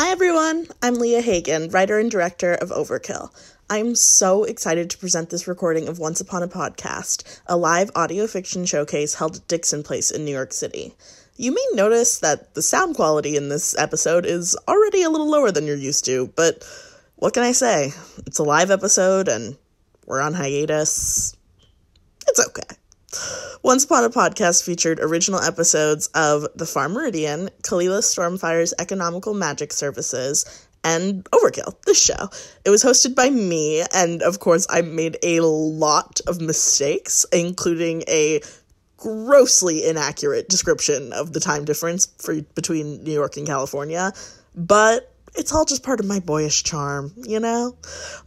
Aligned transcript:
Hi, 0.00 0.10
everyone. 0.10 0.68
I'm 0.80 0.94
Leah 0.94 1.20
Hagen, 1.20 1.70
writer 1.70 1.98
and 1.98 2.08
director 2.08 2.54
of 2.54 2.70
Overkill. 2.70 3.32
I'm 3.68 3.96
so 3.96 4.44
excited 4.44 4.90
to 4.90 4.98
present 4.98 5.28
this 5.28 5.48
recording 5.48 5.88
of 5.88 5.98
Once 5.98 6.20
Upon 6.20 6.44
a 6.44 6.46
Podcast, 6.46 7.40
a 7.48 7.56
live 7.56 7.90
audio 7.96 8.28
fiction 8.28 8.64
showcase 8.64 9.14
held 9.14 9.34
at 9.34 9.48
Dixon 9.48 9.82
Place 9.82 10.12
in 10.12 10.24
New 10.24 10.30
York 10.30 10.52
City. 10.52 10.94
You 11.36 11.52
may 11.52 11.66
notice 11.72 12.20
that 12.20 12.54
the 12.54 12.62
sound 12.62 12.94
quality 12.94 13.36
in 13.36 13.48
this 13.48 13.76
episode 13.76 14.24
is 14.24 14.56
already 14.68 15.02
a 15.02 15.10
little 15.10 15.28
lower 15.28 15.50
than 15.50 15.66
you're 15.66 15.74
used 15.74 16.04
to, 16.04 16.28
but 16.36 16.62
what 17.16 17.34
can 17.34 17.42
I 17.42 17.50
say? 17.50 17.90
It's 18.24 18.38
a 18.38 18.44
live 18.44 18.70
episode 18.70 19.26
and 19.26 19.56
we're 20.06 20.20
on 20.20 20.32
hiatus. 20.32 21.34
It's 22.28 22.46
okay. 22.46 22.77
Once 23.62 23.84
Upon 23.84 24.04
a 24.04 24.10
Podcast 24.10 24.62
featured 24.62 25.00
original 25.00 25.40
episodes 25.40 26.08
of 26.14 26.46
The 26.54 26.66
Far 26.66 26.88
Meridian, 26.88 27.48
Kalila 27.62 28.02
Stormfire's 28.02 28.74
Economical 28.78 29.34
Magic 29.34 29.72
Services, 29.72 30.68
and 30.84 31.24
Overkill, 31.30 31.74
this 31.86 32.00
show. 32.00 32.28
It 32.64 32.70
was 32.70 32.84
hosted 32.84 33.14
by 33.14 33.30
me, 33.30 33.84
and 33.94 34.22
of 34.22 34.40
course, 34.40 34.66
I 34.70 34.82
made 34.82 35.16
a 35.22 35.40
lot 35.40 36.20
of 36.26 36.40
mistakes, 36.40 37.24
including 37.32 38.02
a 38.08 38.40
grossly 38.96 39.86
inaccurate 39.86 40.48
description 40.48 41.12
of 41.12 41.32
the 41.32 41.40
time 41.40 41.64
difference 41.64 42.06
for 42.18 42.40
between 42.54 43.02
New 43.04 43.12
York 43.12 43.36
and 43.36 43.46
California. 43.46 44.12
But 44.54 45.14
it's 45.34 45.52
all 45.52 45.64
just 45.64 45.82
part 45.82 46.00
of 46.00 46.06
my 46.06 46.20
boyish 46.20 46.62
charm, 46.62 47.12
you 47.16 47.40
know? 47.40 47.76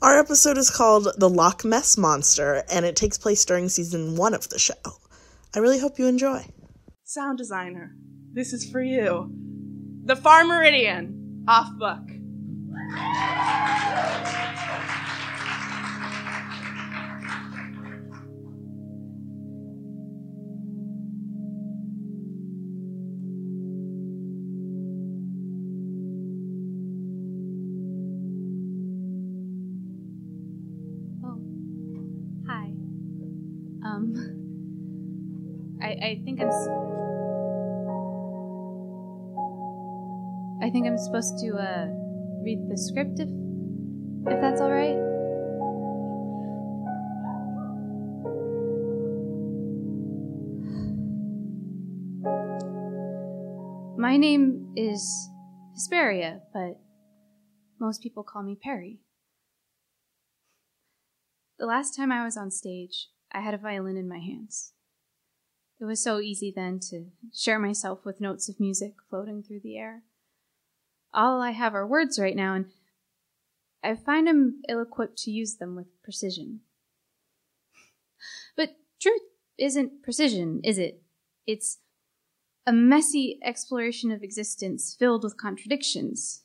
Our 0.01 0.19
episode 0.19 0.57
is 0.57 0.69
called 0.69 1.07
The 1.17 1.29
Loch 1.29 1.63
Mess 1.63 1.97
Monster, 1.97 2.63
and 2.71 2.85
it 2.85 2.95
takes 2.95 3.17
place 3.17 3.43
during 3.45 3.69
season 3.69 4.15
one 4.15 4.33
of 4.33 4.49
the 4.49 4.59
show. 4.59 4.73
I 5.55 5.59
really 5.59 5.79
hope 5.79 5.99
you 5.99 6.07
enjoy. 6.07 6.45
Sound 7.03 7.37
designer, 7.37 7.95
this 8.33 8.53
is 8.53 8.69
for 8.69 8.81
you. 8.81 9.31
The 10.05 10.15
Far 10.15 10.45
Meridian, 10.45 11.45
off 11.47 11.71
book. 11.77 11.99
I 36.01 36.19
think 36.25 36.41
I'm. 36.41 36.49
I 40.63 40.69
think 40.71 40.87
I'm 40.87 40.97
supposed 40.97 41.37
to 41.39 41.55
uh 41.57 41.87
read 42.43 42.67
the 42.67 42.77
script 42.77 43.19
if 43.19 43.29
if 44.33 44.41
that's 44.41 44.61
all 44.61 44.71
right. 44.71 44.97
My 53.97 54.17
name 54.17 54.73
is 54.75 55.29
Hesperia, 55.75 56.41
but 56.51 56.79
most 57.79 58.01
people 58.01 58.23
call 58.23 58.41
me 58.41 58.57
Perry. 58.61 59.01
The 61.59 61.67
last 61.67 61.95
time 61.95 62.11
I 62.11 62.25
was 62.25 62.35
on 62.35 62.49
stage, 62.49 63.09
I 63.31 63.41
had 63.41 63.53
a 63.53 63.59
violin 63.59 63.97
in 63.97 64.09
my 64.09 64.17
hands. 64.17 64.73
It 65.81 65.85
was 65.85 66.03
so 66.03 66.19
easy 66.19 66.53
then 66.55 66.79
to 66.91 67.07
share 67.33 67.57
myself 67.57 68.05
with 68.05 68.21
notes 68.21 68.47
of 68.47 68.59
music 68.59 68.93
floating 69.09 69.41
through 69.41 69.61
the 69.61 69.79
air. 69.79 70.03
All 71.11 71.41
I 71.41 71.51
have 71.51 71.73
are 71.73 71.87
words 71.87 72.19
right 72.19 72.35
now, 72.35 72.53
and 72.53 72.65
I 73.83 73.95
find 73.95 74.29
I'm 74.29 74.61
ill 74.69 74.79
equipped 74.79 75.17
to 75.23 75.31
use 75.31 75.55
them 75.55 75.75
with 75.75 75.87
precision. 76.03 76.59
But 78.55 78.75
truth 79.01 79.23
isn't 79.57 80.03
precision, 80.03 80.61
is 80.63 80.77
it? 80.77 81.01
It's 81.47 81.79
a 82.67 82.71
messy 82.71 83.39
exploration 83.43 84.11
of 84.11 84.21
existence 84.21 84.95
filled 84.97 85.23
with 85.23 85.35
contradictions. 85.35 86.43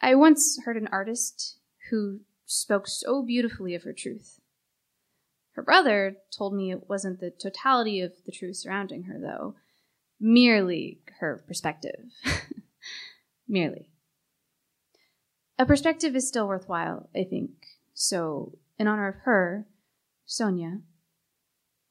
I 0.00 0.14
once 0.14 0.58
heard 0.64 0.78
an 0.78 0.88
artist 0.90 1.58
who 1.90 2.20
spoke 2.46 2.88
so 2.88 3.22
beautifully 3.22 3.74
of 3.74 3.82
her 3.82 3.92
truth. 3.92 4.40
Her 5.54 5.62
brother 5.62 6.16
told 6.36 6.54
me 6.54 6.70
it 6.70 6.88
wasn't 6.88 7.20
the 7.20 7.30
totality 7.30 8.00
of 8.00 8.12
the 8.26 8.32
truth 8.32 8.56
surrounding 8.56 9.04
her, 9.04 9.18
though, 9.20 9.54
merely 10.20 11.00
her 11.20 11.44
perspective. 11.46 12.10
merely. 13.48 13.88
A 15.58 15.64
perspective 15.64 16.16
is 16.16 16.26
still 16.26 16.48
worthwhile, 16.48 17.08
I 17.14 17.22
think. 17.22 17.50
So, 17.92 18.58
in 18.78 18.88
honor 18.88 19.06
of 19.06 19.14
her, 19.24 19.66
Sonia, 20.26 20.80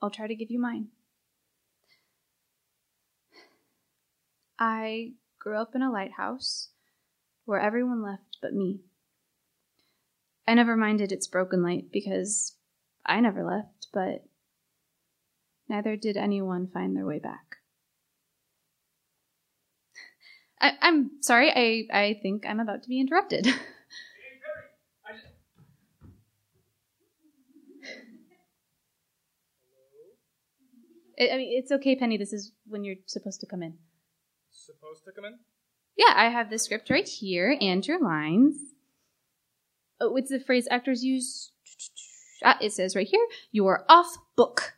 I'll 0.02 0.10
try 0.10 0.28
to 0.28 0.36
give 0.36 0.52
you 0.52 0.60
mine. 0.60 0.88
I 4.60 5.14
grew 5.40 5.58
up 5.58 5.74
in 5.74 5.82
a 5.82 5.92
lighthouse 5.92 6.70
where 7.46 7.60
everyone 7.60 8.04
left 8.04 8.38
but 8.42 8.54
me. 8.54 8.82
I 10.46 10.54
never 10.54 10.76
minded 10.76 11.14
its 11.14 11.28
broken 11.28 11.64
light 11.64 11.86
because 11.92 12.58
I 13.06 13.20
never 13.20 13.44
left, 13.44 13.88
but 13.94 14.26
neither 15.68 15.96
did 15.96 16.18
anyone 16.18 16.68
find 16.68 16.96
their 16.96 17.06
way 17.06 17.20
back. 17.20 17.58
I, 20.62 20.74
I'm 20.82 21.22
sorry, 21.22 21.52
I, 21.52 21.88
I 21.94 22.20
think 22.22 22.46
I'm 22.48 22.60
about 22.60 22.84
to 22.84 22.90
be 22.90 23.00
interrupted. 23.00 23.48
I 31.20 31.30
I 31.30 31.38
mean, 31.38 31.60
it's 31.60 31.72
okay, 31.72 31.96
Benny. 31.96 32.18
This 32.18 32.34
is 32.34 32.54
when 32.66 32.84
you're 32.84 32.96
supposed 33.06 33.40
to 33.42 33.48
come 33.48 33.62
in. 33.62 33.76
Supposed 34.52 35.04
to 35.06 35.12
come 35.12 35.26
in? 35.26 35.40
Yeah, 35.96 36.14
I 36.16 36.30
have 36.30 36.50
the 36.50 36.58
script 36.58 36.90
right 36.90 37.08
here 37.08 37.56
and 37.60 37.86
your 37.86 38.02
lines. 38.02 38.56
Oh, 40.00 40.16
it's 40.16 40.32
the 40.32 40.40
phrase 40.40 40.68
actors 40.72 41.04
use. 41.04 41.53
It 42.62 42.74
says 42.74 42.96
right 42.96 43.08
here, 43.08 43.26
you 43.52 43.68
are 43.68 43.86
off 43.90 44.18
book. 44.36 44.74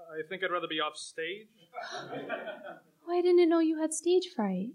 I 0.00 0.26
think 0.28 0.44
I'd 0.44 0.50
rather 0.52 0.68
be 0.68 0.80
off 0.80 0.96
stage. 0.96 1.48
Oh, 3.06 3.12
I 3.12 3.20
didn't 3.20 3.50
know 3.50 3.58
you 3.58 3.78
had 3.82 3.92
stage 3.92 4.28
fright. 4.34 4.70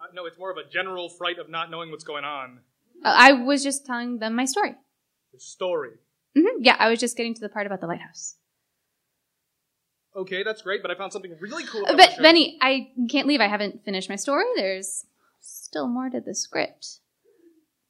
Uh, 0.00 0.04
no, 0.14 0.24
it's 0.26 0.38
more 0.38 0.52
of 0.52 0.56
a 0.56 0.68
general 0.70 1.08
fright 1.08 1.40
of 1.40 1.50
not 1.50 1.68
knowing 1.68 1.90
what's 1.90 2.04
going 2.04 2.22
on. 2.24 2.60
Uh, 3.04 3.12
I 3.12 3.32
was 3.32 3.64
just 3.64 3.84
telling 3.84 4.20
them 4.20 4.36
my 4.36 4.44
story. 4.44 4.76
The 5.32 5.40
story. 5.40 5.90
hmm 6.36 6.46
Yeah, 6.60 6.76
I 6.78 6.88
was 6.90 7.00
just 7.00 7.16
getting 7.16 7.34
to 7.34 7.40
the 7.40 7.48
part 7.48 7.66
about 7.66 7.80
the 7.80 7.88
lighthouse. 7.88 8.36
Okay, 10.14 10.44
that's 10.44 10.62
great, 10.62 10.80
but 10.80 10.92
I 10.92 10.94
found 10.94 11.12
something 11.12 11.34
really 11.40 11.64
cool. 11.64 11.84
Uh, 11.86 11.94
About 11.94 12.10
but. 12.14 12.22
Benny, 12.22 12.56
I 12.60 12.92
can't 13.10 13.26
leave. 13.26 13.40
I 13.40 13.48
haven't 13.48 13.84
finished 13.84 14.08
my 14.08 14.14
story. 14.14 14.44
There's 14.54 15.04
still 15.40 15.88
more 15.88 16.08
to 16.08 16.20
the 16.20 16.36
script. 16.36 17.00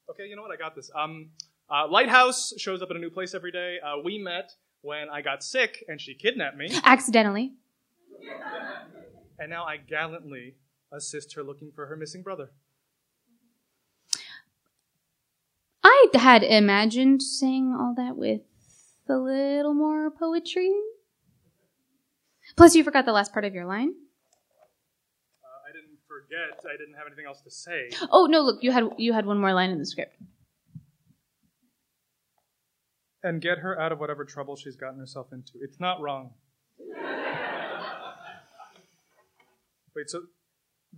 Okay, 0.09 0.25
you 0.27 0.35
know 0.35 0.41
what? 0.41 0.51
I 0.51 0.55
got 0.55 0.75
this. 0.75 0.89
Um, 0.95 1.29
uh, 1.69 1.87
Lighthouse 1.89 2.53
shows 2.57 2.81
up 2.81 2.91
in 2.91 2.97
a 2.97 2.99
new 2.99 3.09
place 3.09 3.33
every 3.33 3.51
day. 3.51 3.77
Uh, 3.83 4.01
we 4.03 4.17
met 4.19 4.51
when 4.81 5.09
I 5.09 5.21
got 5.21 5.43
sick 5.43 5.83
and 5.87 5.99
she 5.99 6.13
kidnapped 6.13 6.57
me, 6.57 6.69
Accidentally. 6.83 7.53
and 9.39 9.49
now 9.49 9.63
I 9.65 9.77
gallantly 9.77 10.55
assist 10.91 11.33
her 11.35 11.43
looking 11.43 11.71
for 11.73 11.85
her 11.87 11.95
missing 11.95 12.21
brother. 12.21 12.49
I 15.83 16.07
had 16.13 16.43
imagined 16.43 17.21
saying 17.21 17.75
all 17.77 17.93
that 17.97 18.15
with 18.15 18.41
a 19.09 19.15
little 19.17 19.73
more 19.73 20.09
poetry. 20.11 20.71
Plus, 22.55 22.75
you 22.75 22.83
forgot 22.83 23.05
the 23.05 23.11
last 23.11 23.33
part 23.33 23.45
of 23.45 23.53
your 23.53 23.65
line. 23.65 23.89
Uh, 25.43 25.69
I 25.69 25.71
didn't 25.73 25.97
forget. 26.07 26.59
I 26.71 26.77
didn't 26.77 26.93
have 26.95 27.07
anything 27.07 27.25
else 27.25 27.41
to 27.41 27.51
say. 27.51 27.89
Oh 28.11 28.27
no! 28.27 28.41
Look, 28.41 28.63
you 28.63 28.71
had 28.71 28.83
you 28.97 29.11
had 29.13 29.25
one 29.25 29.39
more 29.39 29.53
line 29.53 29.71
in 29.71 29.79
the 29.79 29.85
script. 29.85 30.15
And 33.23 33.41
get 33.41 33.59
her 33.59 33.79
out 33.79 33.91
of 33.93 33.99
whatever 33.99 34.25
trouble 34.25 34.55
she's 34.57 34.75
gotten 34.75 34.99
herself 34.99 35.27
into. 35.31 35.53
It's 35.61 35.79
not 35.79 36.01
wrong. 36.01 36.31
Wait, 39.95 40.09
so 40.09 40.23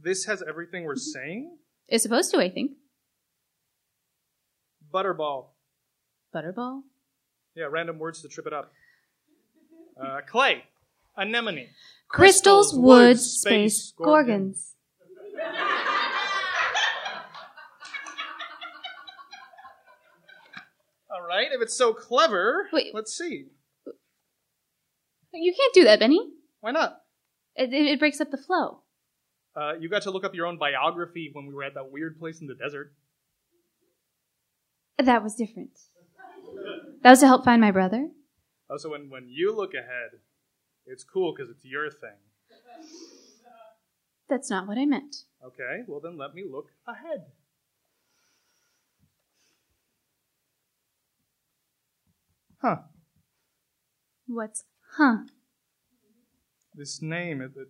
this 0.02 0.26
has 0.26 0.42
everything 0.48 0.86
we're 0.86 0.96
saying? 0.96 1.58
It's 1.88 2.02
supposed 2.04 2.32
to, 2.32 2.40
I 2.40 2.50
think. 2.50 2.72
Butterball. 4.94 5.48
Butterball. 6.34 6.82
Yeah, 7.56 7.66
random 7.70 8.00
words 8.00 8.22
to 8.24 8.28
trip 8.28 8.48
it 8.48 8.54
up. 8.54 8.72
Uh, 10.02 10.22
clay. 10.28 10.64
Anemone. 11.18 11.68
Crystals, 12.10 12.72
Crystals, 12.72 12.80
woods, 12.80 13.24
space, 13.24 13.78
space, 13.78 13.94
gorgon. 13.98 14.54
gorgons. 14.56 14.74
Right, 21.38 21.52
if 21.52 21.62
it's 21.62 21.78
so 21.78 21.94
clever, 21.94 22.68
Wait. 22.72 22.94
let's 22.94 23.16
see. 23.16 23.46
You 25.34 25.54
can't 25.54 25.74
do 25.74 25.84
that, 25.84 26.00
Benny. 26.00 26.20
Why 26.62 26.72
not? 26.72 27.02
It, 27.56 27.74
it, 27.74 27.86
it 27.88 28.00
breaks 28.00 28.22
up 28.22 28.32
the 28.32 28.38
flow. 28.38 28.82
Uh, 29.56 29.74
you 29.80 29.90
got 29.90 30.02
to 30.04 30.12
look 30.12 30.26
up 30.26 30.36
your 30.36 30.46
own 30.46 30.58
biography 30.58 31.30
when 31.34 31.48
we 31.48 31.54
were 31.54 31.64
at 31.64 31.74
that 31.76 31.92
weird 31.92 32.20
place 32.20 32.42
in 32.42 32.48
the 32.48 32.56
desert. 32.56 32.94
That 34.98 35.24
was 35.24 35.36
different. 35.36 35.78
That 37.04 37.10
was 37.10 37.20
to 37.20 37.28
help 37.28 37.46
find 37.46 37.62
my 37.62 37.72
brother. 37.72 38.10
Oh, 38.70 38.78
so 38.78 38.90
when, 38.90 39.10
when 39.10 39.28
you 39.30 39.56
look 39.56 39.74
ahead, 39.74 40.20
it's 40.86 41.04
cool 41.04 41.34
because 41.34 41.50
it's 41.50 41.66
your 41.66 41.90
thing. 41.90 42.18
That's 44.28 44.50
not 44.50 44.68
what 44.68 44.78
I 44.78 44.86
meant. 44.86 45.18
Okay, 45.46 45.84
well 45.88 46.00
then 46.00 46.18
let 46.18 46.34
me 46.34 46.44
look 46.50 46.70
ahead. 46.88 47.26
Huh. 52.66 52.78
What's 54.26 54.64
huh? 54.98 55.18
This 56.74 57.00
name, 57.00 57.42
it, 57.42 57.52
it 57.56 57.68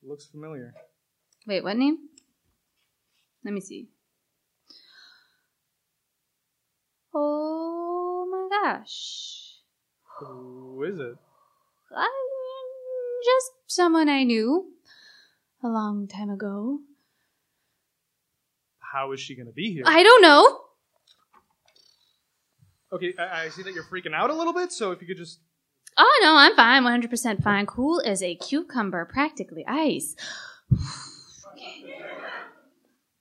looks 0.00 0.26
familiar. 0.26 0.72
Wait, 1.44 1.64
what 1.64 1.76
name? 1.76 1.98
Let 3.44 3.52
me 3.52 3.60
see. 3.60 3.88
Oh 7.12 8.28
my 8.30 8.56
gosh. 8.62 9.56
Who 10.20 10.84
is 10.84 11.00
it? 11.00 11.16
Um, 11.96 12.08
just 13.24 13.50
someone 13.66 14.08
I 14.08 14.22
knew 14.22 14.70
a 15.64 15.66
long 15.66 16.06
time 16.06 16.30
ago. 16.30 16.78
How 18.78 19.10
is 19.10 19.18
she 19.18 19.34
going 19.34 19.48
to 19.48 19.52
be 19.52 19.72
here? 19.72 19.82
I 19.84 20.04
don't 20.04 20.22
know. 20.22 20.63
Okay, 22.94 23.12
I, 23.18 23.46
I 23.46 23.48
see 23.48 23.64
that 23.64 23.74
you're 23.74 23.82
freaking 23.82 24.14
out 24.14 24.30
a 24.30 24.34
little 24.34 24.52
bit, 24.52 24.70
so 24.70 24.92
if 24.92 25.00
you 25.00 25.08
could 25.08 25.16
just. 25.16 25.40
Oh 25.98 26.20
no, 26.22 26.36
I'm 26.36 26.54
fine. 26.54 26.84
100% 26.84 27.42
fine. 27.42 27.66
Cool 27.66 28.00
as 28.06 28.22
a 28.22 28.36
cucumber, 28.36 29.04
practically 29.04 29.64
ice. 29.66 30.14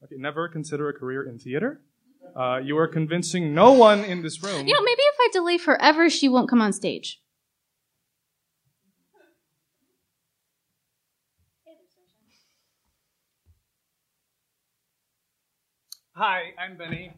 Okay, 0.04 0.16
never 0.18 0.48
consider 0.48 0.90
a 0.90 0.94
career 0.94 1.24
in 1.28 1.40
theater. 1.40 1.81
Uh, 2.36 2.60
you 2.64 2.78
are 2.78 2.88
convincing 2.88 3.56
no 3.56 3.72
one 3.72 4.04
in 4.04 4.22
this 4.22 4.44
room. 4.44 4.68
You 4.68 4.74
know, 4.74 4.81
maybe 4.81 5.02
if 5.02 5.16
I 5.20 5.30
delay 5.31 5.58
forever, 5.58 6.10
she 6.10 6.30
won't 6.30 6.50
come 6.50 6.62
on 6.62 6.72
stage. 6.72 7.20
Hi, 16.16 16.54
I'm 16.60 16.78
Benny. 16.78 17.14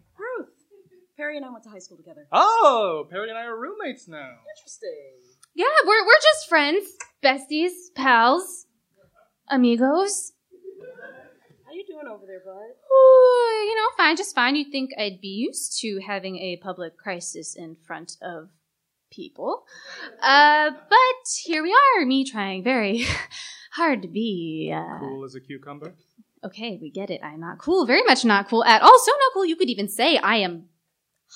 Ruth. 1.18 1.18
Perry 1.18 1.38
and 1.38 1.46
I 1.46 1.50
went 1.52 1.64
to 1.64 1.70
high 1.70 1.80
school 1.80 1.98
together. 1.98 2.28
Oh, 2.32 3.08
Perry 3.10 3.30
and 3.30 3.38
I 3.38 3.44
are 3.46 3.58
roommates 3.60 4.08
now. 4.08 4.32
Interesting. 4.58 5.12
Yeah, 5.56 5.66
we're 5.86 6.06
we're 6.06 6.22
just 6.34 6.50
friends, 6.50 6.86
besties, 7.24 7.72
pals, 7.96 8.66
amigos. 9.50 10.34
How 11.66 11.72
you 11.74 11.86
doing 11.88 12.08
over 12.14 12.26
there, 12.26 12.42
bud? 12.46 12.54
Ooh, 12.54 13.66
you 13.68 13.76
know, 13.76 13.90
fine, 13.98 14.16
just 14.18 14.36
fine. 14.36 14.56
You'd 14.56 14.72
think 14.72 14.92
I'd 14.98 15.22
be 15.22 15.28
used 15.30 15.80
to 15.82 16.00
having 16.06 16.38
a 16.38 16.58
public 16.62 16.98
crisis 16.98 17.56
in 17.56 17.76
front 17.88 18.18
of 18.22 18.50
people. 19.12 19.64
Uh, 20.22 20.72
but 20.72 21.28
here 21.44 21.64
we 21.64 21.74
are, 21.98 22.06
me 22.06 22.26
trying 22.30 22.64
very 22.64 23.06
hard 23.74 24.02
to 24.02 24.08
be. 24.10 24.74
Uh, 24.76 25.00
Cool 25.00 25.24
as 25.24 25.36
a 25.36 25.40
cucumber. 25.42 25.94
okay, 26.44 26.78
we 26.82 26.92
get 26.92 27.10
it. 27.10 27.22
I'm 27.24 27.40
not 27.40 27.60
cool. 27.60 27.86
Very 27.86 28.04
much 28.04 28.26
not 28.26 28.50
cool 28.50 28.64
at 28.66 28.82
all. 28.82 29.00
So 29.00 29.12
not 29.12 29.34
cool. 29.34 29.46
You 29.46 29.56
could 29.56 29.70
even 29.70 29.88
say 29.88 30.18
I 30.18 30.38
am 30.38 30.66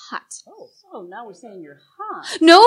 hot. 0.10 0.42
Oh, 0.48 0.70
so 0.82 1.04
now 1.04 1.26
we're 1.26 1.34
saying 1.34 1.62
you're 1.62 1.80
hot. 1.98 2.38
No, 2.42 2.62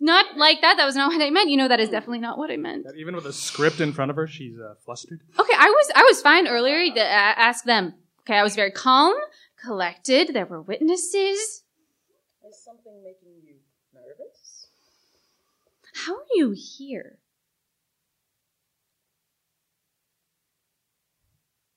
not 0.00 0.36
like 0.36 0.60
that. 0.62 0.76
That 0.76 0.86
was 0.86 0.96
not 0.96 1.08
what 1.12 1.22
I 1.22 1.30
meant. 1.30 1.50
You 1.50 1.56
know, 1.56 1.68
that 1.68 1.80
is 1.80 1.88
definitely 1.90 2.20
not 2.20 2.38
what 2.38 2.50
I 2.50 2.56
meant. 2.56 2.84
That 2.84 2.96
even 2.96 3.14
with 3.14 3.26
a 3.26 3.32
script 3.32 3.80
in 3.80 3.92
front 3.92 4.10
of 4.10 4.16
her, 4.16 4.26
she's 4.26 4.58
uh, 4.58 4.74
flustered. 4.84 5.20
Okay, 5.38 5.54
I 5.56 5.66
was 5.66 5.90
I 5.94 6.02
was 6.04 6.20
fine 6.22 6.46
earlier. 6.48 6.92
To, 6.94 7.00
uh, 7.00 7.04
ask 7.04 7.64
them. 7.64 7.94
Okay, 8.20 8.36
I 8.36 8.42
was 8.42 8.54
very 8.54 8.70
calm, 8.70 9.14
collected. 9.62 10.34
There 10.34 10.46
were 10.46 10.60
witnesses. 10.60 11.62
Is 12.48 12.64
something 12.64 13.02
making 13.02 13.42
you 13.44 13.56
nervous? 13.94 14.68
How 15.94 16.14
are 16.14 16.26
you 16.34 16.54
here? 16.56 17.18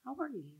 How 0.06 0.16
are 0.20 0.28
you 0.30 0.44
here? 0.44 0.60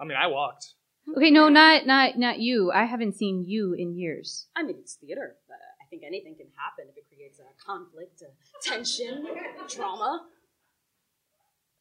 I 0.00 0.04
mean, 0.04 0.16
I 0.16 0.26
walked. 0.26 0.74
Okay, 1.14 1.30
no, 1.30 1.48
not 1.48 1.86
not 1.86 2.18
not 2.18 2.40
you. 2.40 2.72
I 2.72 2.84
haven't 2.84 3.14
seen 3.14 3.44
you 3.46 3.74
in 3.74 3.94
years. 3.94 4.46
I 4.56 4.62
mean, 4.64 4.76
it's 4.80 4.94
theater. 4.94 5.36
But 5.46 5.58
I 5.80 5.86
think 5.88 6.02
anything 6.04 6.34
can 6.36 6.48
happen 6.56 6.86
if 6.90 6.96
it 6.96 7.04
creates 7.08 7.38
a 7.38 7.64
conflict, 7.64 8.22
a 8.22 8.68
tension, 8.68 9.24
drama. 9.68 10.26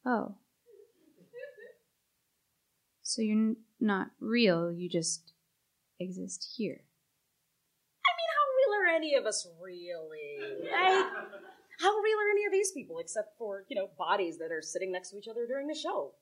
Oh. 0.06 0.36
So 3.02 3.22
you're 3.22 3.38
n- 3.38 3.58
not 3.80 4.12
real. 4.20 4.72
You 4.72 4.90
just 4.90 5.34
exist 6.00 6.54
here. 6.56 6.82
I 8.06 8.12
mean, 8.18 8.30
how 8.36 8.46
real 8.58 8.82
are 8.82 8.96
any 8.96 9.16
of 9.16 9.26
us 9.26 9.48
really? 9.60 10.38
Like, 10.64 11.06
how 11.80 11.98
real 11.98 12.18
are 12.18 12.32
any 12.32 12.46
of 12.46 12.52
these 12.52 12.72
people 12.72 13.00
except 13.00 13.38
for, 13.38 13.66
you 13.70 13.76
know, 13.76 13.90
bodies 13.98 14.38
that 14.38 14.52
are 14.52 14.62
sitting 14.62 14.92
next 14.92 15.12
to 15.12 15.18
each 15.18 15.28
other 15.28 15.48
during 15.48 15.68
the 15.68 15.76
show? 15.76 16.14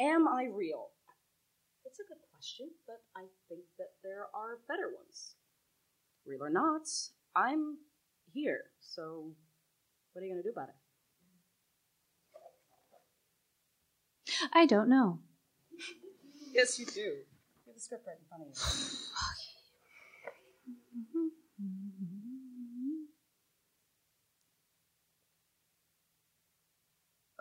Am 0.00 0.26
I 0.26 0.48
real? 0.52 0.90
It's 1.88 2.00
a 2.00 2.04
good 2.04 2.20
question, 2.30 2.68
but 2.86 3.00
I 3.16 3.24
think 3.48 3.62
that 3.78 3.92
there 4.04 4.26
are 4.34 4.58
better 4.68 4.92
ones. 4.94 5.36
Real 6.26 6.44
or 6.44 6.50
not, 6.50 6.82
I'm 7.34 7.78
here, 8.30 8.60
so 8.80 9.32
what 10.12 10.20
are 10.20 10.26
you 10.26 10.32
going 10.34 10.42
to 10.42 10.48
do 10.48 10.52
about 10.52 10.68
it? 10.68 10.74
I 14.52 14.66
don't 14.66 14.88
know. 14.88 15.20
Yes, 16.52 16.78
you 16.78 16.86
do. 16.86 17.00
You 17.00 17.24
have 17.66 17.74
the 17.74 17.80
script 17.80 18.06
right 18.06 18.16
in 18.18 18.24
front 18.28 18.42
of 18.42 18.48
you. 18.48 18.54
Mm-hmm. 21.60 22.08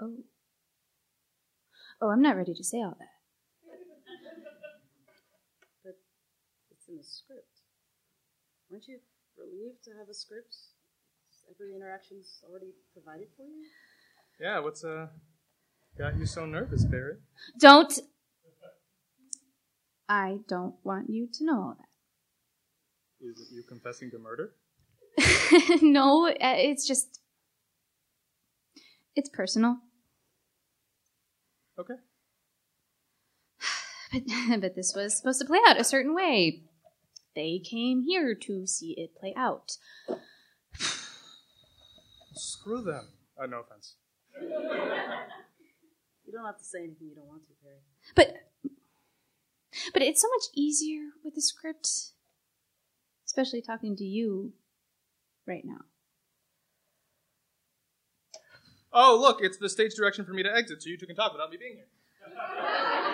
Oh. 0.01 0.23
Oh, 2.01 2.09
I'm 2.09 2.21
not 2.21 2.35
ready 2.35 2.53
to 2.53 2.63
say 2.63 2.77
all 2.77 2.95
that. 3.00 3.17
But 5.83 5.95
it's 6.71 6.86
in 6.97 7.03
the 7.03 7.07
script. 7.07 7.61
Weren't 8.69 8.88
you 8.88 8.97
relieved 9.38 9.83
to 9.83 9.91
have 9.99 10.09
a 10.09 10.13
script? 10.13 10.55
Every 11.49 11.75
interaction's 11.75 12.39
already 12.44 12.73
provided 12.91 13.27
for 13.38 13.44
you? 13.44 13.65
Yeah, 14.41 14.59
what's 14.59 14.83
uh 14.83 15.07
got 15.97 16.17
you 16.17 16.25
so 16.25 16.45
nervous, 16.45 16.85
Perry? 16.85 17.17
Don't. 17.59 17.93
I 20.10 20.39
don't 20.48 20.75
want 20.83 21.10
you 21.10 21.27
to 21.33 21.45
know 21.45 21.60
all 21.62 21.77
Is 23.22 23.39
it 23.39 23.48
you 23.53 23.63
confessing 23.67 24.10
to 24.12 24.19
murder? 24.19 24.53
no, 25.81 26.27
uh, 26.27 26.33
it's 26.39 26.88
just. 26.88 27.22
It's 29.15 29.29
personal. 29.29 29.77
Okay. 31.79 31.95
But, 34.12 34.62
but 34.62 34.75
this 34.75 34.93
was 34.95 35.17
supposed 35.17 35.39
to 35.41 35.45
play 35.45 35.60
out 35.67 35.79
a 35.79 35.83
certain 35.83 36.15
way. 36.15 36.66
They 37.38 37.60
came 37.60 38.01
here 38.01 38.34
to 38.34 38.65
see 38.65 38.96
it 38.98 39.15
play 39.15 39.32
out. 39.38 39.77
Screw 42.34 42.82
them. 42.82 43.10
Uh, 43.39 43.46
no 43.46 43.60
offense. 43.60 43.94
You 44.41 46.34
don't 46.34 46.46
have 46.46 46.58
to 46.58 46.63
say 46.63 46.79
anything 46.79 47.10
you 47.10 47.15
don't 47.15 47.27
want 47.27 47.44
to, 47.46 47.53
Perry. 47.62 47.77
But 48.15 48.38
but 49.94 50.01
it's 50.01 50.20
so 50.20 50.27
much 50.29 50.46
easier 50.56 51.12
with 51.24 51.36
the 51.36 51.41
script, 51.44 51.88
especially 53.27 53.62
talking 53.62 53.96
to 53.98 54.03
you 54.03 54.53
right 55.46 55.63
now. 55.63 55.82
Oh, 58.91 59.15
look, 59.22 59.41
it's 59.41 59.58
the 59.58 59.70
stage 59.70 59.94
direction 59.94 60.25
for 60.25 60.34
me 60.34 60.41
to 60.41 60.51
exit, 60.51 60.82
so 60.82 60.89
you 60.89 60.98
two 60.98 61.06
can 61.06 61.15
talk 61.15 61.34
without 61.34 61.51
me 61.51 61.58
being 61.58 61.75
here. 61.75 63.03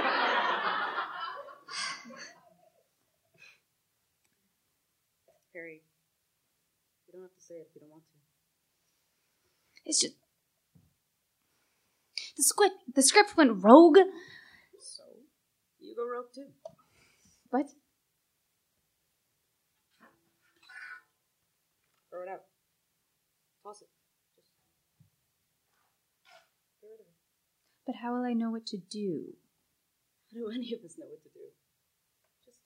Perry, 5.53 5.83
you 7.05 7.13
don't 7.13 7.22
have 7.22 7.36
to 7.36 7.41
say 7.41 7.55
it 7.55 7.67
if 7.69 7.75
you 7.75 7.81
don't 7.81 7.91
want 7.91 8.03
to. 8.03 8.10
It's 9.86 10.01
just 10.01 10.15
the 12.36 12.43
script. 12.43 12.75
The 12.95 13.03
script 13.03 13.38
went 13.38 13.63
rogue. 13.63 13.98
So, 14.79 15.03
you 15.79 15.95
go 15.95 16.10
rogue 16.10 16.33
too. 16.33 16.48
What? 17.51 17.67
Throw 22.10 22.24
it 22.24 22.29
out. 22.29 22.41
Toss 23.62 23.81
it. 23.81 23.89
Just 24.36 24.48
get 26.81 26.88
rid 26.88 27.00
of 27.00 27.05
it. 27.05 27.13
But 27.86 27.95
how 28.01 28.15
will 28.15 28.25
I 28.25 28.33
know 28.33 28.50
what 28.50 28.65
to 28.67 28.77
do? 28.77 29.36
How 30.31 30.39
do 30.39 30.50
any 30.50 30.74
of 30.74 30.83
us 30.83 30.98
know 30.98 31.05
what 31.05 31.22
to 31.22 31.29
do? 31.29 31.51
Just 32.43 32.57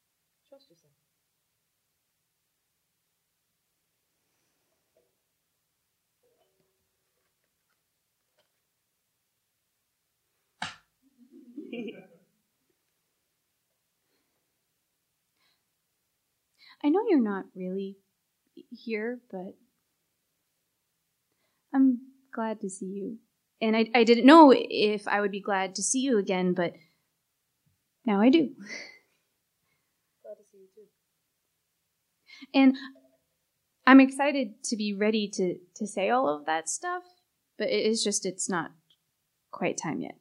trust 0.48 0.70
yourself. 0.70 0.94
I 16.88 16.89
know 16.89 17.01
you're 17.10 17.20
not 17.20 17.44
really 17.53 17.98
here, 18.72 19.20
but 19.29 19.58
I'm 21.74 22.00
glad 22.34 22.62
to 22.62 22.70
see 22.70 22.86
you. 22.86 23.17
And 23.60 23.75
I, 23.75 23.89
I 23.94 24.06
didn't 24.06 24.25
know 24.25 24.53
if 24.56 25.06
I 25.06 25.20
would 25.20 25.32
be 25.32 25.41
glad 25.41 25.75
to 25.75 25.84
see 25.84 26.00
you 26.00 26.17
again, 26.17 26.53
but 26.53 26.75
now 28.06 28.22
I 28.22 28.29
do. 28.29 28.39
Glad 30.24 30.36
to 30.36 30.46
see 30.50 30.60
you 30.60 30.67
too. 30.74 30.88
And 32.53 32.77
I'm 33.86 34.00
excited 34.00 34.63
to 34.63 34.77
be 34.77 34.94
ready 34.94 35.29
to, 35.34 35.58
to 35.75 35.86
say 35.86 36.10
all 36.10 36.29
of 36.29 36.46
that 36.46 36.70
stuff, 36.70 37.03
but 37.58 37.67
it 37.67 37.86
is 37.86 38.01
just, 38.01 38.25
it's 38.25 38.50
not 38.50 38.72
quite 39.51 39.77
time 39.77 40.00
yet. 40.00 40.15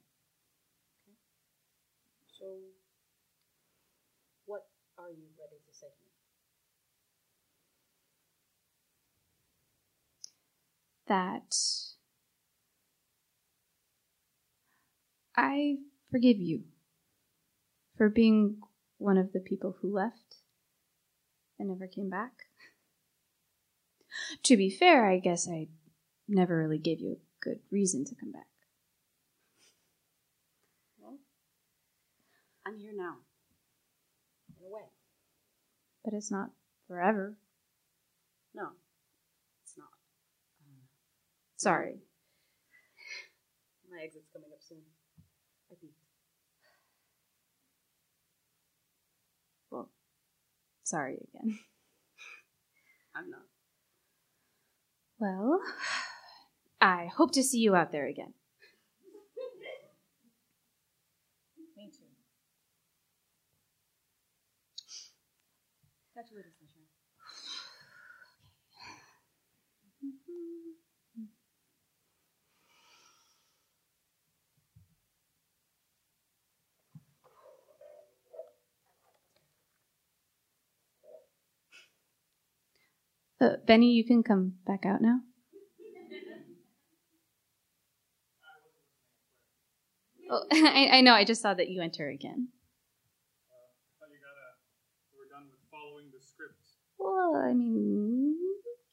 So, 2.37 2.46
what 4.46 4.62
are 4.99 5.11
you 5.11 5.28
ready 5.38 5.61
to 5.64 5.73
say 5.73 5.87
to 5.87 6.04
me? 6.04 6.06
That 11.08 11.54
I 15.36 15.76
forgive 16.10 16.38
you 16.38 16.64
for 17.96 18.08
being 18.08 18.58
one 18.98 19.18
of 19.18 19.32
the 19.32 19.40
people 19.40 19.76
who 19.80 19.92
left 19.92 20.36
and 21.58 21.68
never 21.68 21.86
came 21.86 22.10
back. 22.10 22.32
To 24.44 24.56
be 24.56 24.70
fair, 24.70 25.08
I 25.08 25.18
guess 25.18 25.48
I 25.48 25.68
never 26.26 26.56
really 26.58 26.78
gave 26.78 27.00
you 27.00 27.12
a 27.12 27.44
good 27.44 27.60
reason 27.70 28.04
to 28.06 28.14
come 28.14 28.32
back. 28.32 28.46
Well, 30.98 31.18
I'm 32.66 32.78
here 32.78 32.92
now. 32.94 33.16
In 34.48 34.66
a 34.66 34.75
way. 34.75 34.88
But 36.04 36.14
it's 36.14 36.30
not 36.30 36.50
forever. 36.88 37.36
No, 38.54 38.70
Sorry. 41.56 41.96
my 43.90 44.02
exit's 44.02 44.28
coming 44.32 44.50
up 44.52 44.60
soon. 44.60 44.82
I 45.72 45.75
think. 45.80 45.92
Well, 49.70 49.88
sorry 50.84 51.16
again. 51.34 51.58
I'm 53.14 53.30
not. 53.30 53.46
Well, 55.18 55.60
I 56.80 57.06
hope 57.16 57.32
to 57.32 57.42
see 57.42 57.58
you 57.58 57.75
out 57.75 57.90
there 57.90 58.06
again. 58.06 58.34
Me 61.75 61.90
too. 61.90 62.04
Catch 66.14 66.30
you 66.30 66.36
later, 66.36 66.50
sunshine. 66.58 66.86
Uh, 83.40 83.57
Benny, 83.66 83.93
you 83.93 84.05
can 84.05 84.23
come 84.23 84.55
back 84.66 84.87
out 84.87 85.02
now. 85.02 85.21
Oh, 90.31 90.45
I, 90.52 90.88
I 90.93 91.00
know. 91.02 91.12
I 91.14 91.25
just 91.25 91.43
saw 91.43 91.55
that 91.55 91.69
you 91.69 91.83
enter 91.83 92.09
again. 92.09 92.49
I 94.02 94.07
you 94.11 94.19
got 94.19 94.35
a. 94.35 94.49
You 95.12 95.19
were 95.21 95.28
done 95.31 95.49
with 95.50 95.61
following 95.71 96.07
the 96.11 96.25
script. 96.25 96.61
Well, 96.99 97.37
I 97.37 97.52
mean, 97.52 98.37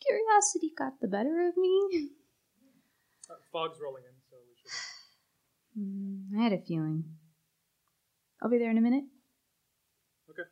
curiosity 0.06 0.72
got 0.78 1.00
the 1.02 1.08
better 1.08 1.48
of 1.48 1.58
me. 1.58 2.10
Uh, 3.30 3.36
fog's 3.52 3.80
rolling 3.82 4.04
in, 4.04 4.16
so 4.30 4.38
we 4.48 4.54
should. 4.62 4.72
Hmm, 5.76 6.38
I 6.40 6.44
had 6.44 6.54
a 6.54 6.60
feeling. 6.60 7.04
I'll 8.40 8.50
be 8.52 8.60
there 8.60 8.70
in 8.70 8.78
a 8.78 8.82
minute. 8.82 9.06
Okay. 10.30 10.44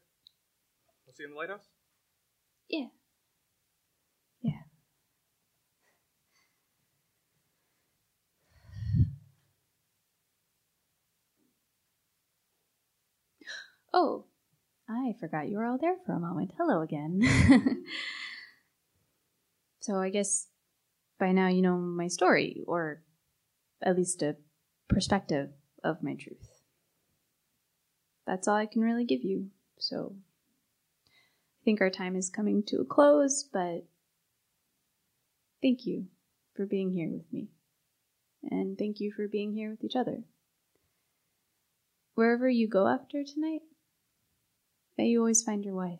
I'll 1.07 1.13
see 1.13 1.21
you 1.21 1.27
in 1.27 1.33
the 1.33 1.38
lighthouse. 1.38 1.67
Yeah. 2.67 2.88
Yeah. 4.41 4.62
Oh, 13.93 14.25
I 14.89 15.15
forgot 15.19 15.50
you 15.50 15.57
were 15.57 15.65
all 15.65 15.77
there 15.77 15.98
for 16.05 16.13
a 16.13 16.19
moment. 16.19 16.53
Hello 16.57 16.81
again. 16.81 17.21
so 19.79 20.00
I 20.00 20.10
guess 20.10 20.48
by 21.19 21.31
now 21.31 21.48
you 21.48 21.62
know 21.62 21.77
my 21.77 22.07
story, 22.07 22.63
or 22.67 23.03
at 23.81 23.98
least 23.98 24.21
a 24.21 24.38
perspective 24.88 25.50
of 25.83 26.03
my 26.03 26.15
truth. 26.15 26.62
That's 28.25 28.48
all 28.48 28.55
I 28.55 28.65
can 28.65 28.81
really 28.81 29.05
give 29.05 29.24
you. 29.24 29.48
So 29.77 30.15
I 31.62 31.63
think 31.65 31.81
our 31.81 31.89
time 31.89 32.15
is 32.15 32.29
coming 32.29 32.63
to 32.67 32.77
a 32.77 32.86
close, 32.86 33.43
but 33.43 33.86
thank 35.62 35.86
you 35.86 36.05
for 36.55 36.65
being 36.65 36.91
here 36.91 37.10
with 37.10 37.31
me. 37.31 37.50
And 38.50 38.77
thank 38.77 39.00
you 39.00 39.12
for 39.12 39.27
being 39.27 39.53
here 39.53 39.69
with 39.69 39.83
each 39.83 39.95
other. 39.95 40.24
Wherever 42.15 42.50
you 42.50 42.67
go 42.67 42.88
after 42.88 43.24
tonight, 43.24 43.62
may 44.98 45.07
you 45.07 45.19
always 45.19 45.41
find 45.43 45.63
your 45.63 45.75
way. 45.75 46.00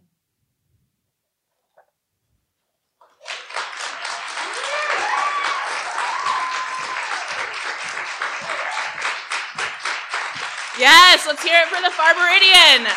Yes, 10.80 11.28
let's 11.28 11.44
hear 11.44 11.60
it 11.62 11.68
for 11.68 11.82
the 11.82 11.92
Far 11.92 12.16
Meridian. 12.16 12.90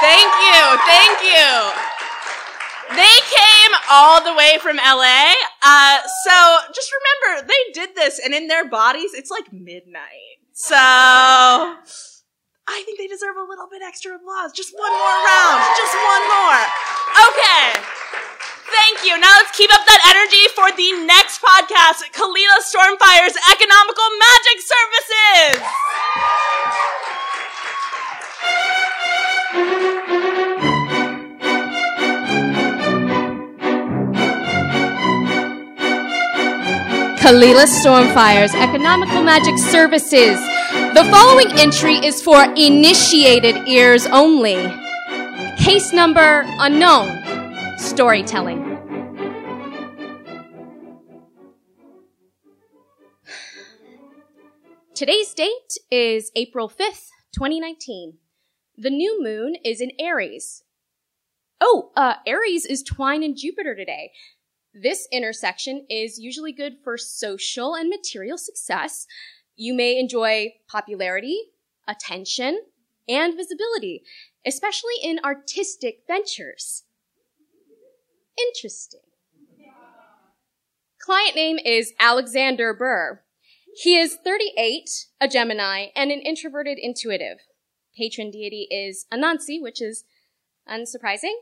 Thank 0.00 0.32
you, 0.42 0.60
thank 0.86 1.22
you. 1.22 1.88
They 2.96 3.18
came 3.28 3.72
all 3.90 4.24
the 4.24 4.34
way 4.34 4.58
from 4.60 4.78
LA. 4.78 5.32
Uh, 5.62 5.98
so 6.24 6.58
just 6.74 6.90
remember, 7.22 7.46
they 7.46 7.72
did 7.72 7.94
this, 7.94 8.18
and 8.18 8.34
in 8.34 8.48
their 8.48 8.68
bodies, 8.68 9.12
it's 9.14 9.30
like 9.30 9.52
midnight. 9.52 10.40
So 10.52 11.76
I 12.68 12.84
think 12.84 12.98
they 13.00 13.08
deserve 13.08 13.36
a 13.40 13.46
little 13.48 13.66
bit 13.66 13.80
extra 13.80 14.14
applause. 14.14 14.52
Just 14.52 14.76
one 14.76 14.92
more 14.92 15.18
round. 15.24 15.64
Just 15.72 15.96
one 15.96 16.24
more. 16.28 16.60
Okay. 17.32 17.64
Thank 18.68 19.08
you. 19.08 19.16
Now 19.16 19.32
let's 19.40 19.56
keep 19.56 19.72
up 19.72 19.80
that 19.88 20.04
energy 20.12 20.44
for 20.52 20.68
the 20.76 20.92
next 21.08 21.40
podcast, 21.40 22.04
Kalila 22.12 22.60
Stormfire's 22.60 23.32
Economical 23.48 24.04
Magic 24.20 24.60
Services. 24.60 25.64
Kalila 37.24 37.64
Stormfire's 37.64 38.54
Economical 38.54 39.22
Magic 39.22 39.56
Services. 39.56 40.57
The 40.98 41.04
following 41.04 41.52
entry 41.52 41.94
is 41.94 42.20
for 42.20 42.42
initiated 42.56 43.68
ears 43.68 44.04
only. 44.06 44.56
Case 45.56 45.92
number 45.92 46.42
unknown. 46.58 47.78
Storytelling. 47.78 48.64
Today's 54.92 55.32
date 55.34 55.78
is 55.88 56.32
April 56.34 56.68
5th, 56.68 57.10
2019. 57.32 58.18
The 58.76 58.90
new 58.90 59.22
moon 59.22 59.54
is 59.64 59.80
in 59.80 59.92
Aries. 60.00 60.64
Oh, 61.60 61.92
uh, 61.96 62.14
Aries 62.26 62.66
is 62.66 62.82
trine 62.82 63.22
in 63.22 63.36
Jupiter 63.36 63.76
today. 63.76 64.10
This 64.74 65.06
intersection 65.12 65.86
is 65.88 66.18
usually 66.18 66.52
good 66.52 66.78
for 66.82 66.98
social 66.98 67.76
and 67.76 67.88
material 67.88 68.36
success. 68.36 69.06
You 69.60 69.74
may 69.74 69.98
enjoy 69.98 70.54
popularity, 70.68 71.36
attention, 71.88 72.60
and 73.08 73.34
visibility, 73.34 74.04
especially 74.46 74.94
in 75.02 75.18
artistic 75.24 76.02
ventures. 76.06 76.84
Interesting. 78.38 79.00
Client 81.00 81.34
name 81.34 81.58
is 81.58 81.92
Alexander 81.98 82.72
Burr. 82.72 83.22
He 83.74 83.98
is 83.98 84.16
38, 84.22 85.06
a 85.20 85.26
Gemini, 85.26 85.86
and 85.96 86.12
an 86.12 86.20
introverted 86.20 86.78
intuitive. 86.80 87.38
Patron 87.96 88.30
deity 88.30 88.68
is 88.70 89.06
Anansi, 89.12 89.60
which 89.60 89.82
is 89.82 90.04
unsurprising. 90.70 91.34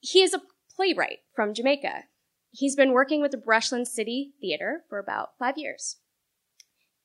He 0.00 0.22
is 0.22 0.32
a 0.32 0.40
playwright 0.74 1.18
from 1.36 1.52
Jamaica. 1.52 2.04
He's 2.52 2.74
been 2.74 2.92
working 2.92 3.20
with 3.20 3.32
the 3.32 3.36
Brushland 3.36 3.86
City 3.86 4.32
Theater 4.40 4.84
for 4.88 4.98
about 4.98 5.36
five 5.38 5.58
years. 5.58 5.98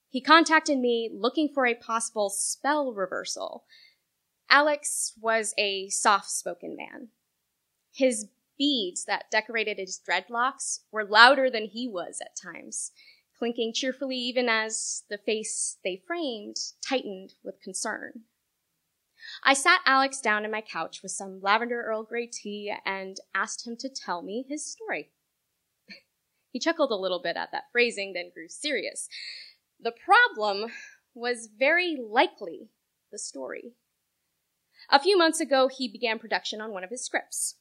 He 0.10 0.22
contacted 0.22 0.80
me 0.80 1.10
looking 1.14 1.50
for 1.50 1.66
a 1.66 1.76
possible 1.76 2.30
spell 2.30 2.94
reversal. 2.94 3.66
Alex 4.50 5.14
was 5.22 5.54
a 5.58 5.90
soft 5.90 6.32
spoken 6.32 6.76
man. 6.76 7.10
His 7.94 8.28
beads 8.58 9.06
that 9.06 9.30
decorated 9.32 9.78
his 9.78 10.00
dreadlocks 10.00 10.80
were 10.92 11.06
louder 11.06 11.50
than 11.50 11.66
he 11.66 11.88
was 11.88 12.20
at 12.22 12.36
times, 12.36 12.92
clinking 13.38 13.72
cheerfully 13.74 14.18
even 14.18 14.50
as 14.50 15.04
the 15.10 15.18
face 15.18 15.78
they 15.84 16.02
framed 16.08 16.58
tightened 16.86 17.34
with 17.44 17.62
concern. 17.62 18.24
I 19.44 19.54
sat 19.54 19.82
Alex 19.86 20.22
down 20.22 20.44
in 20.44 20.52
my 20.52 20.62
couch 20.62 21.02
with 21.04 21.12
some 21.12 21.42
lavender 21.42 21.84
Earl 21.84 22.04
Grey 22.04 22.26
tea 22.26 22.74
and 22.86 23.18
asked 23.36 23.68
him 23.68 23.78
to 23.78 23.90
tell 23.90 24.22
me 24.22 24.46
his 24.48 24.66
story. 24.66 25.12
he 26.52 26.60
chuckled 26.60 26.92
a 26.92 26.96
little 26.96 27.22
bit 27.22 27.38
at 27.38 27.52
that 27.52 27.66
phrasing, 27.72 28.14
then 28.14 28.32
grew 28.34 28.48
serious. 28.48 29.08
The 29.82 29.92
problem 29.92 30.72
was 31.14 31.48
very 31.58 31.96
likely 31.96 32.70
the 33.12 33.18
story. 33.18 33.74
A 34.90 35.00
few 35.00 35.18
months 35.18 35.40
ago, 35.40 35.68
he 35.68 35.88
began 35.88 36.20
production 36.20 36.60
on 36.60 36.72
one 36.72 36.84
of 36.84 36.90
his 36.90 37.04
scripts. 37.04 37.56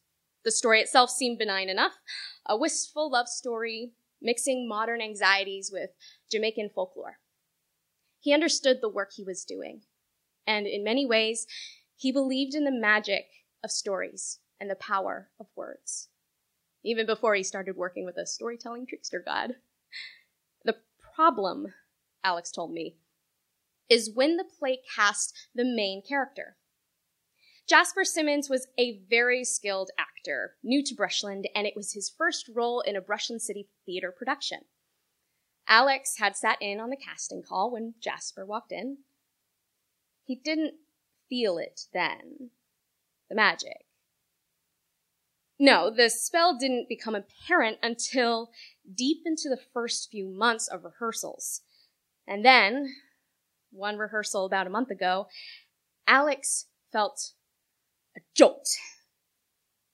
The 0.45 0.51
story 0.51 0.81
itself 0.81 1.11
seemed 1.11 1.39
benign 1.39 1.69
enough 1.69 1.99
a 2.47 2.57
wistful 2.57 3.11
love 3.11 3.29
story 3.29 3.93
mixing 4.21 4.69
modern 4.69 5.01
anxieties 5.01 5.71
with 5.73 5.91
Jamaican 6.31 6.71
folklore. 6.75 7.19
He 8.21 8.33
understood 8.33 8.81
the 8.81 8.89
work 8.89 9.13
he 9.13 9.23
was 9.23 9.45
doing, 9.45 9.83
and 10.47 10.67
in 10.67 10.83
many 10.83 11.07
ways, 11.07 11.47
he 11.97 12.11
believed 12.11 12.55
in 12.55 12.65
the 12.65 12.71
magic 12.71 13.27
of 13.63 13.71
stories 13.71 14.41
and 14.61 14.69
the 14.69 14.75
power 14.75 15.31
of 15.39 15.47
words, 15.55 16.09
even 16.83 17.07
before 17.07 17.35
he 17.35 17.43
started 17.43 17.77
working 17.77 18.05
with 18.05 18.17
a 18.17 18.27
storytelling 18.27 18.87
trickster 18.87 19.23
god. 19.25 19.55
The 20.65 20.77
problem, 21.15 21.75
Alex 22.29 22.51
told 22.51 22.71
me, 22.73 22.95
is 23.89 24.13
when 24.15 24.37
the 24.37 24.45
play 24.45 24.81
cast 24.95 25.35
the 25.55 25.65
main 25.65 26.03
character. 26.07 26.59
Jasper 27.67 28.05
Simmons 28.05 28.51
was 28.51 28.67
a 28.79 29.01
very 29.09 29.45
skilled 29.45 29.91
actor, 29.99 30.57
new 30.63 30.85
to 30.85 30.95
Brushland, 30.95 31.49
and 31.55 31.67
it 31.67 31.73
was 31.75 31.95
his 31.95 32.11
first 32.11 32.51
role 32.55 32.83
in 32.83 32.97
a 32.97 33.01
Brushland 33.01 33.41
City 33.41 33.69
Theater 33.87 34.13
production. 34.15 34.61
Alex 35.67 36.17
had 36.19 36.37
sat 36.37 36.59
in 36.61 36.81
on 36.81 36.91
the 36.91 36.97
casting 36.97 37.43
call 37.43 37.71
when 37.71 37.95
Jasper 37.99 38.45
walked 38.45 38.73
in. 38.73 38.99
He 40.23 40.35
didn't 40.37 40.75
feel 41.31 41.57
it 41.57 41.87
then. 41.95 42.51
The 43.31 43.37
magic. 43.37 43.87
No, 45.59 45.91
the 45.91 46.11
spell 46.11 46.59
didn't 46.59 46.91
become 46.91 47.15
apparent 47.15 47.79
until 47.83 48.51
deep 48.95 49.23
into 49.25 49.49
the 49.49 49.61
first 49.73 50.11
few 50.11 50.29
months 50.29 50.69
of 50.69 50.85
rehearsals. 50.85 51.63
And 52.29 52.45
then, 52.45 52.95
one 53.73 53.97
rehearsal 53.97 54.45
about 54.45 54.67
a 54.67 54.71
month 54.71 54.91
ago, 54.91 55.29
Alex 56.07 56.67
felt 56.93 57.33
a 58.15 58.21
jolt 58.35 58.69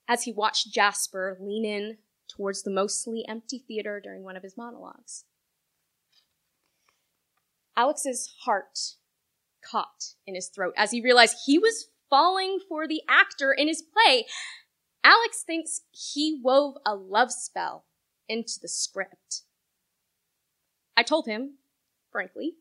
as 0.09 0.25
he 0.25 0.33
watched 0.33 0.73
Jasper 0.73 1.39
lean 1.41 1.65
in 1.65 1.99
towards 2.29 2.65
the 2.65 2.73
mostly 2.73 3.25
empty 3.29 3.65
theater 3.67 4.01
during 4.03 4.25
one 4.25 4.37
of 4.37 4.43
his 4.43 4.57
monologues. 4.57 5.25
Alex's 7.77 8.35
heart 8.41 8.97
caught 9.65 10.15
in 10.27 10.35
his 10.35 10.49
throat 10.49 10.75
as 10.77 10.91
he 10.91 11.01
realized 11.01 11.37
he 11.47 11.59
was 11.59 11.89
falling 12.11 12.59
for 12.69 12.87
the 12.87 13.03
actor 13.09 13.53
in 13.53 13.69
his 13.69 13.83
play. 13.83 14.27
Alex 15.05 15.43
thinks 15.47 15.83
he 15.93 16.41
wove 16.43 16.77
a 16.85 16.95
love 16.95 17.31
spell 17.31 17.85
into 18.29 18.55
the 18.61 18.69
script. 18.69 19.43
I 20.97 21.03
told 21.03 21.27
him, 21.27 21.59
frankly, 22.15 22.55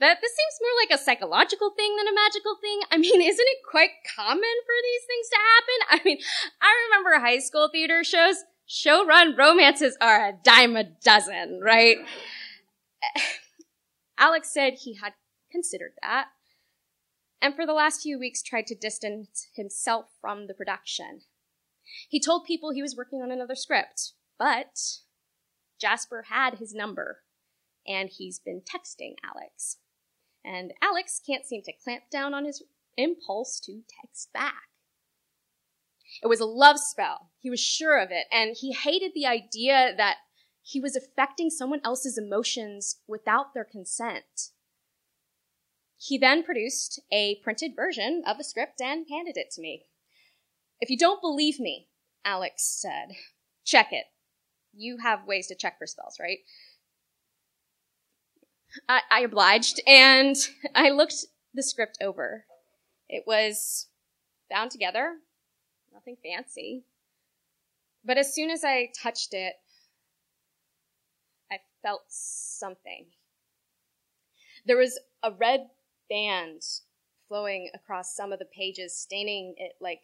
that 0.00 0.18
this 0.20 0.32
seems 0.32 0.60
more 0.60 0.76
like 0.82 0.90
a 0.90 1.02
psychological 1.02 1.70
thing 1.70 1.96
than 1.96 2.08
a 2.08 2.14
magical 2.14 2.56
thing. 2.60 2.80
I 2.90 2.98
mean, 2.98 3.22
isn't 3.22 3.46
it 3.48 3.58
quite 3.70 3.90
common 4.16 4.42
for 4.66 4.74
these 4.82 5.04
things 5.06 5.28
to 5.30 5.36
happen? 5.38 5.78
I 5.88 6.04
mean, 6.04 6.18
I 6.60 6.74
remember 6.90 7.24
high 7.24 7.38
school 7.38 7.70
theater 7.72 8.02
shows. 8.02 8.44
Show 8.68 9.06
run 9.06 9.36
romances 9.36 9.96
are 10.00 10.28
a 10.28 10.32
dime 10.42 10.74
a 10.74 10.82
dozen, 10.82 11.60
right? 11.62 11.98
Alex 14.18 14.52
said 14.52 14.74
he 14.74 14.94
had 14.94 15.12
considered 15.52 15.92
that, 16.02 16.26
and 17.40 17.54
for 17.54 17.64
the 17.64 17.72
last 17.72 18.02
few 18.02 18.18
weeks 18.18 18.42
tried 18.42 18.66
to 18.66 18.74
distance 18.74 19.46
himself 19.54 20.06
from 20.20 20.48
the 20.48 20.54
production. 20.54 21.20
He 22.08 22.18
told 22.18 22.44
people 22.44 22.72
he 22.72 22.82
was 22.82 22.96
working 22.96 23.22
on 23.22 23.30
another 23.30 23.54
script, 23.54 24.14
but 24.36 24.80
Jasper 25.80 26.24
had 26.28 26.54
his 26.54 26.74
number, 26.74 27.18
and 27.86 28.08
he's 28.10 28.38
been 28.38 28.60
texting 28.60 29.14
Alex 29.24 29.78
and 30.46 30.72
Alex 30.80 31.20
can't 31.26 31.44
seem 31.44 31.62
to 31.62 31.72
clamp 31.72 32.04
down 32.10 32.32
on 32.32 32.44
his 32.44 32.62
impulse 32.96 33.58
to 33.60 33.82
text 34.00 34.32
back. 34.32 34.68
It 36.22 36.28
was 36.28 36.40
a 36.40 36.46
love 36.46 36.78
spell. 36.78 37.30
He 37.40 37.50
was 37.50 37.60
sure 37.60 38.00
of 38.00 38.10
it, 38.10 38.26
and 38.30 38.56
he 38.58 38.72
hated 38.72 39.12
the 39.14 39.26
idea 39.26 39.92
that 39.96 40.18
he 40.62 40.80
was 40.80 40.96
affecting 40.96 41.50
someone 41.50 41.80
else's 41.84 42.16
emotions 42.16 43.00
without 43.08 43.54
their 43.54 43.64
consent. 43.64 44.50
He 45.98 46.16
then 46.16 46.44
produced 46.44 47.00
a 47.12 47.40
printed 47.42 47.72
version 47.74 48.22
of 48.26 48.38
the 48.38 48.44
script 48.44 48.80
and 48.80 49.06
handed 49.10 49.36
it 49.36 49.50
to 49.52 49.60
me. 49.60 49.86
If 50.80 50.90
you 50.90 50.96
don't 50.96 51.20
believe 51.20 51.58
me, 51.58 51.88
Alex 52.24 52.62
said, 52.80 53.16
check 53.64 53.88
it. 53.92 54.06
You 54.72 54.98
have 54.98 55.26
ways 55.26 55.46
to 55.48 55.54
check 55.54 55.78
for 55.78 55.86
spells, 55.86 56.18
right? 56.20 56.38
I, 58.88 59.00
I 59.10 59.20
obliged 59.20 59.80
and 59.86 60.36
I 60.74 60.90
looked 60.90 61.26
the 61.54 61.62
script 61.62 61.98
over. 62.00 62.44
It 63.08 63.24
was 63.26 63.86
bound 64.50 64.70
together, 64.70 65.14
nothing 65.92 66.16
fancy. 66.22 66.84
But 68.04 68.18
as 68.18 68.34
soon 68.34 68.50
as 68.50 68.64
I 68.64 68.90
touched 69.00 69.34
it, 69.34 69.54
I 71.50 71.58
felt 71.82 72.02
something. 72.08 73.06
There 74.64 74.76
was 74.76 74.98
a 75.22 75.32
red 75.32 75.68
band 76.08 76.62
flowing 77.28 77.70
across 77.74 78.14
some 78.14 78.32
of 78.32 78.38
the 78.38 78.44
pages, 78.44 78.96
staining 78.96 79.54
it 79.58 79.72
like, 79.80 80.02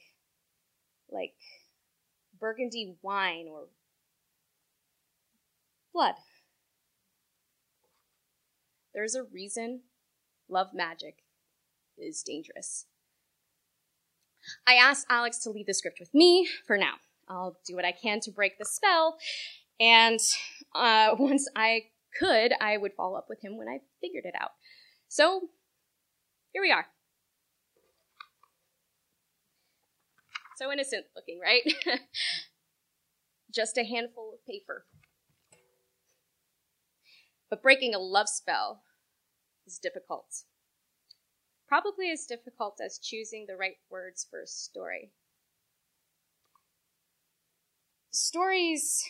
like 1.10 1.34
burgundy 2.38 2.96
wine 3.02 3.46
or 3.48 3.66
blood. 5.92 6.14
There's 8.94 9.14
a 9.14 9.22
reason 9.22 9.82
love 10.48 10.68
magic 10.74 11.24
is 11.96 12.22
dangerous. 12.22 12.86
I 14.66 14.74
asked 14.74 15.06
Alex 15.08 15.38
to 15.40 15.50
leave 15.50 15.66
the 15.66 15.74
script 15.74 16.00
with 16.00 16.12
me 16.14 16.48
for 16.66 16.76
now. 16.76 16.94
I'll 17.28 17.56
do 17.66 17.76
what 17.76 17.84
I 17.84 17.92
can 17.92 18.20
to 18.20 18.30
break 18.30 18.58
the 18.58 18.64
spell, 18.64 19.16
and 19.80 20.18
uh, 20.74 21.14
once 21.18 21.48
I 21.56 21.84
could, 22.18 22.52
I 22.60 22.76
would 22.76 22.92
follow 22.94 23.16
up 23.16 23.26
with 23.28 23.42
him 23.42 23.56
when 23.56 23.68
I 23.68 23.80
figured 24.00 24.24
it 24.26 24.34
out. 24.38 24.50
So, 25.08 25.48
here 26.52 26.62
we 26.62 26.72
are. 26.72 26.86
So 30.56 30.70
innocent 30.70 31.06
looking, 31.16 31.40
right? 31.40 31.62
Just 33.52 33.76
a 33.78 33.84
handful 33.84 34.34
of 34.34 34.46
paper. 34.46 34.86
But 37.52 37.62
breaking 37.62 37.94
a 37.94 37.98
love 37.98 38.30
spell 38.30 38.80
is 39.66 39.76
difficult. 39.76 40.44
Probably 41.68 42.10
as 42.10 42.24
difficult 42.24 42.80
as 42.82 42.96
choosing 42.98 43.44
the 43.46 43.58
right 43.58 43.76
words 43.90 44.26
for 44.30 44.40
a 44.40 44.46
story. 44.46 45.10
Stories 48.10 49.04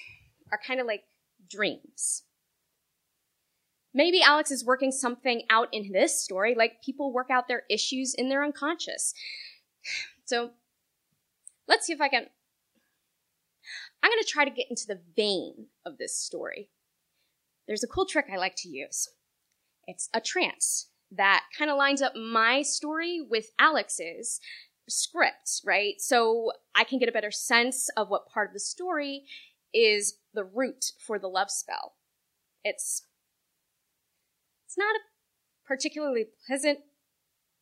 are 0.51 0.59
kind 0.59 0.81
of 0.81 0.89
like 0.89 1.05
dreams. 1.49 2.25
Maybe 3.95 4.21
Alex 4.21 4.51
is 4.51 4.65
working 4.65 4.91
something 4.91 5.45
out 5.49 5.69
in 5.71 5.93
this 5.93 6.21
story, 6.21 6.57
like 6.57 6.83
people 6.83 7.13
work 7.13 7.31
out 7.31 7.47
their 7.47 7.63
issues 7.71 8.13
in 8.13 8.29
their 8.29 8.43
unconscious. 8.43 9.15
So 10.25 10.51
let's 11.69 11.87
see 11.87 11.93
if 11.93 12.01
I 12.01 12.09
can. 12.09 12.27
I'm 14.03 14.11
going 14.11 14.23
to 14.23 14.29
try 14.29 14.45
to 14.45 14.51
get 14.51 14.67
into 14.71 14.87
the 14.87 15.01
vein 15.15 15.67
of 15.85 15.99
this 15.99 16.17
story 16.17 16.71
there's 17.67 17.85
a 17.85 17.89
cool 17.89 18.07
trick 18.07 18.27
I 18.33 18.37
like 18.37 18.57
to 18.59 18.69
use. 18.69 19.09
It's 19.87 20.09
a 20.15 20.21
trance 20.21 20.89
that 21.11 21.45
kind 21.57 21.71
of 21.71 21.77
lines 21.77 22.03
up 22.03 22.15
my 22.17 22.63
story 22.63 23.21
with 23.21 23.51
Alex's 23.59 24.41
script, 24.89 25.61
right? 25.65 25.95
So 25.99 26.53
I 26.75 26.85
can 26.85 26.99
get 26.99 27.09
a 27.09 27.13
better 27.13 27.31
sense 27.31 27.89
of 27.97 28.09
what 28.09 28.29
part 28.29 28.51
of 28.51 28.55
the 28.55 28.61
story 28.61 29.25
is 29.75 30.19
the 30.35 30.45
root 30.45 30.93
for 30.99 31.19
the 31.19 31.29
love 31.29 31.51
spell. 31.51 31.95
It's 32.65 33.07
it's 34.67 34.79
not 34.79 34.97
a 34.97 35.01
particularly 35.67 36.27
pleasant 36.47 36.79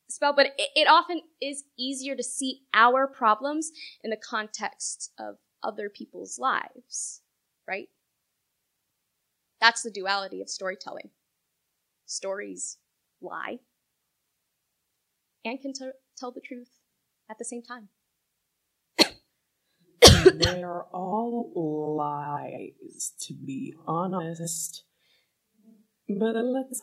spell, 0.09 0.33
but 0.33 0.47
it, 0.59 0.71
it 0.77 0.89
often 0.89 1.23
is 1.41 1.65
easier 1.79 2.15
to 2.15 2.23
see 2.23 2.63
our 2.75 3.07
problems 3.07 3.73
in 4.05 4.11
the 4.11 4.17
context 4.17 5.13
of 5.19 5.37
other 5.63 5.89
people's 5.89 6.39
lives, 6.39 7.23
right? 7.67 7.89
That's 9.61 9.83
the 9.83 9.91
duality 9.91 10.41
of 10.41 10.49
storytelling. 10.51 11.11
Stories 12.07 12.79
lie 13.21 13.61
and 15.45 15.61
can 15.61 15.73
t- 15.73 15.91
tell 16.17 16.33
the 16.33 16.41
truth 16.41 16.71
at 17.31 17.39
the 17.39 17.45
same 17.45 17.63
time. 17.63 17.89
They're 20.03 20.85
all 20.93 21.53
lies, 21.97 23.13
to 23.21 23.35
be 23.35 23.75
honest. 23.87 24.85
But 26.09 26.35
let's 26.37 26.83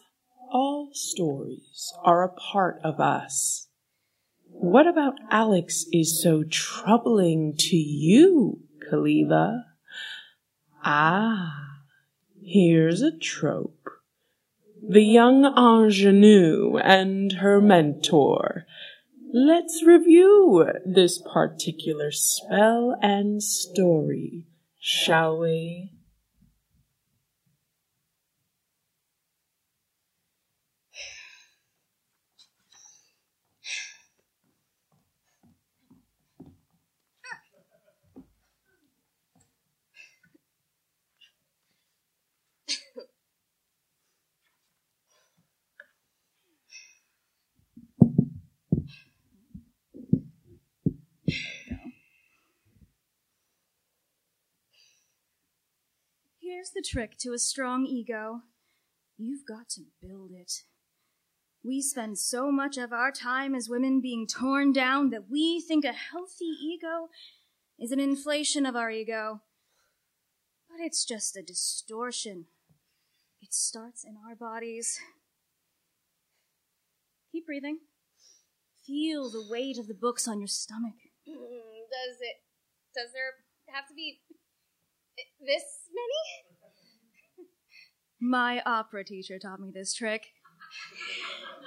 all 0.52 0.90
stories 0.94 1.94
are 2.04 2.24
a 2.24 2.34
part 2.34 2.80
of 2.84 3.00
us. 3.00 3.68
What 4.50 4.88
about 4.88 5.16
Alex 5.30 5.86
is 5.92 6.22
so 6.22 6.44
troubling 6.44 7.56
to 7.58 7.76
you, 7.78 8.62
Kalila? 8.90 9.64
Ah, 10.84 11.67
here's 12.48 13.02
a 13.02 13.12
trope. 13.12 13.90
The 14.82 15.04
young 15.04 15.46
ingenue 15.46 16.78
and 16.78 17.34
her 17.34 17.60
mentor. 17.60 18.66
Let's 19.34 19.84
review 19.86 20.66
this 20.86 21.22
particular 21.22 22.12
spell 22.12 22.98
and 23.02 23.44
story, 23.44 24.46
shall 24.80 25.38
we? 25.38 25.92
Here's 56.68 56.86
the 56.86 56.90
trick 56.90 57.18
to 57.20 57.34
a 57.34 57.40
strong 57.40 57.86
ego 57.86 58.42
you've 59.18 59.46
got 59.48 59.70
to 59.70 59.82
build 60.02 60.32
it. 60.32 60.52
We 61.64 61.82
spend 61.82 62.18
so 62.18 62.52
much 62.52 62.78
of 62.78 62.92
our 62.92 63.12
time 63.12 63.56
as 63.56 63.70
women 63.70 64.02
being 64.02 64.28
torn 64.28 64.74
down 64.74 65.10
that 65.12 65.30
we 65.30 65.62
think 65.62 65.86
a 65.86 65.94
healthy 65.94 66.46
ego 66.46 67.08
is 67.80 67.92
an 67.92 68.00
inflation 68.00 68.66
of 68.66 68.76
our 68.76 68.92
ego. 68.92 69.42
But 70.70 70.84
it's 70.84 71.06
just 71.06 71.38
a 71.38 71.42
distortion. 71.42 72.46
It 73.42 73.54
starts 73.54 74.04
in 74.04 74.18
our 74.28 74.36
bodies. 74.36 75.00
Keep 77.32 77.46
breathing. 77.46 77.80
Feel 78.86 79.30
the 79.30 79.48
weight 79.50 79.78
of 79.78 79.88
the 79.88 79.94
books 79.94 80.28
on 80.28 80.40
your 80.40 80.48
stomach. 80.48 80.96
Mm, 81.28 81.38
Does 81.38 82.18
it? 82.20 82.38
Does 82.94 83.14
there 83.14 83.74
have 83.74 83.88
to 83.88 83.94
be 83.94 84.20
this 85.40 85.64
many? 85.94 86.47
My 88.20 88.62
opera 88.66 89.04
teacher 89.04 89.38
taught 89.38 89.60
me 89.60 89.72
this 89.72 89.94
trick. 89.94 90.28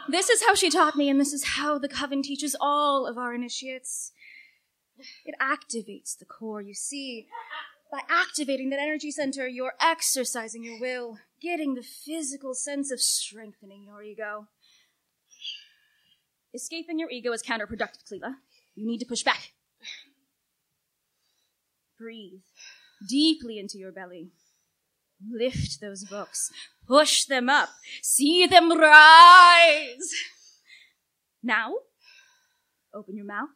This 0.09 0.29
is 0.29 0.43
how 0.45 0.55
she 0.55 0.71
taught 0.71 0.97
me, 0.97 1.09
and 1.09 1.21
this 1.21 1.33
is 1.33 1.45
how 1.45 1.79
the 1.79 1.89
coven 1.89 2.23
teaches 2.23 2.57
all 2.61 3.07
of 3.07 3.17
our 3.17 3.35
initiates. 3.35 4.13
It 5.25 5.35
activates 5.41 6.19
the 6.19 6.25
core, 6.25 6.61
you 6.61 6.75
see. 6.75 7.27
By 7.91 8.01
activating 8.09 8.71
that 8.71 8.81
energy 8.81 9.11
center, 9.11 9.47
you're 9.47 9.75
exercising 9.81 10.65
your 10.65 10.81
will, 10.81 11.19
getting 11.41 11.75
the 11.75 11.83
physical 11.83 12.55
sense 12.55 12.91
of 12.91 13.01
strengthening 13.01 13.85
your 13.85 14.03
ego. 14.03 14.47
Escaping 16.53 16.99
your 16.99 17.11
ego 17.11 17.33
is 17.33 17.43
counterproductive, 17.43 18.05
Kalila. 18.11 18.35
You 18.75 18.87
need 18.87 18.99
to 18.99 19.07
push 19.07 19.23
back. 19.23 19.53
Breathe 21.99 22.41
deeply 23.09 23.59
into 23.59 23.79
your 23.79 23.93
belly. 23.93 24.31
Lift 25.29 25.81
those 25.81 26.05
books. 26.05 26.51
Push 26.87 27.27
them 27.27 27.49
up. 27.49 27.69
See 28.03 28.47
them 28.47 28.71
rise. 28.79 30.13
Now, 31.43 31.75
open 32.95 33.17
your 33.17 33.27
mouth 33.27 33.49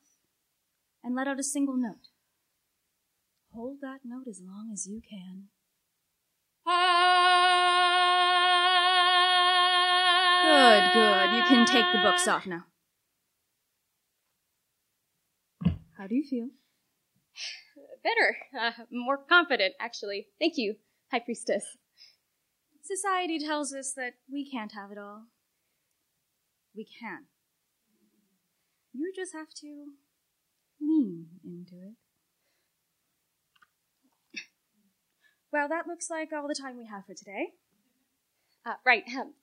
and 1.02 1.14
let 1.14 1.28
out 1.28 1.38
a 1.38 1.42
single 1.42 1.76
note. 1.76 2.08
Hold 3.52 3.78
that 3.82 4.00
note 4.04 4.26
as 4.28 4.40
long 4.44 4.70
as 4.72 4.86
you 4.86 5.00
can. 5.08 5.44
Good, 10.44 10.92
good. 10.92 11.36
You 11.36 11.42
can 11.44 11.66
take 11.66 11.84
the 11.92 12.00
books 12.02 12.26
off 12.26 12.46
now. 12.46 12.64
How 15.96 16.06
do 16.06 16.14
you 16.14 16.24
feel? 16.28 16.48
Better. 18.02 18.36
Uh, 18.58 18.84
more 18.90 19.18
confident, 19.18 19.74
actually. 19.80 20.26
Thank 20.38 20.54
you, 20.56 20.76
High 21.14 21.20
Priestess. 21.20 21.76
Society 22.82 23.38
tells 23.38 23.72
us 23.72 23.92
that 23.96 24.14
we 24.28 24.50
can't 24.50 24.72
have 24.72 24.90
it 24.90 24.98
all. 24.98 25.26
We 26.74 26.84
can. 26.84 27.26
You 28.92 29.12
just 29.14 29.32
have 29.32 29.50
to 29.60 29.92
lean 30.80 31.26
into 31.44 31.76
it. 31.76 31.94
Well, 35.52 35.68
that 35.68 35.86
looks 35.86 36.10
like 36.10 36.30
all 36.32 36.48
the 36.48 36.60
time 36.60 36.76
we 36.76 36.86
have 36.86 37.06
for 37.06 37.14
today. 37.14 37.50
Uh, 38.66 38.74
right. 38.84 39.04
Um, 39.16 39.34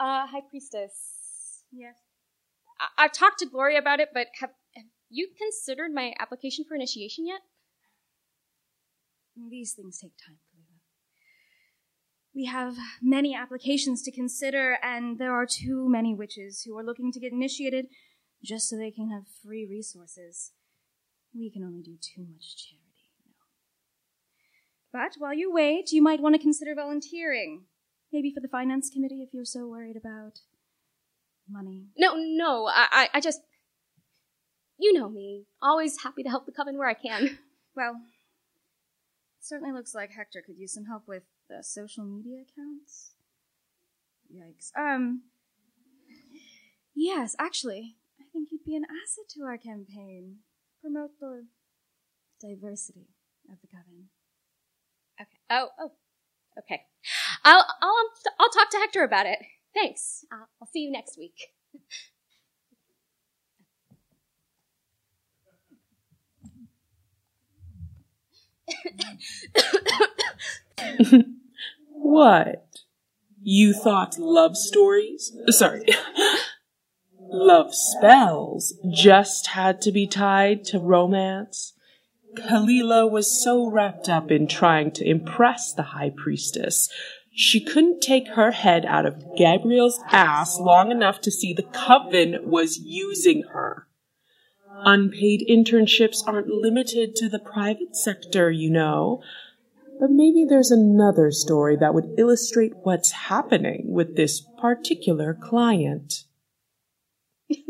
uh, 0.00 0.26
High 0.26 0.40
Priestess. 0.50 1.62
Yes. 1.70 1.94
I- 2.80 3.04
I've 3.04 3.12
talked 3.12 3.38
to 3.38 3.46
Gloria 3.46 3.78
about 3.78 4.00
it, 4.00 4.08
but 4.12 4.26
have, 4.40 4.50
have 4.74 4.86
you 5.10 5.28
considered 5.38 5.94
my 5.94 6.12
application 6.18 6.64
for 6.68 6.74
initiation 6.74 7.24
yet? 7.24 7.42
These 9.48 9.74
things 9.74 9.98
take 10.00 10.16
time. 10.26 10.38
We 12.40 12.46
have 12.46 12.78
many 13.02 13.34
applications 13.34 14.00
to 14.00 14.10
consider, 14.10 14.78
and 14.82 15.18
there 15.18 15.34
are 15.34 15.44
too 15.44 15.90
many 15.90 16.14
witches 16.14 16.62
who 16.62 16.74
are 16.78 16.82
looking 16.82 17.12
to 17.12 17.20
get 17.20 17.32
initiated 17.32 17.88
just 18.42 18.66
so 18.66 18.78
they 18.78 18.90
can 18.90 19.10
have 19.10 19.24
free 19.44 19.66
resources. 19.68 20.52
We 21.34 21.50
can 21.50 21.62
only 21.62 21.82
do 21.82 21.98
too 22.00 22.24
much 22.32 22.56
charity, 22.56 23.10
you 23.18 23.28
know. 23.28 25.04
But 25.04 25.16
while 25.18 25.34
you 25.34 25.52
wait, 25.52 25.92
you 25.92 26.00
might 26.00 26.22
want 26.22 26.34
to 26.34 26.40
consider 26.40 26.74
volunteering. 26.74 27.64
Maybe 28.10 28.32
for 28.32 28.40
the 28.40 28.48
finance 28.48 28.88
committee 28.88 29.22
if 29.22 29.34
you're 29.34 29.44
so 29.44 29.68
worried 29.68 29.98
about 29.98 30.40
money. 31.46 31.88
No, 31.98 32.14
no. 32.16 32.68
I, 32.68 32.86
I, 32.90 33.08
I 33.12 33.20
just. 33.20 33.42
You 34.78 34.94
know 34.94 35.10
me. 35.10 35.44
Always 35.60 36.02
happy 36.02 36.22
to 36.22 36.30
help 36.30 36.46
the 36.46 36.52
coven 36.52 36.78
where 36.78 36.88
I 36.88 36.94
can. 36.94 37.38
Well, 37.76 38.00
certainly 39.40 39.72
looks 39.72 39.94
like 39.94 40.12
Hector 40.12 40.42
could 40.44 40.56
use 40.58 40.72
some 40.72 40.86
help 40.86 41.02
with 41.06 41.24
the 41.50 41.62
social 41.62 42.04
media 42.04 42.38
accounts. 42.42 43.14
Yikes. 44.32 44.70
Um. 44.78 45.22
Yes, 46.94 47.34
actually, 47.38 47.96
I 48.20 48.24
think 48.32 48.48
you'd 48.50 48.64
be 48.64 48.76
an 48.76 48.84
asset 48.84 49.28
to 49.30 49.42
our 49.42 49.58
campaign. 49.58 50.36
Promote 50.80 51.18
the 51.20 51.46
diversity 52.40 53.08
of 53.50 53.60
the 53.60 53.66
coven. 53.66 54.08
Okay. 55.20 55.38
Oh, 55.50 55.68
oh. 55.78 55.92
Okay. 56.58 56.82
I'll, 57.44 57.64
I'll, 57.80 58.10
I'll 58.38 58.50
talk 58.50 58.70
to 58.70 58.78
Hector 58.78 59.04
about 59.04 59.26
it. 59.26 59.38
Thanks. 59.74 60.24
I'll 60.32 60.66
see 60.72 60.80
you 60.80 60.90
next 60.90 61.16
week. 61.16 61.54
What? 72.02 72.66
You 73.42 73.72
thought 73.72 74.18
love 74.18 74.56
stories? 74.56 75.32
Sorry. 75.48 75.86
love 77.20 77.72
spells 77.72 78.74
just 78.92 79.48
had 79.48 79.80
to 79.82 79.92
be 79.92 80.06
tied 80.06 80.64
to 80.64 80.78
romance? 80.78 81.74
Kalila 82.36 83.08
was 83.08 83.42
so 83.42 83.70
wrapped 83.70 84.08
up 84.08 84.30
in 84.30 84.48
trying 84.48 84.90
to 84.92 85.08
impress 85.08 85.72
the 85.72 85.82
high 85.82 86.10
priestess, 86.16 86.88
she 87.32 87.60
couldn't 87.60 88.00
take 88.00 88.28
her 88.28 88.50
head 88.50 88.84
out 88.84 89.06
of 89.06 89.36
Gabriel's 89.36 90.00
ass 90.10 90.58
long 90.58 90.90
enough 90.90 91.20
to 91.22 91.30
see 91.30 91.52
the 91.52 91.62
coven 91.62 92.38
was 92.42 92.78
using 92.78 93.44
her. 93.52 93.86
Unpaid 94.84 95.46
internships 95.48 96.26
aren't 96.26 96.48
limited 96.48 97.14
to 97.16 97.28
the 97.28 97.38
private 97.38 97.94
sector, 97.96 98.50
you 98.50 98.70
know. 98.70 99.22
But 100.00 100.10
maybe 100.10 100.46
there's 100.48 100.70
another 100.70 101.30
story 101.30 101.76
that 101.76 101.92
would 101.92 102.14
illustrate 102.16 102.72
what's 102.84 103.12
happening 103.12 103.84
with 103.84 104.16
this 104.16 104.42
particular 104.58 105.34
client. 105.34 106.24
Late, 107.50 107.66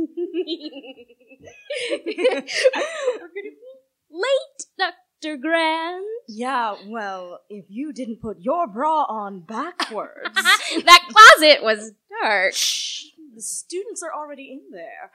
Dr. 4.78 5.36
Grant. 5.38 6.04
Yeah, 6.28 6.76
well, 6.86 7.40
if 7.50 7.64
you 7.68 7.92
didn't 7.92 8.22
put 8.22 8.38
your 8.38 8.68
bra 8.68 9.06
on 9.08 9.40
backwards. 9.40 10.30
that 10.34 11.08
closet 11.08 11.64
was 11.64 11.90
dark. 12.22 12.54
Shh, 12.54 13.06
the 13.34 13.42
students 13.42 14.04
are 14.04 14.14
already 14.14 14.52
in 14.52 14.70
there. 14.70 15.10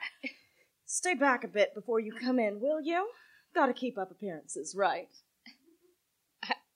Stay 0.84 1.14
back 1.14 1.44
a 1.44 1.48
bit 1.48 1.74
before 1.74 1.98
you 1.98 2.12
come 2.12 2.38
in, 2.38 2.60
will 2.60 2.82
you? 2.82 3.08
Gotta 3.54 3.72
keep 3.72 3.96
up 3.96 4.10
appearances, 4.10 4.74
right? 4.76 5.08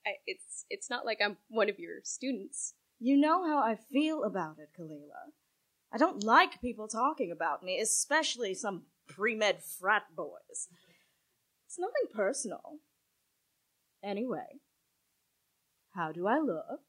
I, 0.06 0.12
it's 0.26 0.64
it's 0.70 0.90
not 0.90 1.04
like 1.04 1.18
I'm 1.24 1.36
one 1.48 1.68
of 1.68 1.78
your 1.78 2.00
students. 2.02 2.74
You 2.98 3.16
know 3.16 3.46
how 3.46 3.58
I 3.58 3.76
feel 3.76 4.24
about 4.24 4.58
it, 4.58 4.70
Kalila. 4.78 5.32
I 5.92 5.98
don't 5.98 6.22
like 6.22 6.60
people 6.60 6.86
talking 6.86 7.30
about 7.32 7.62
me, 7.62 7.78
especially 7.80 8.54
some 8.54 8.82
pre 9.08 9.34
med 9.34 9.62
frat 9.62 10.04
boys. 10.14 10.68
It's 11.66 11.78
nothing 11.78 12.14
personal. 12.14 12.78
Anyway, 14.02 14.60
how 15.94 16.12
do 16.12 16.26
I 16.26 16.38
look? 16.38 16.80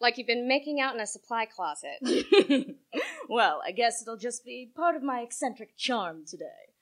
Like 0.00 0.18
you've 0.18 0.26
been 0.26 0.48
making 0.48 0.80
out 0.80 0.94
in 0.94 1.00
a 1.00 1.06
supply 1.06 1.46
closet. 1.46 1.98
well, 3.28 3.62
I 3.64 3.70
guess 3.70 4.02
it'll 4.02 4.16
just 4.16 4.44
be 4.44 4.70
part 4.74 4.96
of 4.96 5.02
my 5.02 5.20
eccentric 5.20 5.76
charm 5.76 6.24
today. 6.26 6.72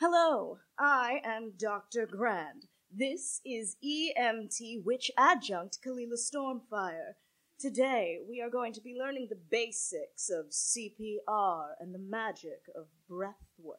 Hello, 0.00 0.58
I 0.78 1.20
am 1.24 1.52
Dr. 1.58 2.06
Grand. 2.06 2.66
This 2.94 3.40
is 3.42 3.76
EMT 3.82 4.84
Witch 4.84 5.10
Adjunct 5.16 5.78
Kalila 5.82 6.18
Stormfire. 6.18 7.14
Today, 7.58 8.18
we 8.28 8.42
are 8.42 8.50
going 8.50 8.74
to 8.74 8.82
be 8.82 8.94
learning 8.98 9.28
the 9.30 9.38
basics 9.50 10.28
of 10.28 10.50
CPR 10.50 11.68
and 11.80 11.94
the 11.94 11.98
magic 11.98 12.64
of 12.76 12.88
breath 13.08 13.48
work. 13.58 13.78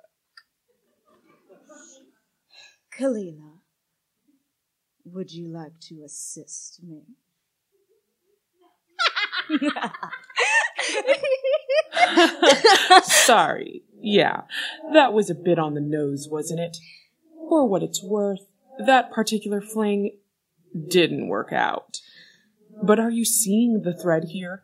Kalila, 2.97 3.59
would 5.05 5.31
you 5.31 5.47
like 5.47 5.79
to 5.81 6.01
assist 6.03 6.81
me? 6.81 7.03
Sorry. 13.03 13.83
Yeah, 14.01 14.41
that 14.91 15.13
was 15.13 15.29
a 15.29 15.35
bit 15.35 15.59
on 15.59 15.75
the 15.75 15.81
nose, 15.81 16.27
wasn't 16.27 16.61
it? 16.61 16.77
For 17.47 17.67
what 17.67 17.83
it's 17.83 18.03
worth, 18.03 18.47
that 18.79 19.11
particular 19.11 19.61
fling 19.61 20.17
didn't 20.89 21.27
work 21.27 21.51
out. 21.51 21.99
But 22.81 22.99
are 22.99 23.11
you 23.11 23.25
seeing 23.25 23.81
the 23.83 23.93
thread 23.93 24.25
here? 24.29 24.63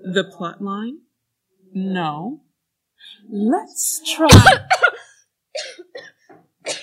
The 0.00 0.24
plot 0.24 0.62
line? 0.62 0.98
No. 1.72 2.42
Let's 3.28 4.00
try. 4.14 4.28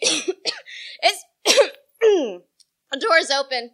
it's 0.00 1.24
door's 2.98 3.30
open. 3.30 3.70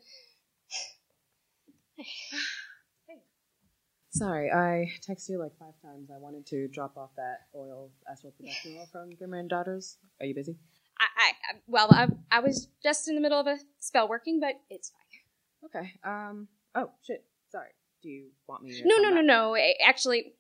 Sorry, 4.19 4.51
I 4.51 4.91
texted 5.09 5.29
you 5.29 5.39
like 5.39 5.57
five 5.61 5.75
times. 5.81 6.11
I 6.13 6.19
wanted 6.19 6.45
to 6.47 6.67
drop 6.67 6.97
off 6.97 7.11
that 7.17 7.43
oil 7.55 7.93
astral 8.11 8.33
projection 8.33 8.75
oil 8.77 8.89
from 8.91 9.11
Grimmer 9.15 9.39
and 9.39 9.49
Daughters. 9.49 9.99
Are 10.19 10.27
you 10.27 10.35
busy? 10.35 10.57
I, 10.99 11.05
I, 11.05 11.59
well, 11.69 11.87
I, 11.93 12.09
I 12.33 12.41
was 12.41 12.67
just 12.83 13.07
in 13.07 13.15
the 13.15 13.21
middle 13.21 13.39
of 13.39 13.47
a 13.47 13.59
spell 13.79 14.09
working, 14.09 14.41
but 14.41 14.55
it's 14.71 14.91
fine. 14.91 15.71
Okay. 15.83 15.93
Um. 16.03 16.49
Oh 16.75 16.91
shit. 17.07 17.25
Sorry. 17.53 17.69
Do 18.03 18.09
you 18.09 18.31
want 18.49 18.65
me? 18.65 18.73
To 18.73 18.89
No, 18.89 18.97
no, 18.97 19.11
no, 19.11 19.21
no. 19.21 19.57
Actually, 19.87 20.33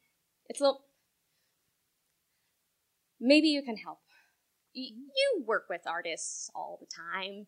it's 0.48 0.60
a 0.60 0.64
little. 0.64 0.82
Maybe 3.20 3.46
you 3.46 3.62
can 3.62 3.76
help. 3.76 4.00
Y- 4.74 4.90
you 4.90 5.44
work 5.46 5.66
with 5.70 5.82
artists 5.86 6.50
all 6.52 6.80
the 6.80 6.86
time. 7.14 7.46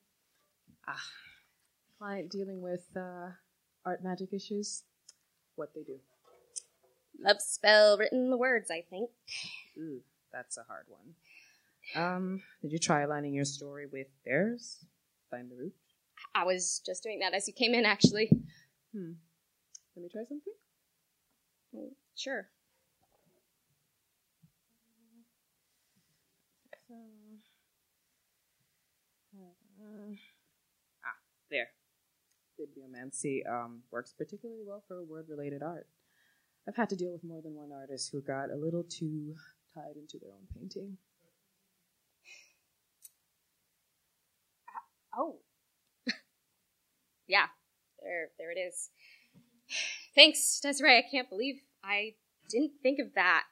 Ah, 0.86 1.02
client 1.98 2.30
dealing 2.30 2.60
with 2.60 2.86
uh, 2.96 3.30
art 3.84 4.04
magic 4.04 4.32
issues. 4.32 4.84
What 5.56 5.70
they 5.74 5.82
do? 5.82 5.98
Love 7.22 7.40
spell 7.40 7.98
written 7.98 8.30
the 8.30 8.36
words, 8.36 8.70
I 8.70 8.82
think. 8.88 9.10
Ooh, 9.78 10.00
that's 10.32 10.56
a 10.56 10.62
hard 10.62 10.86
one. 10.88 11.14
Um, 11.94 12.42
did 12.62 12.72
you 12.72 12.78
try 12.78 13.02
aligning 13.02 13.34
your 13.34 13.44
story 13.44 13.86
with 13.86 14.06
theirs? 14.24 14.84
Find 15.30 15.50
the 15.50 15.56
root. 15.56 15.74
I 16.34 16.44
was 16.44 16.80
just 16.84 17.02
doing 17.02 17.18
that 17.20 17.34
as 17.34 17.46
you 17.48 17.54
came 17.54 17.74
in, 17.74 17.84
actually. 17.84 18.30
Hmm. 18.94 19.12
Let 19.96 20.02
me 20.02 20.08
try 20.10 20.22
something. 20.28 20.52
Mm, 21.74 21.90
Sure. 22.16 22.48
So, 26.88 26.94
uh, 29.36 30.12
ah, 31.04 31.16
there. 31.50 31.68
Bibliomancy 32.58 33.48
um, 33.48 33.82
works 33.90 34.12
particularly 34.16 34.62
well 34.66 34.82
for 34.88 35.02
word-related 35.04 35.62
art. 35.62 35.86
I've 36.70 36.76
had 36.76 36.90
to 36.90 36.96
deal 36.96 37.10
with 37.10 37.24
more 37.24 37.42
than 37.42 37.56
one 37.56 37.72
artist 37.72 38.10
who 38.12 38.20
got 38.22 38.48
a 38.48 38.54
little 38.54 38.84
too 38.84 39.34
tied 39.74 39.96
into 39.96 40.18
their 40.20 40.30
own 40.30 40.46
painting. 40.54 40.98
Oh. 45.18 45.38
yeah, 47.26 47.46
there, 48.00 48.28
there 48.38 48.52
it 48.52 48.60
is. 48.60 48.90
Thanks, 50.14 50.60
Desiree. 50.60 50.96
I 50.96 51.02
can't 51.10 51.28
believe 51.28 51.56
I 51.82 52.14
didn't 52.48 52.74
think 52.84 53.00
of 53.00 53.14
that. 53.16 53.46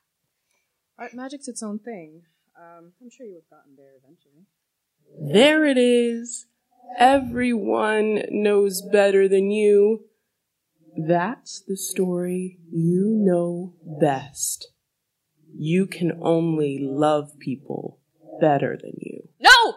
Art 0.96 1.12
magic's 1.12 1.48
its 1.48 1.60
own 1.60 1.80
thing. 1.80 2.22
Um, 2.56 2.92
I'm 3.02 3.10
sure 3.10 3.26
you 3.26 3.34
would 3.34 3.42
have 3.50 3.58
gotten 3.58 3.74
there 3.76 3.94
eventually. 4.00 4.46
There 5.34 5.64
it 5.64 5.76
is. 5.76 6.46
Everyone 6.96 8.22
knows 8.30 8.80
better 8.80 9.26
than 9.26 9.50
you. 9.50 10.04
That's 11.06 11.60
the 11.60 11.76
story 11.76 12.58
you 12.72 13.14
know 13.14 13.74
best. 14.00 14.72
You 15.56 15.86
can 15.86 16.18
only 16.20 16.78
love 16.80 17.38
people 17.38 18.00
better 18.40 18.76
than 18.80 18.94
you. 18.96 19.28
No! 19.40 19.76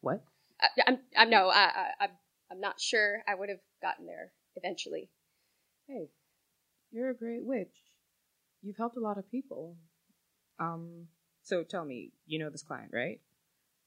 What? 0.00 0.24
I, 0.60 0.66
I'm, 0.88 0.98
I'm 1.16 1.30
no, 1.30 1.48
I, 1.48 1.64
I, 1.64 2.04
I'm, 2.04 2.10
I'm 2.50 2.60
not 2.60 2.80
sure 2.80 3.22
I 3.28 3.34
would 3.34 3.48
have 3.48 3.58
gotten 3.80 4.06
there 4.06 4.32
eventually. 4.56 5.08
Hey, 5.88 6.08
you're 6.90 7.10
a 7.10 7.16
great 7.16 7.44
witch. 7.44 7.74
You've 8.62 8.76
helped 8.76 8.96
a 8.96 9.00
lot 9.00 9.18
of 9.18 9.30
people. 9.30 9.76
Um, 10.58 11.06
so 11.42 11.62
tell 11.62 11.84
me, 11.84 12.12
you 12.26 12.38
know 12.40 12.50
this 12.50 12.62
client, 12.62 12.90
right? 12.92 13.20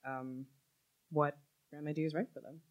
Um, 0.07 0.45
what 1.11 1.37
remedy 1.73 2.05
is 2.05 2.13
right 2.13 2.27
for 2.33 2.39
them? 2.39 2.61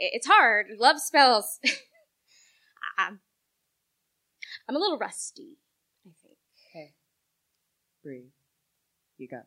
It's 0.00 0.26
hard. 0.26 0.66
Love 0.78 1.00
spells. 1.00 1.58
I'm, 2.98 3.20
I'm 4.68 4.76
a 4.76 4.78
little 4.78 4.98
rusty, 4.98 5.58
I 6.06 6.10
think. 6.22 6.36
Hey, 6.72 6.94
breathe. 8.02 8.32
You 9.18 9.28
got 9.28 9.44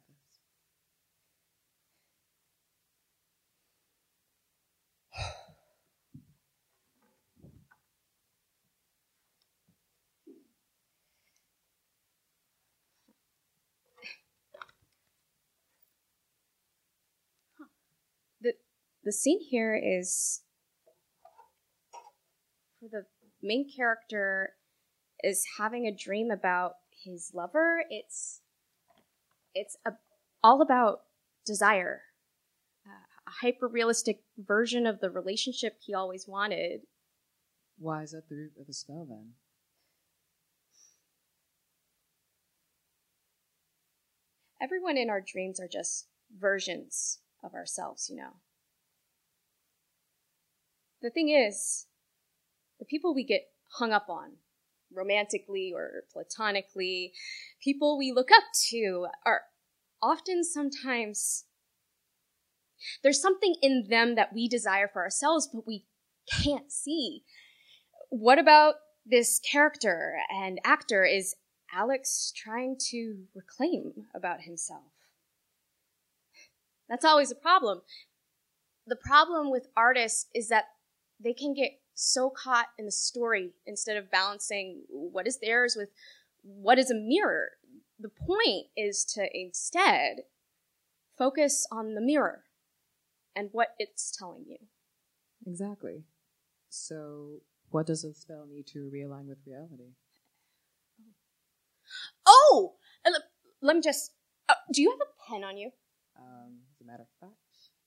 the 19.07 19.13
scene 19.13 19.39
here 19.39 19.73
is 19.73 20.41
for 22.77 22.89
the 22.91 23.05
main 23.41 23.65
character 23.73 24.49
is 25.23 25.45
having 25.57 25.85
a 25.85 25.95
dream 25.95 26.29
about 26.29 26.73
his 27.05 27.31
lover 27.33 27.85
it's 27.89 28.41
it's 29.55 29.77
a, 29.85 29.91
all 30.43 30.61
about 30.61 31.03
desire 31.45 32.01
uh, 32.85 33.05
a 33.27 33.31
hyper 33.45 33.69
realistic 33.69 34.23
version 34.37 34.85
of 34.85 34.99
the 34.99 35.09
relationship 35.09 35.77
he 35.79 35.93
always 35.93 36.27
wanted 36.27 36.81
Why 37.79 38.03
is 38.03 38.11
that 38.11 38.27
the 38.27 38.35
root 38.35 38.51
of 38.59 38.67
the 38.67 38.73
spell 38.73 39.05
then? 39.07 39.35
everyone 44.61 44.97
in 44.97 45.09
our 45.09 45.21
dreams 45.21 45.61
are 45.61 45.67
just 45.71 46.07
versions 46.37 47.19
of 47.41 47.53
ourselves, 47.53 48.09
you 48.09 48.17
know. 48.17 48.33
The 51.01 51.09
thing 51.09 51.29
is, 51.29 51.85
the 52.79 52.85
people 52.85 53.13
we 53.13 53.23
get 53.23 53.41
hung 53.73 53.91
up 53.91 54.07
on, 54.09 54.33
romantically 54.91 55.71
or 55.75 56.03
platonically, 56.11 57.13
people 57.61 57.97
we 57.97 58.11
look 58.11 58.31
up 58.31 58.43
to, 58.69 59.07
are 59.25 59.41
often 60.01 60.43
sometimes. 60.43 61.45
There's 63.03 63.21
something 63.21 63.55
in 63.61 63.87
them 63.89 64.15
that 64.15 64.33
we 64.33 64.47
desire 64.47 64.87
for 64.87 65.03
ourselves, 65.03 65.49
but 65.51 65.67
we 65.67 65.85
can't 66.31 66.71
see. 66.71 67.23
What 68.09 68.39
about 68.39 68.75
this 69.05 69.39
character 69.39 70.17
and 70.29 70.59
actor 70.63 71.03
is 71.03 71.35
Alex 71.73 72.31
trying 72.35 72.77
to 72.89 73.23
reclaim 73.35 74.07
about 74.15 74.41
himself? 74.41 74.83
That's 76.89 77.05
always 77.05 77.31
a 77.31 77.35
problem. 77.35 77.81
The 78.85 78.95
problem 78.95 79.51
with 79.51 79.67
artists 79.75 80.27
is 80.33 80.47
that 80.49 80.65
they 81.19 81.33
can 81.33 81.53
get 81.53 81.71
so 81.93 82.29
caught 82.29 82.67
in 82.77 82.85
the 82.85 82.91
story 82.91 83.53
instead 83.65 83.97
of 83.97 84.11
balancing 84.11 84.83
what 84.89 85.27
is 85.27 85.39
theirs 85.39 85.75
with 85.75 85.89
what 86.43 86.77
is 86.77 86.91
a 86.91 86.95
mirror. 86.95 87.51
The 87.99 88.09
point 88.09 88.67
is 88.75 89.03
to 89.15 89.27
instead 89.33 90.17
focus 91.17 91.67
on 91.71 91.95
the 91.95 92.01
mirror 92.01 92.43
and 93.35 93.49
what 93.51 93.69
it's 93.79 94.15
telling 94.15 94.45
you. 94.47 94.57
Exactly. 95.45 96.03
So, 96.69 97.41
what 97.69 97.87
does 97.87 98.03
a 98.03 98.13
spell 98.13 98.45
need 98.47 98.67
to 98.67 98.89
realign 98.93 99.27
with 99.27 99.39
reality? 99.45 99.93
Oh! 102.25 102.75
let 103.61 103.75
me 103.75 103.81
just. 103.81 104.11
Uh, 104.49 104.53
do 104.73 104.81
you 104.81 104.91
have 104.91 104.99
a 104.99 105.31
pen 105.31 105.43
on 105.43 105.57
you? 105.57 105.71
Um, 106.17 106.59
as 106.71 106.81
a 106.81 106.85
matter 106.85 107.03
of 107.03 107.09
fact, 107.19 107.39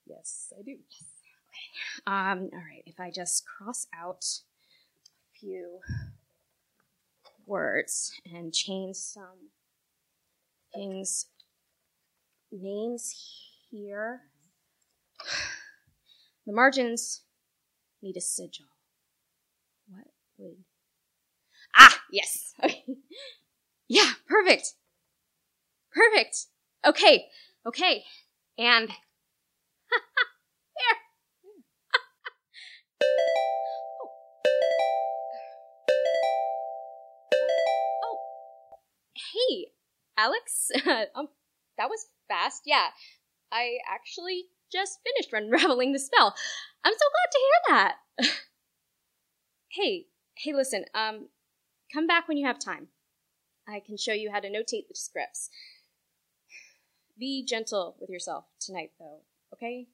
yes, 0.06 0.52
I 0.58 0.62
do. 0.62 0.76
Um, 2.06 2.50
all 2.52 2.58
right, 2.58 2.82
if 2.86 2.98
I 3.00 3.10
just 3.10 3.44
cross 3.46 3.86
out 3.94 4.24
a 4.24 5.38
few 5.38 5.80
words 7.46 8.12
and 8.32 8.52
change 8.52 8.96
some 8.96 9.50
things, 10.74 11.26
names 12.52 13.14
here. 13.70 14.22
The 16.46 16.52
margins 16.52 17.22
need 18.02 18.16
a 18.16 18.20
sigil. 18.20 18.66
What 19.88 20.06
would. 20.38 20.64
Ah, 21.76 22.00
yes. 22.10 22.54
yeah, 23.88 24.10
perfect. 24.26 24.74
Perfect. 25.92 26.46
Okay, 26.86 27.26
okay. 27.66 28.04
And. 28.58 28.90
there. 33.00 33.08
Oh, 38.04 38.18
hey, 39.14 39.72
Alex. 40.16 40.70
um, 41.14 41.28
that 41.78 41.88
was 41.88 42.06
fast. 42.28 42.62
Yeah, 42.66 42.88
I 43.52 43.78
actually 43.90 44.46
just 44.72 44.98
finished 45.04 45.32
unraveling 45.32 45.92
the 45.94 45.98
spell. 45.98 46.34
I'm 46.84 46.92
so 46.92 47.06
glad 47.10 47.30
to 47.32 47.38
hear 47.38 47.76
that. 47.76 47.94
hey, 49.68 50.06
hey, 50.36 50.52
listen. 50.54 50.84
Um, 50.94 51.28
come 51.92 52.06
back 52.06 52.28
when 52.28 52.36
you 52.36 52.46
have 52.46 52.58
time. 52.58 52.88
I 53.68 53.80
can 53.84 53.96
show 53.96 54.12
you 54.12 54.30
how 54.32 54.40
to 54.40 54.48
notate 54.48 54.88
the 54.88 54.94
scripts. 54.94 55.50
Be 57.18 57.44
gentle 57.44 57.96
with 58.00 58.10
yourself 58.10 58.44
tonight, 58.60 58.92
though. 58.98 59.20
Okay? 59.52 59.88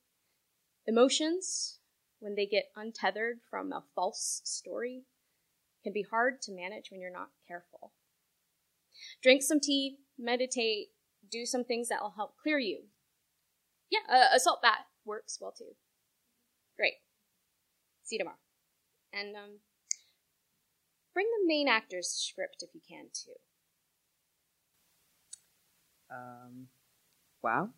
Emotions, 0.87 1.79
when 2.21 2.35
they 2.35 2.47
get 2.47 2.71
untethered 2.77 3.39
from 3.51 3.73
a 3.73 3.85
false 3.95 4.41
story, 4.45 5.05
can 5.83 5.93
be 5.93 6.07
hard 6.11 6.43
to 6.43 6.53
manage 6.53 6.91
when 6.91 7.01
you're 7.01 7.13
not 7.13 7.29
careful. 7.47 7.93
Drink 9.23 9.43
some 9.43 9.61
tea, 9.61 9.99
meditate, 10.19 10.89
do 11.31 11.45
some 11.47 11.65
things 11.65 11.89
that 11.89 12.01
will 12.01 12.15
help 12.17 12.37
clear 12.43 12.59
you. 12.59 12.85
Yeah, 13.91 14.01
uh, 14.13 14.39
salt 14.39 14.63
bath 14.63 14.87
works 15.05 15.39
well 15.41 15.53
too. 15.57 15.77
Great. 16.77 16.95
See 18.05 18.17
you 18.17 18.21
tomorrow. 18.21 18.37
And 19.13 19.37
um, 19.37 19.61
bring 21.15 21.27
the 21.27 21.47
main 21.47 21.69
actor's 21.69 22.09
script 22.09 22.63
if 22.63 22.71
you 22.75 22.81
can 22.89 23.07
too. 23.13 23.33
Um, 26.11 26.67
wow, 27.43 27.71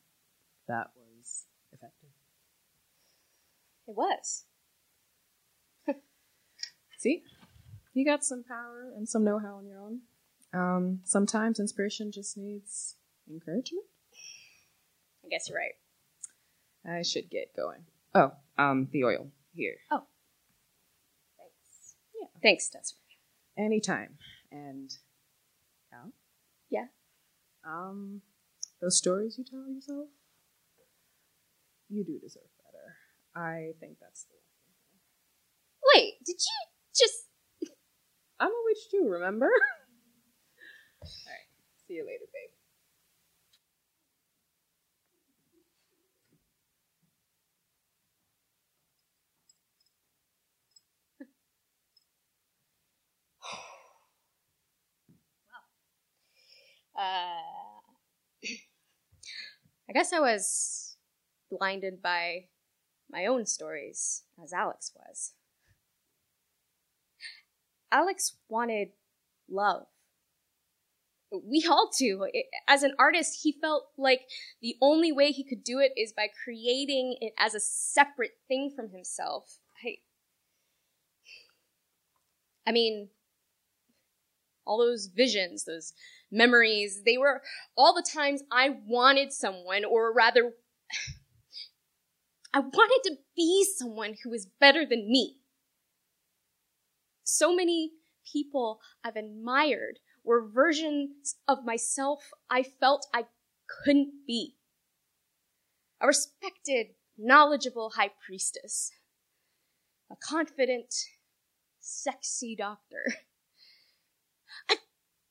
that 0.67 0.89
was. 0.97 1.08
It 3.89 3.97
was. 3.97 4.45
See, 6.99 7.23
you 7.95 8.05
got 8.05 8.23
some 8.23 8.45
power 8.45 8.93
and 8.95 9.09
some 9.09 9.25
know-how 9.25 9.57
on 9.57 9.67
your 9.67 9.81
own. 9.81 10.01
Um, 10.53 11.01
sometimes 11.05 11.59
inspiration 11.59 12.13
just 12.13 12.37
needs 12.37 12.97
encouragement. 13.29 13.87
I 15.25 15.29
guess 15.31 15.49
you're 15.49 15.59
right. 15.59 15.73
I 16.87 17.03
should 17.03 17.31
get 17.31 17.57
going. 17.57 17.85
Oh, 18.15 18.33
um, 18.59 18.89
the 18.93 19.05
oil 19.05 19.31
here. 19.55 19.77
Oh. 19.91 20.05
Thanks. 21.39 21.95
Yeah. 22.19 22.27
Thanks, 22.43 22.69
Desiree. 22.69 22.99
Anytime. 23.57 24.19
And 24.53 24.91
Al? 25.93 26.13
Yeah. 26.71 26.87
Um, 27.67 28.21
those 28.81 28.97
stories 28.97 29.37
you 29.39 29.45
tell 29.45 29.67
yourself, 29.69 30.09
you 31.89 32.05
do 32.05 32.19
deserve. 32.19 32.48
I 33.39 33.71
think 33.79 33.99
that's 34.01 34.25
the 34.25 34.35
one. 34.35 34.43
Wait, 35.95 36.15
did 36.27 36.35
you 36.35 36.59
just. 36.97 37.29
I'm 38.41 38.51
a 38.51 38.63
witch 38.67 38.91
too, 38.91 39.09
remember? 39.09 39.47
Alright. 41.03 41.47
See 41.87 41.95
you 41.95 42.05
later, 42.05 42.27
babe. 42.33 42.51
Uh, 56.99 57.39
I 59.89 59.93
guess 59.95 60.13
I 60.13 60.19
was 60.19 60.97
blinded 61.49 62.03
by 62.03 62.49
my 63.11 63.27
own 63.27 63.47
stories, 63.47 64.25
as 64.43 64.53
Alex 64.53 64.93
was. 64.95 65.33
Alex 67.91 68.37
wanted 68.49 68.89
love. 69.51 69.87
We 71.31 71.67
all 71.69 71.91
do. 71.97 72.27
As 72.67 72.83
an 72.83 72.95
artist, 72.99 73.41
he 73.43 73.53
felt 73.53 73.89
like 73.99 74.23
the 74.63 74.77
only 74.81 75.13
way 75.13 75.31
he 75.31 75.45
could 75.45 75.63
do 75.63 75.79
it 75.79 75.93
is 75.97 76.13
by 76.13 76.29
creating 76.43 77.17
it 77.21 77.35
as 77.39 77.55
a 77.55 77.61
separate 77.61 78.39
thing 78.47 78.73
from 78.75 78.91
himself. 78.91 79.59
I, 79.85 79.97
I 82.67 82.73
mean, 82.73 83.09
all 84.67 84.79
those 84.79 85.07
visions, 85.07 85.65
those 85.65 85.93
memories, 86.31 87.03
they 87.05 87.19
were 87.19 87.43
all 87.77 87.95
the 87.95 88.03
times 88.03 88.43
I 88.53 88.77
wanted 88.87 89.33
someone, 89.33 89.85
or 89.85 90.13
rather, 90.13 90.53
I 92.59 92.61
wanted 92.61 93.01
to 93.05 93.19
be 93.37 93.65
someone 93.77 94.17
who 94.25 94.31
was 94.31 94.49
better 94.61 94.85
than 94.85 95.09
me. 95.09 95.37
So 97.23 97.55
many 97.55 97.93
people 98.33 98.81
I've 99.05 99.15
admired 99.15 100.01
were 100.25 100.45
versions 100.45 101.37
of 101.47 101.65
myself 101.65 102.19
I 102.51 102.65
felt 102.65 103.07
I 103.15 103.27
couldn't 103.85 104.27
be. 104.27 104.57
A 106.01 106.09
respected, 106.09 106.89
knowledgeable 107.17 107.91
high 107.91 108.11
priestess. 108.27 108.91
A 110.11 110.17
confident, 110.17 110.93
sexy 111.79 112.57
doctor. 112.57 113.05
I 114.69 114.79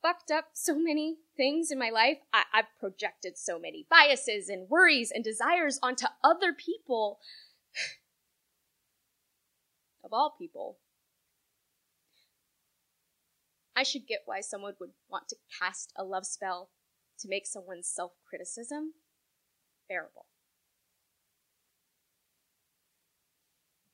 fucked 0.07 0.31
up 0.31 0.45
so 0.53 0.79
many 0.79 1.17
things 1.35 1.69
in 1.69 1.77
my 1.77 1.89
life. 1.89 2.19
I- 2.31 2.45
I've 2.53 2.79
projected 2.79 3.37
so 3.37 3.59
many 3.59 3.85
biases 3.89 4.47
and 4.47 4.69
worries 4.69 5.11
and 5.11 5.21
desires 5.21 5.79
onto 5.83 6.05
other 6.23 6.53
people. 6.53 7.19
of 10.05 10.13
all 10.13 10.33
people. 10.37 10.79
I 13.75 13.83
should 13.83 14.07
get 14.07 14.21
why 14.25 14.39
someone 14.39 14.75
would 14.79 14.93
want 15.09 15.27
to 15.27 15.35
cast 15.59 15.91
a 15.97 16.05
love 16.05 16.25
spell 16.25 16.69
to 17.19 17.27
make 17.27 17.45
someone's 17.45 17.89
self 17.89 18.13
criticism 18.29 18.93
bearable. 19.89 20.27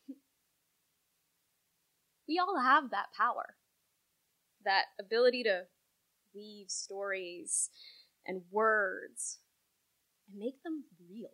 we 2.28 2.38
all 2.38 2.60
have 2.60 2.92
that 2.92 3.08
power, 3.18 3.56
that 4.64 4.90
ability 5.00 5.42
to 5.44 5.66
weave 6.34 6.70
stories 6.70 7.70
and 8.26 8.42
words 8.52 9.40
and 10.30 10.40
make 10.40 10.62
them 10.64 10.84
real. 11.10 11.32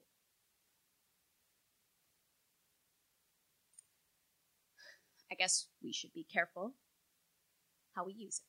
I 5.32 5.36
guess 5.36 5.68
we 5.84 5.94
should 5.94 6.14
be 6.14 6.26
careful 6.32 6.74
how 7.96 8.06
we 8.06 8.14
use 8.14 8.40
it. 8.40 8.46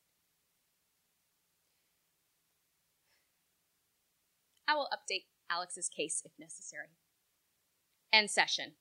I 4.67 4.75
will 4.75 4.87
update 4.91 5.25
Alex's 5.49 5.89
case 5.89 6.21
if 6.25 6.31
necessary. 6.39 6.87
End 8.13 8.29
session. 8.29 8.73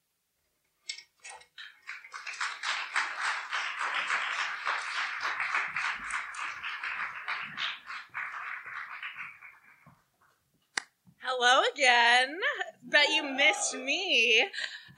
Hello 11.22 11.62
again. 11.80 12.36
Bet 12.82 13.08
you 13.08 13.22
missed 13.22 13.74
me. 13.74 14.42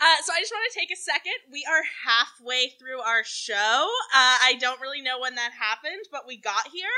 Uh, 0.01 0.19
so 0.25 0.33
I 0.33 0.41
just 0.41 0.51
want 0.51 0.67
to 0.73 0.79
take 0.79 0.91
a 0.91 0.99
second. 0.99 1.39
We 1.53 1.65
are 1.71 1.83
halfway 2.07 2.75
through 2.79 3.01
our 3.01 3.23
show. 3.23 3.87
Uh, 4.11 4.37
I 4.43 4.57
don't 4.59 4.81
really 4.81 5.01
know 5.01 5.21
when 5.21 5.37
that 5.37 5.53
happened, 5.53 6.11
but 6.11 6.27
we 6.27 6.37
got 6.37 6.67
here. 6.73 6.91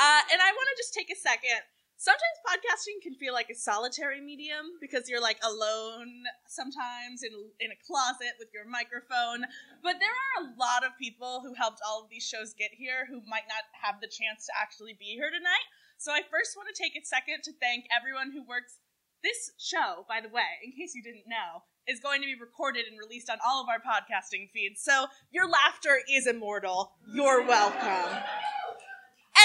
Uh, 0.00 0.20
and 0.32 0.40
I 0.40 0.50
want 0.52 0.68
to 0.72 0.76
just 0.80 0.94
take 0.94 1.10
a 1.10 1.16
second 1.16 1.68
sometimes 1.96 2.44
podcasting 2.44 3.00
can 3.02 3.16
feel 3.16 3.32
like 3.32 3.48
a 3.48 3.56
solitary 3.56 4.20
medium 4.20 4.76
because 4.80 5.08
you're 5.08 5.20
like 5.20 5.40
alone 5.42 6.28
sometimes 6.46 7.24
in 7.24 7.32
in 7.58 7.72
a 7.72 7.78
closet 7.88 8.36
with 8.38 8.52
your 8.52 8.68
microphone. 8.68 9.48
But 9.82 9.96
there 9.96 10.12
are 10.12 10.44
a 10.44 10.52
lot 10.60 10.84
of 10.84 10.92
people 11.00 11.40
who 11.40 11.54
helped 11.56 11.80
all 11.80 12.04
of 12.04 12.10
these 12.10 12.22
shows 12.22 12.52
get 12.52 12.76
here 12.76 13.08
who 13.08 13.24
might 13.24 13.48
not 13.48 13.64
have 13.80 14.00
the 14.00 14.12
chance 14.12 14.44
to 14.46 14.52
actually 14.60 14.92
be 14.92 15.16
here 15.16 15.32
tonight. 15.32 15.66
So 15.96 16.12
I 16.12 16.20
first 16.28 16.56
want 16.56 16.68
to 16.68 16.76
take 16.76 16.92
a 16.92 17.04
second 17.04 17.40
to 17.48 17.56
thank 17.56 17.88
everyone 17.88 18.30
who 18.30 18.44
works 18.44 18.76
this 19.22 19.52
show, 19.58 20.04
by 20.08 20.20
the 20.20 20.28
way, 20.28 20.60
in 20.64 20.72
case 20.72 20.94
you 20.94 21.02
didn't 21.02 21.28
know, 21.28 21.62
is 21.88 22.00
going 22.00 22.20
to 22.20 22.26
be 22.26 22.34
recorded 22.40 22.84
and 22.90 22.98
released 22.98 23.30
on 23.30 23.38
all 23.46 23.62
of 23.62 23.68
our 23.68 23.78
podcasting 23.78 24.50
feeds. 24.52 24.82
So 24.82 25.06
your 25.30 25.48
laughter 25.48 26.00
is 26.10 26.26
immortal. 26.26 26.92
You're 27.12 27.46
welcome. 27.46 28.22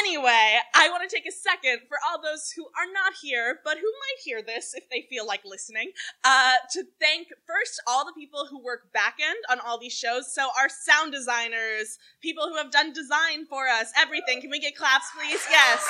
Anyway, 0.02 0.58
I 0.74 0.90
want 0.90 1.08
to 1.08 1.14
take 1.14 1.28
a 1.28 1.32
second 1.32 1.86
for 1.88 1.98
all 2.02 2.18
those 2.18 2.50
who 2.50 2.66
are 2.74 2.90
not 2.92 3.14
here, 3.22 3.60
but 3.64 3.78
who 3.78 3.86
might 3.86 4.20
hear 4.26 4.42
this 4.42 4.74
if 4.74 4.90
they 4.90 5.06
feel 5.10 5.28
like 5.28 5.46
listening, 5.46 5.92
uh, 6.24 6.58
to 6.74 6.84
thank 7.00 7.28
first 7.46 7.80
all 7.86 8.04
the 8.04 8.14
people 8.18 8.48
who 8.50 8.58
work 8.64 8.92
back 8.94 9.18
end 9.22 9.38
on 9.50 9.60
all 9.60 9.78
these 9.78 9.94
shows. 9.94 10.34
So 10.34 10.50
our 10.58 10.70
sound 10.70 11.14
designers, 11.14 12.00
people 12.20 12.50
who 12.50 12.58
have 12.58 12.72
done 12.72 12.94
design 12.94 13.46
for 13.46 13.68
us, 13.68 13.94
everything. 13.96 14.42
Can 14.42 14.50
we 14.50 14.60
get 14.60 14.76
claps, 14.76 15.06
please? 15.14 15.42
Yes. 15.52 15.86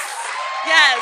Yes. 0.67 0.99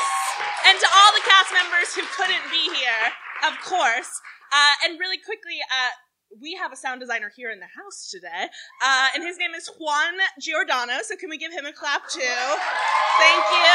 And 0.70 0.78
to 0.78 0.86
all 0.94 1.10
the 1.10 1.26
cast 1.26 1.50
members 1.50 1.90
who 1.94 2.06
couldn't 2.14 2.46
be 2.46 2.70
here, 2.78 3.10
of 3.42 3.58
course. 3.66 4.22
Uh, 4.52 4.86
and 4.86 5.00
really 5.00 5.18
quickly, 5.18 5.58
uh, 5.66 5.90
we 6.38 6.54
have 6.54 6.72
a 6.72 6.76
sound 6.76 7.00
designer 7.00 7.32
here 7.34 7.50
in 7.50 7.58
the 7.58 7.66
house 7.66 8.10
today, 8.10 8.46
uh, 8.82 9.08
and 9.14 9.24
his 9.24 9.38
name 9.38 9.54
is 9.54 9.66
Juan 9.78 10.14
Giordano. 10.38 11.02
So 11.02 11.16
can 11.16 11.30
we 11.30 11.38
give 11.38 11.52
him 11.52 11.66
a 11.66 11.72
clap 11.72 12.06
too? 12.08 12.38
Thank 13.18 13.44
you. 13.50 13.74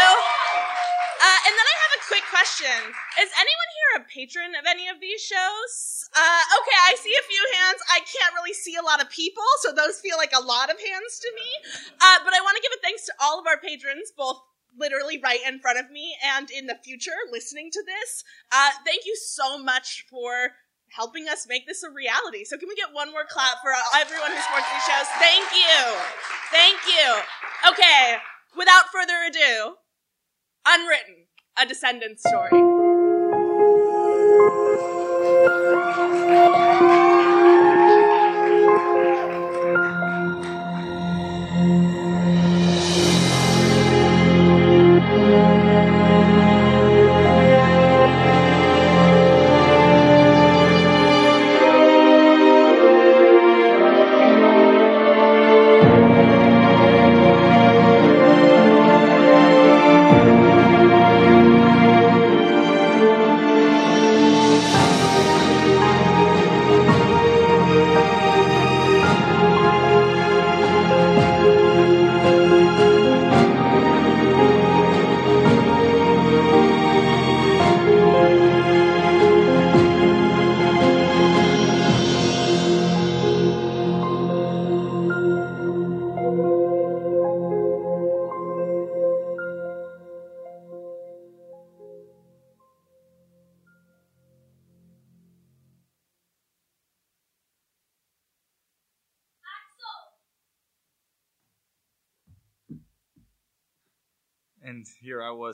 Uh, 1.16 1.39
and 1.47 1.53
then 1.56 1.68
I 1.68 1.76
have 1.84 1.93
a 1.99 2.01
quick 2.08 2.24
question: 2.32 2.80
Is 3.20 3.30
anyone 3.36 3.70
here 3.76 3.91
a 3.99 4.08
patron 4.08 4.56
of 4.56 4.64
any 4.68 4.88
of 4.88 5.01
these 5.03 5.20
shows? 5.20 6.08
Uh, 6.16 6.43
okay, 6.62 6.80
I 6.88 6.95
see 6.95 7.12
a 7.12 7.28
few 7.28 7.43
hands. 7.60 7.80
I 7.91 7.99
can't 8.08 8.36
really 8.36 8.56
see 8.56 8.76
a 8.80 8.86
lot 8.86 9.01
of 9.01 9.10
people, 9.10 9.47
so 9.60 9.72
those 9.76 9.99
feel 9.99 10.18
like 10.18 10.32
a 10.32 10.43
lot 10.43 10.72
of 10.72 10.80
hands 10.80 11.20
to 11.20 11.30
me. 11.36 11.49
Uh, 11.99 12.20
but 12.24 12.34
I 12.34 12.39
want 12.39 12.56
to 12.56 12.64
give 12.64 12.72
a 12.72 12.82
thanks 12.82 13.06
to 13.08 13.14
all 13.20 13.39
of 13.39 13.47
our 13.47 13.60
patrons, 13.60 14.12
both 14.16 14.39
literally 14.78 15.20
right 15.24 15.39
in 15.47 15.60
front 15.60 15.80
of 15.80 15.89
me 15.91 16.16
and 16.24 16.51
in 16.51 16.68
the 16.68 16.76
future 16.84 17.16
listening 17.32 17.70
to 17.72 17.84
this. 17.86 18.24
Uh, 18.51 18.72
thank 18.86 19.06
you 19.06 19.16
so 19.16 19.58
much 19.58 20.06
for 20.10 20.51
helping 20.91 21.27
us 21.27 21.45
make 21.47 21.67
this 21.67 21.83
a 21.83 21.89
reality. 21.89 22.43
So 22.43 22.57
can 22.57 22.67
we 22.69 22.75
get 22.75 22.93
one 22.93 23.11
more 23.11 23.25
clap 23.29 23.61
for 23.61 23.71
everyone 23.95 24.31
who 24.31 24.38
supports 24.41 24.67
these 24.71 24.83
shows? 24.83 25.07
Thank 25.19 25.45
you. 25.53 25.95
Thank 26.51 26.79
you. 26.88 27.19
Okay, 27.69 28.17
without 28.57 28.89
further 28.91 29.23
ado, 29.27 29.75
Unwritten, 30.67 31.27
a 31.57 31.65
Descendant 31.65 32.19
story. 32.19 32.51
And 41.57 41.94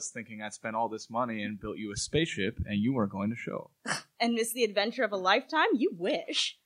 was 0.02 0.10
thinking 0.10 0.42
I'd 0.42 0.52
spent 0.52 0.74
all 0.74 0.88
this 0.88 1.08
money 1.08 1.44
and 1.44 1.60
built 1.60 1.78
you 1.78 1.92
a 1.92 1.96
spaceship, 1.96 2.58
and 2.66 2.80
you 2.80 2.92
weren't 2.92 3.12
going 3.12 3.30
to 3.30 3.36
show. 3.36 3.70
And 4.20 4.34
miss 4.34 4.52
the 4.52 4.62
adventure 4.62 5.02
of 5.02 5.10
a 5.10 5.16
lifetime? 5.16 5.66
You 5.74 5.90
wish. 5.98 6.56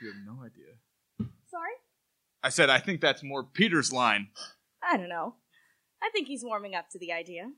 You 0.00 0.12
have 0.12 0.22
no 0.24 0.44
idea. 0.44 0.74
Sorry? 1.50 1.72
I 2.44 2.48
said 2.50 2.70
I 2.70 2.78
think 2.78 3.00
that's 3.00 3.24
more 3.24 3.42
Peter's 3.42 3.92
line. 3.92 4.28
I 4.88 4.96
don't 4.96 5.08
know. 5.08 5.34
I 6.00 6.10
think 6.10 6.28
he's 6.28 6.44
warming 6.44 6.76
up 6.76 6.90
to 6.90 6.98
the 7.00 7.12
idea. 7.12 7.50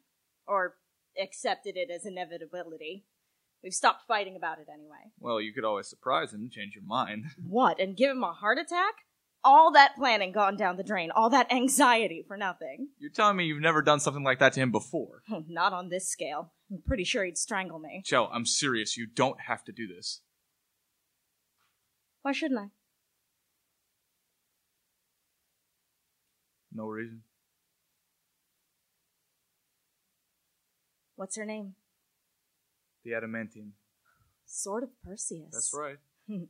Or 0.46 0.76
accepted 1.22 1.76
it 1.76 1.90
as 1.90 2.06
inevitability. 2.06 3.04
We've 3.62 3.74
stopped 3.74 4.06
fighting 4.08 4.34
about 4.34 4.60
it 4.60 4.68
anyway. 4.72 5.12
Well, 5.18 5.42
you 5.42 5.52
could 5.52 5.66
always 5.66 5.86
surprise 5.86 6.32
him, 6.32 6.48
change 6.50 6.74
your 6.74 6.84
mind. 6.84 7.26
What, 7.46 7.78
and 7.78 7.94
give 7.94 8.12
him 8.12 8.24
a 8.24 8.32
heart 8.32 8.56
attack? 8.56 8.94
All 9.42 9.72
that 9.72 9.96
planning 9.96 10.32
gone 10.32 10.56
down 10.56 10.76
the 10.76 10.82
drain, 10.84 11.10
all 11.10 11.30
that 11.30 11.50
anxiety 11.50 12.24
for 12.26 12.36
nothing. 12.36 12.88
You're 12.98 13.10
telling 13.10 13.36
me 13.36 13.46
you've 13.46 13.62
never 13.62 13.80
done 13.80 13.98
something 13.98 14.22
like 14.22 14.38
that 14.40 14.52
to 14.52 14.60
him 14.60 14.70
before. 14.70 15.22
Not 15.48 15.72
on 15.72 15.88
this 15.88 16.08
scale. 16.08 16.52
I'm 16.70 16.82
pretty 16.86 17.04
sure 17.04 17.24
he'd 17.24 17.38
strangle 17.38 17.78
me. 17.78 18.02
Joe, 18.04 18.28
I'm 18.30 18.44
serious. 18.44 18.96
You 18.98 19.06
don't 19.06 19.40
have 19.40 19.64
to 19.64 19.72
do 19.72 19.86
this. 19.86 20.20
Why 22.22 22.32
shouldn't 22.32 22.60
I? 22.60 22.66
No 26.72 26.84
reason. 26.86 27.22
What's 31.16 31.36
her 31.36 31.46
name? 31.46 31.74
The 33.04 33.12
Adamantium. 33.12 33.70
Sword 34.44 34.82
of 34.82 34.90
Perseus. 35.02 35.50
That's 35.52 35.72
right. 35.74 35.96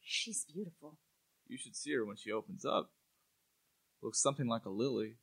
She's 0.00 0.44
beautiful. 0.44 0.96
You 1.48 1.58
should 1.58 1.74
see 1.74 1.92
her 1.94 2.04
when 2.04 2.16
she 2.16 2.30
opens 2.30 2.64
up. 2.64 2.90
Looks 4.02 4.22
something 4.22 4.46
like 4.46 4.64
a 4.64 4.70
lily, 4.70 5.16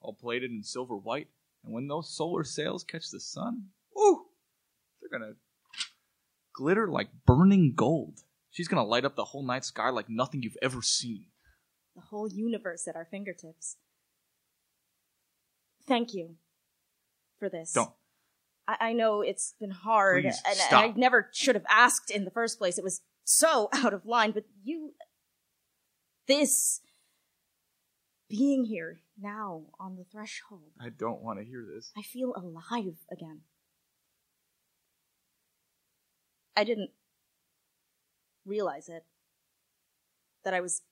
all 0.00 0.14
plated 0.14 0.50
in 0.50 0.64
silver 0.64 0.96
white. 0.96 1.28
And 1.62 1.72
when 1.72 1.86
those 1.88 2.14
solar 2.14 2.42
sails 2.42 2.84
catch 2.84 3.10
the 3.10 3.20
sun, 3.20 3.66
ooh, 3.96 4.24
they're 5.00 5.18
gonna 5.18 5.34
glitter 6.52 6.88
like 6.88 7.10
burning 7.26 7.74
gold. 7.76 8.20
She's 8.50 8.66
gonna 8.66 8.84
light 8.84 9.04
up 9.04 9.14
the 9.14 9.26
whole 9.26 9.44
night 9.44 9.64
sky 9.64 9.90
like 9.90 10.08
nothing 10.08 10.42
you've 10.42 10.56
ever 10.62 10.82
seen. 10.82 11.26
The 11.94 12.02
whole 12.02 12.28
universe 12.28 12.88
at 12.88 12.96
our 12.96 13.04
fingertips. 13.04 13.76
Thank 15.86 16.14
you 16.14 16.36
for 17.38 17.48
this. 17.48 17.72
Don't. 17.72 17.90
I, 18.66 18.76
I 18.80 18.92
know 18.92 19.20
it's 19.20 19.54
been 19.60 19.70
hard, 19.70 20.24
Please, 20.24 20.40
and, 20.44 20.52
and 20.52 20.56
stop. 20.56 20.84
I 20.84 20.92
never 20.96 21.28
should 21.32 21.54
have 21.54 21.66
asked 21.68 22.10
in 22.10 22.24
the 22.24 22.30
first 22.30 22.58
place. 22.58 22.78
It 22.78 22.84
was 22.84 23.00
so 23.24 23.68
out 23.72 23.92
of 23.92 24.06
line, 24.06 24.32
but 24.32 24.44
you. 24.64 24.94
This. 26.30 26.80
Being 28.28 28.64
here 28.64 29.00
now 29.20 29.62
on 29.80 29.96
the 29.96 30.04
threshold, 30.04 30.70
I 30.80 30.88
don't 30.88 31.22
want 31.22 31.40
to 31.40 31.44
hear 31.44 31.66
this. 31.66 31.90
I 31.98 32.02
feel 32.02 32.32
alive 32.36 32.98
again. 33.10 33.40
I 36.56 36.62
didn't 36.62 36.90
realize 38.46 38.88
it. 38.88 39.04
That 40.44 40.54
I 40.54 40.60
was 40.60 40.82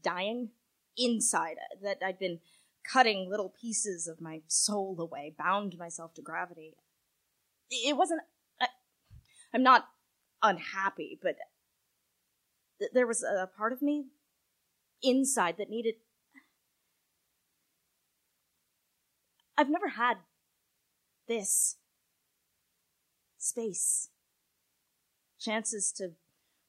dying 0.00 0.50
inside, 0.96 1.56
that 1.82 1.98
I'd 2.06 2.20
been 2.20 2.38
cutting 2.84 3.28
little 3.28 3.52
pieces 3.60 4.06
of 4.06 4.20
my 4.20 4.42
soul 4.46 4.96
away, 5.00 5.34
bound 5.36 5.76
myself 5.76 6.14
to 6.14 6.22
gravity. 6.22 6.76
It 7.70 7.96
wasn't. 7.96 8.20
I, 8.60 8.68
I'm 9.52 9.64
not 9.64 9.88
unhappy, 10.44 11.18
but 11.20 11.34
th- 12.78 12.92
there 12.94 13.08
was 13.08 13.24
a 13.24 13.48
part 13.56 13.72
of 13.72 13.82
me 13.82 14.04
inside 15.04 15.56
that 15.58 15.70
needed. 15.70 15.94
I've 19.56 19.70
never 19.70 19.90
had 19.90 20.18
this 21.28 21.76
space. 23.38 24.10
Chances 25.38 25.92
to 25.92 26.12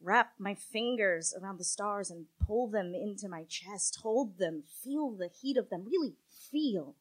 wrap 0.02 0.34
my 0.38 0.54
fingers 0.54 1.34
around 1.42 1.58
the 1.58 1.64
stars 1.64 2.12
and 2.12 2.26
pull 2.46 2.68
them 2.68 2.94
into 2.94 3.28
my 3.30 3.44
chest, 3.46 4.00
hold 4.04 4.38
them, 4.38 4.64
feel 4.84 5.12
the 5.12 5.30
heat 5.42 5.58
of 5.58 5.70
them, 5.70 5.86
really 5.90 6.16
feel 6.52 6.96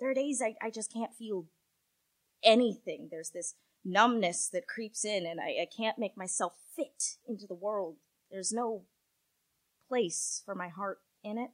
There 0.00 0.10
are 0.10 0.14
days 0.14 0.42
I, 0.42 0.56
I 0.62 0.70
just 0.70 0.92
can't 0.92 1.14
feel 1.14 1.46
anything. 2.42 3.08
There's 3.10 3.30
this 3.30 3.54
numbness 3.84 4.48
that 4.52 4.66
creeps 4.66 5.04
in, 5.04 5.26
and 5.26 5.40
I, 5.40 5.62
I 5.62 5.68
can't 5.74 5.98
make 5.98 6.16
myself 6.16 6.54
fit 6.74 7.16
into 7.28 7.46
the 7.46 7.54
world. 7.54 7.96
There's 8.30 8.52
no 8.52 8.84
place 9.90 10.42
for 10.46 10.54
my 10.54 10.68
heart 10.68 11.00
in 11.24 11.36
it. 11.36 11.50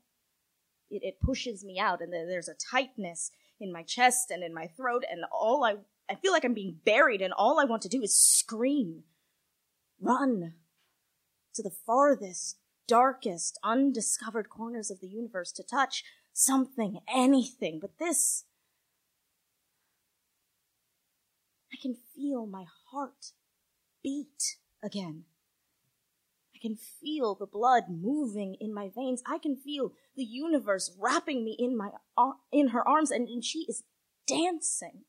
It, 0.90 1.02
it 1.02 1.20
pushes 1.20 1.64
me 1.64 1.80
out, 1.80 2.00
and 2.00 2.12
there's 2.12 2.48
a 2.48 2.54
tightness 2.54 3.30
in 3.58 3.72
my 3.72 3.82
chest 3.82 4.30
and 4.30 4.44
in 4.44 4.54
my 4.54 4.66
throat, 4.66 5.04
and 5.10 5.24
all 5.32 5.64
I 5.64 5.76
I 6.08 6.14
feel 6.14 6.32
like 6.32 6.44
I'm 6.44 6.54
being 6.54 6.78
buried, 6.84 7.20
and 7.20 7.32
all 7.32 7.58
I 7.58 7.64
want 7.64 7.82
to 7.82 7.88
do 7.88 8.02
is 8.02 8.16
scream, 8.16 9.02
run 10.00 10.54
to 11.54 11.62
the 11.62 11.74
farthest, 11.84 12.58
darkest, 12.86 13.58
undiscovered 13.64 14.48
corners 14.48 14.90
of 14.90 15.00
the 15.00 15.08
universe 15.08 15.50
to 15.52 15.64
touch 15.64 16.04
something, 16.32 17.00
anything. 17.12 17.80
But 17.80 17.98
this, 17.98 18.44
I 21.72 21.76
can 21.80 21.96
feel 22.14 22.46
my 22.46 22.66
heart 22.92 23.32
beat 24.04 24.58
again. 24.82 25.24
I 26.56 26.58
can 26.58 26.76
feel 26.76 27.34
the 27.34 27.46
blood 27.46 27.84
moving 27.90 28.56
in 28.60 28.72
my 28.72 28.88
veins. 28.94 29.22
I 29.26 29.36
can 29.38 29.56
feel 29.56 29.92
the 30.16 30.24
universe 30.24 30.96
wrapping 30.98 31.44
me 31.44 31.54
in 31.58 31.76
my 31.76 31.90
in 32.50 32.68
her 32.68 32.86
arms, 32.88 33.10
and, 33.10 33.28
and 33.28 33.44
she 33.44 33.66
is 33.68 33.82
dancing. 34.26 35.02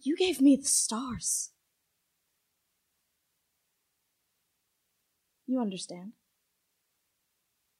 You 0.00 0.16
gave 0.16 0.40
me 0.40 0.56
the 0.56 0.64
stars. 0.64 1.50
You 5.46 5.60
understand, 5.60 6.12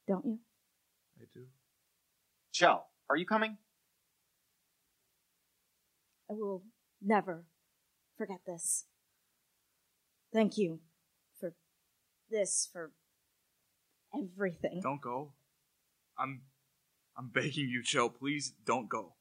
don't 0.07 0.25
you? 0.25 0.39
I 1.19 1.25
do. 1.33 1.45
Chell, 2.53 2.87
are 3.09 3.17
you 3.17 3.25
coming? 3.25 3.57
I 6.29 6.33
will 6.35 6.63
never 7.01 7.45
forget 8.17 8.39
this. 8.45 8.85
Thank 10.31 10.57
you 10.57 10.79
for 10.79 10.92
this, 12.33 12.67
for 12.73 12.91
everything. 14.13 14.81
Don't 14.81 15.01
go. 15.01 15.31
I'm 16.17 16.41
I'm 17.17 17.29
begging 17.29 17.69
you, 17.69 17.83
Chell, 17.83 18.09
please 18.09 18.53
don't 18.65 18.89
go. 18.89 19.13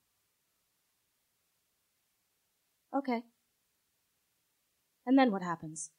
Okay. 2.95 3.23
And 5.07 5.19
then 5.19 5.31
what 5.33 5.43
happens? 5.43 5.91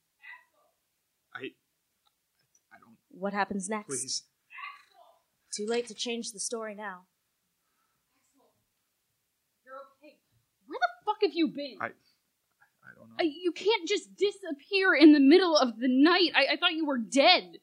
I 1.35 1.39
I 2.71 2.77
don't 2.79 2.97
What 3.09 3.33
happens 3.33 3.69
next? 3.69 3.87
please. 3.87 4.23
Too 5.55 5.65
late 5.67 5.87
to 5.87 5.93
change 5.93 6.31
the 6.31 6.39
story 6.39 6.73
now. 6.75 7.05
You're 9.65 9.75
okay. 9.75 10.17
Where 10.67 10.79
the 10.81 10.91
fuck 11.05 11.17
have 11.21 11.33
you 11.33 11.47
been? 11.49 11.77
I 11.79 11.89
I 13.17 13.23
don't 13.23 13.27
know. 13.27 13.33
I, 13.33 13.37
you 13.43 13.51
can't 13.51 13.87
just 13.87 14.15
disappear 14.15 14.93
in 14.95 15.13
the 15.13 15.19
middle 15.19 15.55
of 15.57 15.79
the 15.79 15.87
night. 15.87 16.31
I, 16.35 16.53
I 16.53 16.57
thought 16.57 16.73
you 16.73 16.85
were 16.85 16.97
dead. 16.97 17.57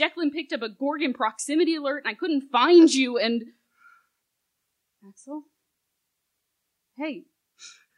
Declan 0.00 0.32
picked 0.32 0.52
up 0.52 0.62
a 0.62 0.68
Gorgon 0.68 1.12
proximity 1.12 1.76
alert 1.76 2.04
and 2.04 2.10
I 2.10 2.14
couldn't 2.14 2.50
find 2.50 2.92
you 2.92 3.18
and. 3.18 3.42
Axel? 5.06 5.44
Hey. 6.96 7.24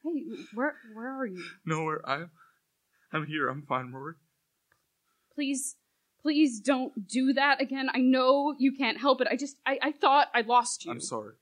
Hey, 0.05 0.25
where 0.55 0.75
where 0.95 1.17
are 1.21 1.27
you? 1.27 1.45
Nowhere. 1.65 2.01
I 2.09 2.25
I'm 3.13 3.27
here. 3.27 3.49
I'm 3.49 3.63
fine, 3.63 3.93
Rory. 3.93 4.15
Please, 5.35 5.77
please 6.21 6.61
don't 6.61 7.07
do 7.09 7.33
that 7.35 7.61
again. 7.61 7.89
I 7.93 7.99
know 7.99 8.55
you 8.59 8.73
can't 8.73 8.99
help 9.01 9.21
it. 9.21 9.29
I 9.31 9.37
just 9.37 9.57
I, 9.65 9.79
I 9.81 9.93
thought 9.93 10.29
I 10.35 10.41
lost 10.41 10.85
you. 10.85 10.91
I'm 10.91 11.01
sorry. 11.01 11.35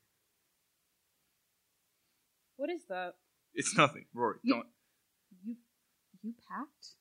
What 2.57 2.69
is 2.71 2.83
that? 2.91 3.15
It's 3.55 3.75
nothing, 3.77 4.05
Rory. 4.15 4.37
You- 4.43 4.55
Don't. 4.55 4.67
You 6.23 6.35
packed? 6.49 6.95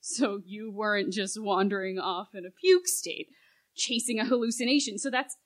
So 0.00 0.40
you 0.44 0.70
weren't 0.70 1.12
just 1.12 1.40
wandering 1.40 1.98
off 1.98 2.34
in 2.34 2.46
a 2.46 2.50
fugue 2.50 2.86
state, 2.86 3.28
chasing 3.74 4.18
a 4.18 4.24
hallucination. 4.24 4.98
So 4.98 5.10
that's 5.10 5.36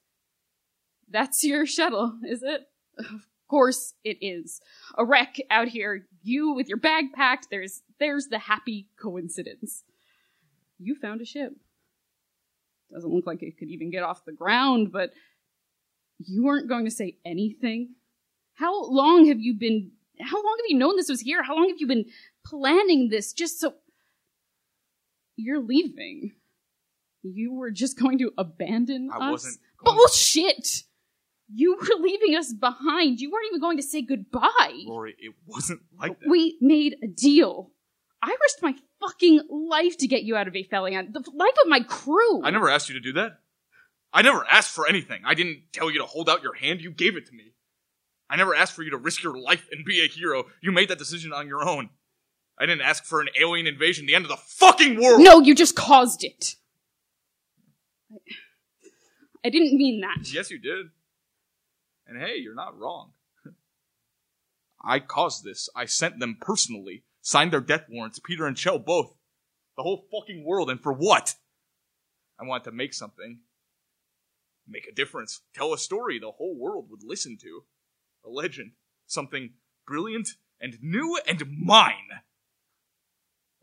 that's 1.10 1.44
your 1.44 1.66
shuttle, 1.66 2.18
is 2.24 2.42
it? 2.42 2.62
Of 2.98 3.26
course 3.48 3.94
it 4.04 4.18
is. 4.20 4.60
A 4.96 5.04
wreck 5.04 5.36
out 5.50 5.68
here, 5.68 6.06
you 6.22 6.52
with 6.52 6.68
your 6.68 6.78
bag 6.78 7.12
packed, 7.12 7.48
there's 7.50 7.82
there's 7.98 8.28
the 8.28 8.38
happy 8.38 8.88
coincidence. 9.00 9.84
You 10.78 10.94
found 10.94 11.20
a 11.20 11.24
ship. 11.24 11.52
Doesn't 12.92 13.12
look 13.12 13.26
like 13.26 13.42
it 13.42 13.58
could 13.58 13.68
even 13.68 13.90
get 13.90 14.02
off 14.02 14.24
the 14.24 14.32
ground, 14.32 14.92
but 14.92 15.10
you 16.18 16.44
weren't 16.44 16.68
going 16.68 16.84
to 16.84 16.90
say 16.90 17.16
anything. 17.24 17.94
How 18.54 18.84
long 18.84 19.26
have 19.26 19.40
you 19.40 19.54
been 19.54 19.92
how 20.20 20.36
long 20.36 20.56
have 20.58 20.66
you 20.68 20.76
known 20.78 20.96
this 20.96 21.08
was 21.08 21.20
here? 21.20 21.42
How 21.42 21.54
long 21.56 21.68
have 21.68 21.78
you 21.80 21.86
been 21.86 22.06
planning 22.44 23.08
this 23.10 23.32
just 23.32 23.60
so 23.60 23.74
you're 25.36 25.62
leaving? 25.62 26.32
You 27.22 27.52
were 27.54 27.70
just 27.70 27.98
going 27.98 28.18
to 28.18 28.32
abandon 28.36 29.10
I 29.12 29.26
us? 29.26 29.30
wasn't 29.32 29.58
going- 29.84 29.96
Bullshit! 29.96 30.84
You 31.54 31.76
were 31.76 32.00
leaving 32.00 32.34
us 32.34 32.52
behind. 32.52 33.20
You 33.20 33.30
weren't 33.30 33.46
even 33.48 33.60
going 33.60 33.76
to 33.76 33.82
say 33.82 34.02
goodbye. 34.02 34.84
Rory, 34.88 35.14
it 35.18 35.34
wasn't 35.46 35.82
like 35.98 36.18
that. 36.18 36.28
We 36.28 36.56
made 36.60 36.96
a 37.02 37.06
deal. 37.06 37.72
I 38.22 38.34
risked 38.40 38.62
my 38.62 38.74
fucking 39.00 39.40
life 39.50 39.98
to 39.98 40.06
get 40.06 40.22
you 40.22 40.36
out 40.36 40.48
of 40.48 40.54
Aphelion. 40.54 41.12
The 41.12 41.20
life 41.34 41.54
of 41.62 41.68
my 41.68 41.80
crew. 41.80 42.42
I 42.44 42.50
never 42.50 42.70
asked 42.70 42.88
you 42.88 42.94
to 42.94 43.00
do 43.00 43.12
that. 43.14 43.40
I 44.12 44.22
never 44.22 44.46
asked 44.50 44.70
for 44.70 44.88
anything. 44.88 45.22
I 45.26 45.34
didn't 45.34 45.62
tell 45.72 45.90
you 45.90 45.98
to 45.98 46.06
hold 46.06 46.28
out 46.30 46.42
your 46.42 46.54
hand. 46.54 46.80
You 46.80 46.90
gave 46.90 47.16
it 47.16 47.26
to 47.26 47.32
me. 47.34 47.51
I 48.32 48.36
never 48.36 48.54
asked 48.54 48.72
for 48.72 48.82
you 48.82 48.90
to 48.92 48.96
risk 48.96 49.22
your 49.22 49.38
life 49.38 49.68
and 49.70 49.84
be 49.84 50.02
a 50.02 50.08
hero. 50.08 50.46
You 50.62 50.72
made 50.72 50.88
that 50.88 50.98
decision 50.98 51.34
on 51.34 51.48
your 51.48 51.68
own. 51.68 51.90
I 52.58 52.64
didn't 52.64 52.80
ask 52.80 53.04
for 53.04 53.20
an 53.20 53.28
alien 53.38 53.66
invasion, 53.66 54.06
the 54.06 54.14
end 54.14 54.24
of 54.24 54.30
the 54.30 54.38
fucking 54.38 54.98
world. 54.98 55.20
No, 55.20 55.40
you 55.40 55.54
just 55.54 55.76
caused 55.76 56.24
it. 56.24 56.54
I, 59.44 59.50
didn't 59.50 59.76
mean 59.76 60.00
that. 60.00 60.32
Yes, 60.32 60.50
you 60.50 60.58
did. 60.58 60.86
And 62.06 62.18
hey, 62.18 62.36
you're 62.36 62.54
not 62.54 62.78
wrong. 62.78 63.10
I 64.82 64.98
caused 64.98 65.44
this. 65.44 65.68
I 65.76 65.84
sent 65.84 66.18
them 66.18 66.38
personally. 66.40 67.04
Signed 67.20 67.52
their 67.52 67.60
death 67.60 67.84
warrants, 67.90 68.18
Peter 68.18 68.46
and 68.46 68.56
Chell 68.56 68.78
both. 68.78 69.14
The 69.76 69.82
whole 69.82 70.06
fucking 70.10 70.42
world, 70.42 70.70
and 70.70 70.80
for 70.80 70.94
what? 70.94 71.34
I 72.40 72.44
wanted 72.44 72.64
to 72.64 72.72
make 72.72 72.94
something. 72.94 73.40
Make 74.66 74.86
a 74.86 74.94
difference. 74.94 75.42
Tell 75.54 75.74
a 75.74 75.78
story 75.78 76.18
the 76.18 76.30
whole 76.30 76.56
world 76.58 76.86
would 76.90 77.02
listen 77.04 77.36
to. 77.42 77.64
A 78.24 78.30
legend. 78.30 78.72
Something 79.06 79.54
brilliant 79.86 80.30
and 80.60 80.78
new 80.80 81.18
and 81.26 81.42
mine. 81.58 82.22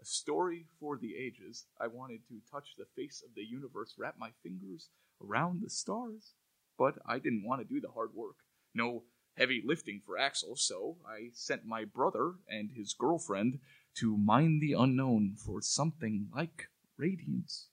A 0.01 0.05
story 0.05 0.65
for 0.79 0.97
the 0.97 1.15
ages. 1.15 1.65
I 1.79 1.87
wanted 1.87 2.21
to 2.27 2.41
touch 2.51 2.75
the 2.77 2.85
face 2.95 3.23
of 3.25 3.35
the 3.35 3.43
universe, 3.43 3.95
wrap 3.97 4.15
my 4.17 4.31
fingers 4.43 4.89
around 5.21 5.61
the 5.61 5.69
stars. 5.69 6.33
But 6.77 6.95
I 7.05 7.19
didn't 7.19 7.45
want 7.45 7.61
to 7.61 7.73
do 7.73 7.81
the 7.81 7.91
hard 7.93 8.11
work. 8.13 8.37
No 8.73 9.03
heavy 9.35 9.61
lifting 9.65 10.01
for 10.05 10.17
Axel, 10.17 10.55
so 10.55 10.97
I 11.07 11.29
sent 11.33 11.65
my 11.65 11.85
brother 11.85 12.35
and 12.47 12.71
his 12.75 12.93
girlfriend 12.93 13.59
to 13.95 14.17
mine 14.17 14.59
the 14.59 14.73
unknown 14.73 15.35
for 15.37 15.61
something 15.61 16.27
like 16.33 16.69
radiance. 16.97 17.67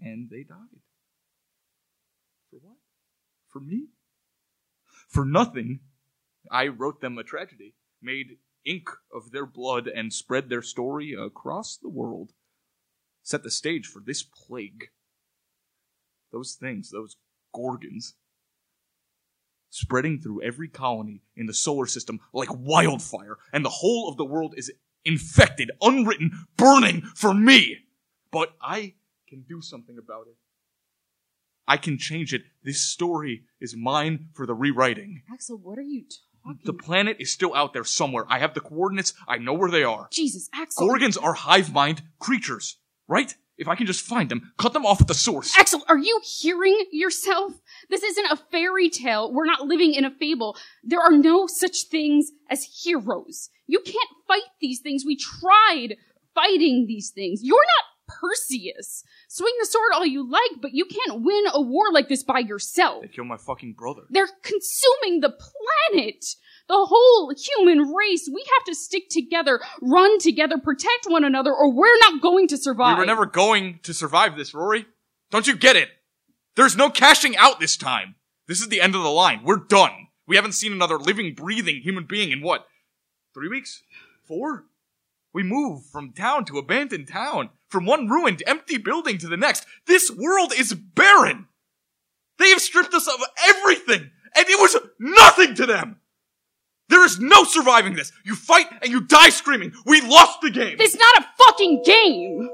And 0.00 0.30
they 0.30 0.42
died. 0.42 0.80
For 2.50 2.56
what? 2.56 2.76
For 3.48 3.60
me? 3.60 3.88
For 5.12 5.26
nothing. 5.26 5.80
I 6.50 6.68
wrote 6.68 7.02
them 7.02 7.18
a 7.18 7.22
tragedy, 7.22 7.74
made 8.00 8.38
ink 8.64 8.88
of 9.14 9.30
their 9.30 9.44
blood, 9.44 9.86
and 9.86 10.12
spread 10.12 10.48
their 10.48 10.62
story 10.62 11.12
across 11.12 11.76
the 11.76 11.90
world. 11.90 12.32
Set 13.22 13.42
the 13.42 13.50
stage 13.50 13.86
for 13.86 14.00
this 14.04 14.22
plague. 14.22 14.86
Those 16.32 16.54
things, 16.54 16.90
those 16.90 17.16
Gorgons, 17.54 18.14
spreading 19.68 20.18
through 20.18 20.42
every 20.42 20.68
colony 20.68 21.22
in 21.36 21.44
the 21.44 21.54
solar 21.54 21.86
system 21.86 22.20
like 22.32 22.48
wildfire, 22.50 23.36
and 23.52 23.64
the 23.64 23.68
whole 23.70 24.08
of 24.08 24.16
the 24.16 24.24
world 24.24 24.54
is 24.56 24.72
infected, 25.04 25.70
unwritten, 25.82 26.46
burning 26.56 27.02
for 27.14 27.34
me. 27.34 27.76
But 28.30 28.54
I 28.62 28.94
can 29.28 29.44
do 29.46 29.60
something 29.60 29.98
about 29.98 30.26
it. 30.26 30.36
I 31.66 31.76
can 31.76 31.98
change 31.98 32.34
it. 32.34 32.42
This 32.64 32.80
story 32.80 33.44
is 33.60 33.76
mine 33.76 34.28
for 34.34 34.46
the 34.46 34.54
rewriting. 34.54 35.22
Axel, 35.32 35.58
what 35.58 35.78
are 35.78 35.82
you 35.82 36.04
talking 36.44 36.60
The 36.64 36.72
planet 36.72 37.16
is 37.20 37.32
still 37.32 37.54
out 37.54 37.72
there 37.72 37.84
somewhere. 37.84 38.24
I 38.28 38.38
have 38.40 38.54
the 38.54 38.60
coordinates. 38.60 39.14
I 39.28 39.38
know 39.38 39.54
where 39.54 39.70
they 39.70 39.84
are. 39.84 40.08
Jesus, 40.10 40.48
Axel. 40.54 40.86
Gorgons 40.86 41.16
are 41.16 41.34
hive 41.34 41.72
mind 41.72 42.02
creatures, 42.18 42.78
right? 43.06 43.34
If 43.58 43.68
I 43.68 43.76
can 43.76 43.86
just 43.86 44.04
find 44.04 44.28
them, 44.28 44.52
cut 44.58 44.72
them 44.72 44.84
off 44.84 45.00
at 45.00 45.06
the 45.06 45.14
source. 45.14 45.56
Axel, 45.56 45.82
are 45.88 45.98
you 45.98 46.20
hearing 46.24 46.84
yourself? 46.90 47.52
This 47.90 48.02
isn't 48.02 48.32
a 48.32 48.36
fairy 48.50 48.88
tale. 48.88 49.32
We're 49.32 49.44
not 49.44 49.66
living 49.66 49.94
in 49.94 50.04
a 50.04 50.10
fable. 50.10 50.56
There 50.82 51.00
are 51.00 51.12
no 51.12 51.46
such 51.46 51.84
things 51.84 52.32
as 52.50 52.64
heroes. 52.82 53.50
You 53.66 53.80
can't 53.80 54.10
fight 54.26 54.42
these 54.60 54.80
things. 54.80 55.04
We 55.06 55.16
tried 55.16 55.96
fighting 56.34 56.86
these 56.88 57.10
things. 57.10 57.40
You're 57.42 57.56
not 57.56 57.91
Perseus. 58.20 59.04
Swing 59.28 59.52
the 59.60 59.66
sword 59.66 59.92
all 59.94 60.06
you 60.06 60.28
like, 60.28 60.60
but 60.60 60.72
you 60.74 60.84
can't 60.84 61.22
win 61.22 61.44
a 61.52 61.60
war 61.60 61.92
like 61.92 62.08
this 62.08 62.22
by 62.22 62.40
yourself. 62.40 63.02
They 63.02 63.08
killed 63.08 63.28
my 63.28 63.36
fucking 63.36 63.74
brother. 63.74 64.02
They're 64.10 64.28
consuming 64.42 65.20
the 65.20 65.30
planet. 65.30 66.24
The 66.68 66.86
whole 66.88 67.32
human 67.36 67.92
race. 67.92 68.30
We 68.32 68.44
have 68.58 68.64
to 68.66 68.74
stick 68.74 69.08
together, 69.10 69.60
run 69.80 70.18
together, 70.18 70.58
protect 70.58 71.06
one 71.06 71.24
another, 71.24 71.52
or 71.52 71.74
we're 71.74 71.98
not 72.00 72.22
going 72.22 72.48
to 72.48 72.56
survive. 72.56 72.96
We 72.96 73.00
were 73.00 73.06
never 73.06 73.26
going 73.26 73.80
to 73.82 73.92
survive 73.92 74.36
this, 74.36 74.54
Rory. 74.54 74.86
Don't 75.30 75.46
you 75.46 75.56
get 75.56 75.76
it? 75.76 75.88
There's 76.54 76.76
no 76.76 76.90
cashing 76.90 77.36
out 77.36 77.58
this 77.60 77.76
time. 77.76 78.14
This 78.46 78.60
is 78.60 78.68
the 78.68 78.80
end 78.80 78.94
of 78.94 79.02
the 79.02 79.10
line. 79.10 79.42
We're 79.44 79.56
done. 79.56 80.08
We 80.26 80.36
haven't 80.36 80.52
seen 80.52 80.72
another 80.72 80.98
living, 80.98 81.34
breathing 81.34 81.80
human 81.82 82.04
being 82.04 82.30
in 82.30 82.42
what? 82.42 82.66
Three 83.34 83.48
weeks? 83.48 83.82
Four? 84.26 84.66
We 85.34 85.42
move 85.42 85.86
from 85.86 86.12
town 86.12 86.44
to 86.46 86.58
abandoned 86.58 87.08
town, 87.08 87.50
from 87.68 87.86
one 87.86 88.08
ruined, 88.08 88.42
empty 88.46 88.76
building 88.76 89.18
to 89.18 89.28
the 89.28 89.36
next. 89.36 89.64
This 89.86 90.10
world 90.10 90.52
is 90.56 90.74
barren. 90.74 91.46
They 92.38 92.50
have 92.50 92.60
stripped 92.60 92.92
us 92.92 93.08
of 93.08 93.20
everything, 93.48 94.10
and 94.36 94.46
it 94.48 94.60
was 94.60 94.76
nothing 94.98 95.54
to 95.54 95.66
them. 95.66 95.96
There 96.88 97.04
is 97.04 97.18
no 97.18 97.44
surviving 97.44 97.94
this. 97.94 98.12
You 98.24 98.34
fight 98.34 98.66
and 98.82 98.90
you 98.90 99.00
die 99.00 99.30
screaming. 99.30 99.72
We 99.86 100.02
lost 100.02 100.42
the 100.42 100.50
game. 100.50 100.76
It's 100.78 100.96
not 100.96 101.22
a 101.22 101.26
fucking 101.38 101.82
game! 101.84 102.50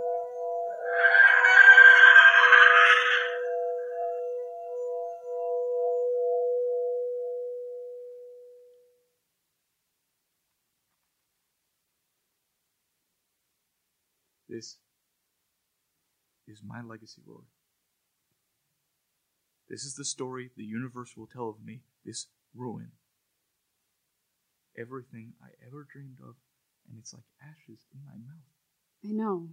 This 14.59 14.77
is 16.49 16.63
my 16.67 16.83
legacy, 16.83 17.23
Rory. 17.25 17.45
This 19.69 19.85
is 19.85 19.95
the 19.95 20.05
story 20.05 20.51
the 20.57 20.65
universe 20.65 21.17
will 21.17 21.29
tell 21.29 21.49
of 21.49 21.65
me, 21.65 21.83
this 22.05 22.27
ruin. 22.57 22.91
Everything 24.77 25.35
I 25.41 25.51
ever 25.65 25.87
dreamed 25.89 26.19
of, 26.21 26.35
and 26.89 26.99
it's 26.99 27.15
like 27.15 27.23
ashes 27.41 27.87
in 27.95 28.01
my 28.05 28.17
mouth. 28.17 28.49
I 29.05 29.13
know. 29.13 29.51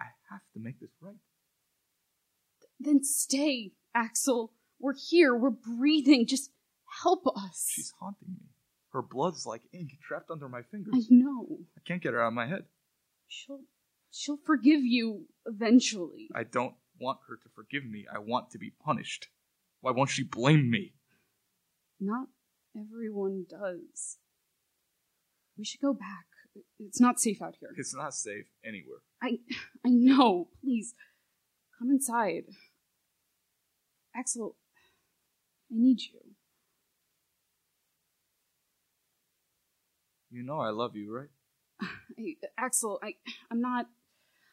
I 0.00 0.06
have 0.32 0.42
to 0.54 0.58
make 0.58 0.80
this 0.80 0.90
right. 1.00 1.14
Then 2.80 3.04
stay, 3.04 3.70
Axel. 3.94 4.52
We're 4.80 4.94
here. 4.96 5.32
We're 5.32 5.50
breathing. 5.50 6.26
Just 6.26 6.50
help 7.04 7.24
us. 7.36 7.68
She's 7.70 7.92
haunting 8.00 8.30
me. 8.40 8.48
Her 8.92 9.02
blood's 9.02 9.46
like 9.46 9.62
ink 9.72 9.92
trapped 10.02 10.32
under 10.32 10.48
my 10.48 10.62
fingers. 10.62 10.94
I 10.96 11.02
know. 11.08 11.58
I 11.76 11.82
can't 11.86 12.02
get 12.02 12.14
her 12.14 12.20
out 12.20 12.28
of 12.28 12.34
my 12.34 12.48
head. 12.48 12.64
She'll 13.28 13.60
she'll 14.10 14.38
forgive 14.44 14.80
you 14.82 15.26
eventually. 15.46 16.28
I 16.34 16.44
don't 16.44 16.74
want 17.00 17.18
her 17.28 17.36
to 17.36 17.48
forgive 17.54 17.84
me. 17.84 18.06
I 18.12 18.18
want 18.18 18.50
to 18.50 18.58
be 18.58 18.72
punished. 18.84 19.28
Why 19.80 19.92
won't 19.92 20.10
she 20.10 20.24
blame 20.24 20.70
me? 20.70 20.94
Not 22.00 22.28
everyone 22.76 23.46
does. 23.48 24.18
We 25.56 25.64
should 25.64 25.80
go 25.80 25.92
back. 25.92 26.26
It's 26.78 27.00
not 27.00 27.20
safe 27.20 27.40
out 27.42 27.56
here. 27.60 27.70
It's 27.76 27.94
not 27.94 28.14
safe 28.14 28.46
anywhere. 28.64 28.98
I 29.22 29.38
I 29.84 29.90
know. 29.90 30.48
Please 30.60 30.94
come 31.78 31.90
inside. 31.90 32.44
Axel, 34.14 34.56
I 35.70 35.74
need 35.76 36.00
you. 36.00 36.20
You 40.30 40.42
know 40.42 40.60
I 40.60 40.70
love 40.70 40.96
you, 40.96 41.14
right? 41.14 41.28
I, 42.18 42.36
Axel, 42.58 42.98
I 43.02 43.14
I'm 43.50 43.60
not 43.60 43.86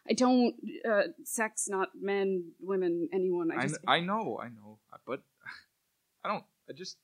I 0.08 0.14
don't 0.14 0.56
uh 0.88 1.04
sex 1.24 1.68
not 1.68 1.90
men, 2.00 2.52
women, 2.62 3.10
anyone. 3.12 3.52
I 3.52 3.56
I, 3.56 3.62
just 3.64 3.82
kn- 3.82 3.96
I 3.96 4.00
know, 4.06 4.40
I 4.42 4.50
know, 4.50 4.80
but 5.06 5.24
I 6.24 6.30
don't. 6.30 6.44
I 6.70 6.74
just. 6.74 6.98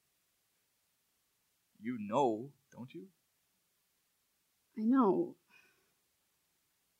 You 1.84 1.98
know, 2.00 2.52
don't 2.72 2.94
you? 2.94 3.06
I 4.78 4.84
know. 4.84 5.36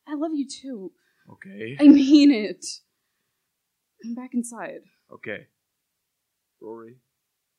I 0.08 0.16
love 0.16 0.32
you 0.34 0.48
too. 0.48 0.92
Okay. 1.30 1.78
I 1.80 1.88
mean 1.88 2.32
it. 2.32 2.66
I'm 4.04 4.16
back 4.16 4.34
inside. 4.34 4.82
Okay. 5.14 5.48
Rory, 6.60 6.98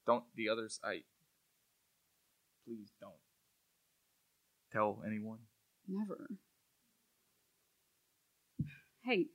don't 0.06 0.24
the 0.34 0.48
others. 0.48 0.80
I. 0.84 1.02
Please 2.66 2.90
don't. 3.00 3.12
Tell 4.72 5.02
anyone. 5.06 5.38
Never. 5.88 6.28
Hey, 9.04 9.26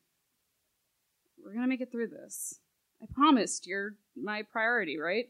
we're 1.44 1.54
gonna 1.54 1.68
make 1.68 1.82
it 1.82 1.92
through 1.92 2.08
this. 2.08 2.60
I 3.02 3.06
promised 3.14 3.68
you're 3.68 3.96
my 4.16 4.44
priority, 4.44 4.98
right? 4.98 5.26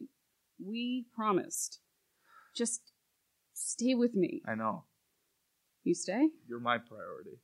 We 0.63 1.05
promised. 1.15 1.79
Just 2.55 2.81
stay 3.53 3.95
with 3.95 4.13
me. 4.13 4.41
I 4.47 4.53
know. 4.53 4.83
You 5.83 5.95
stay? 5.95 6.29
You're 6.47 6.59
my 6.59 6.77
priority. 6.77 7.39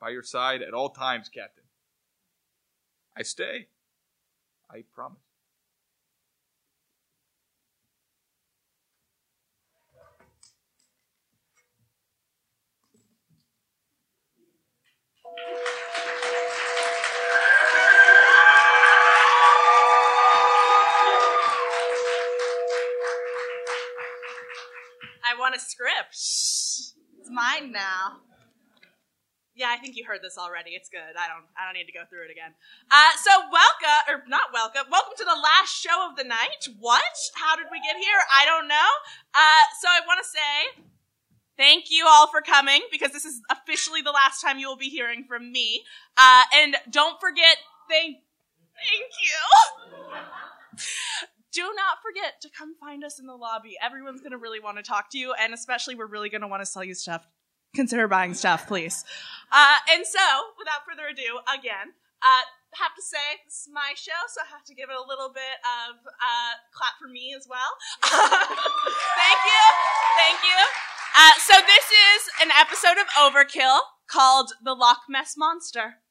By 0.00 0.10
your 0.10 0.22
side 0.22 0.60
at 0.60 0.74
all 0.74 0.90
times, 0.90 1.30
Captain. 1.30 1.64
I 3.16 3.22
stay. 3.22 3.68
I 4.70 4.84
promise. 4.94 5.18
A 25.56 25.58
script. 25.58 26.12
It's 26.12 26.92
mine 27.32 27.72
now. 27.72 28.20
Yeah, 29.56 29.72
I 29.72 29.78
think 29.78 29.96
you 29.96 30.04
heard 30.04 30.20
this 30.20 30.36
already. 30.36 30.76
It's 30.76 30.90
good. 30.90 31.16
I 31.16 31.32
don't. 31.32 31.48
I 31.56 31.64
don't 31.64 31.72
need 31.72 31.88
to 31.88 31.96
go 31.96 32.04
through 32.10 32.28
it 32.28 32.30
again. 32.30 32.52
Uh, 32.92 33.16
so 33.16 33.48
welcome, 33.48 34.04
or 34.04 34.20
not 34.28 34.52
welcome. 34.52 34.84
Welcome 34.92 35.16
to 35.16 35.24
the 35.24 35.32
last 35.32 35.72
show 35.72 36.04
of 36.10 36.16
the 36.20 36.24
night. 36.24 36.68
What? 36.78 37.16
How 37.34 37.56
did 37.56 37.72
we 37.72 37.80
get 37.80 37.96
here? 37.96 38.20
I 38.28 38.44
don't 38.44 38.68
know. 38.68 38.90
Uh, 39.32 39.64
so 39.80 39.88
I 39.88 40.04
want 40.06 40.20
to 40.20 40.28
say 40.28 40.84
thank 41.56 41.88
you 41.88 42.04
all 42.06 42.28
for 42.28 42.42
coming 42.42 42.82
because 42.92 43.12
this 43.12 43.24
is 43.24 43.40
officially 43.50 44.02
the 44.02 44.12
last 44.12 44.42
time 44.42 44.58
you 44.58 44.68
will 44.68 44.76
be 44.76 44.90
hearing 44.90 45.24
from 45.26 45.50
me. 45.50 45.84
Uh, 46.18 46.44
and 46.52 46.76
don't 46.90 47.18
forget. 47.18 47.56
Thank. 47.88 48.18
Thank 48.76 49.08
you. 49.24 49.40
Do 51.56 51.62
not 51.62 52.04
forget 52.04 52.36
to 52.42 52.50
come 52.52 52.76
find 52.78 53.02
us 53.02 53.18
in 53.18 53.24
the 53.24 53.34
lobby. 53.34 53.76
Everyone's 53.82 54.20
going 54.20 54.36
to 54.36 54.38
really 54.38 54.60
want 54.60 54.76
to 54.76 54.82
talk 54.82 55.08
to 55.12 55.18
you, 55.18 55.32
and 55.40 55.54
especially 55.54 55.94
we're 55.94 56.06
really 56.06 56.28
going 56.28 56.42
to 56.42 56.48
want 56.48 56.60
to 56.60 56.66
sell 56.66 56.84
you 56.84 56.92
stuff. 56.92 57.26
Consider 57.74 58.06
buying 58.08 58.34
stuff, 58.34 58.68
please. 58.68 59.04
Uh, 59.50 59.76
and 59.90 60.04
so, 60.04 60.20
without 60.60 60.84
further 60.84 61.08
ado, 61.08 61.40
again, 61.48 61.96
uh, 62.20 62.44
have 62.76 62.92
to 62.94 63.00
say 63.00 63.40
this 63.48 63.64
is 63.64 63.68
my 63.72 63.96
show, 63.96 64.20
so 64.28 64.44
I 64.44 64.52
have 64.52 64.64
to 64.68 64.74
give 64.74 64.90
it 64.92 64.96
a 64.96 65.08
little 65.08 65.32
bit 65.32 65.56
of 65.64 65.96
uh, 66.04 66.54
clap 66.76 67.00
for 67.00 67.08
me 67.08 67.32
as 67.32 67.48
well. 67.48 67.72
Thank 68.04 69.40
you, 69.48 69.64
thank 70.20 70.38
you. 70.44 70.60
Uh, 71.16 71.32
so 71.40 71.54
this 71.64 71.88
is 71.88 72.28
an 72.42 72.50
episode 72.52 73.00
of 73.00 73.08
Overkill 73.16 73.80
called 74.06 74.52
"The 74.62 74.74
Loch 74.74 75.08
Mess 75.08 75.36
Monster." 75.36 76.04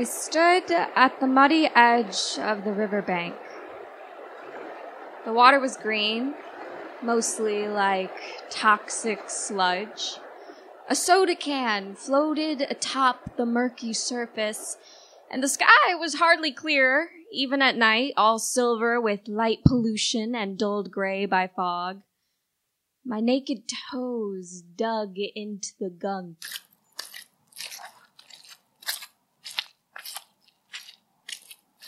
I 0.00 0.04
stood 0.04 0.70
at 0.70 1.20
the 1.20 1.26
muddy 1.26 1.68
edge 1.76 2.38
of 2.38 2.64
the 2.64 2.72
riverbank. 2.72 3.34
The 5.26 5.32
water 5.34 5.60
was 5.60 5.76
green, 5.76 6.32
mostly 7.02 7.68
like 7.68 8.48
toxic 8.48 9.28
sludge. 9.28 10.16
A 10.88 10.94
soda 10.94 11.36
can 11.36 11.94
floated 11.94 12.62
atop 12.62 13.36
the 13.36 13.44
murky 13.44 13.92
surface, 13.92 14.78
and 15.30 15.42
the 15.42 15.48
sky 15.48 15.94
was 15.98 16.14
hardly 16.14 16.50
clear, 16.50 17.10
even 17.30 17.60
at 17.60 17.76
night, 17.76 18.14
all 18.16 18.38
silver 18.38 18.98
with 18.98 19.28
light 19.28 19.58
pollution 19.66 20.34
and 20.34 20.58
dulled 20.58 20.90
gray 20.90 21.26
by 21.26 21.46
fog. 21.46 22.00
My 23.04 23.20
naked 23.20 23.70
toes 23.92 24.62
dug 24.62 25.16
into 25.18 25.72
the 25.78 25.90
gunk. 25.90 26.38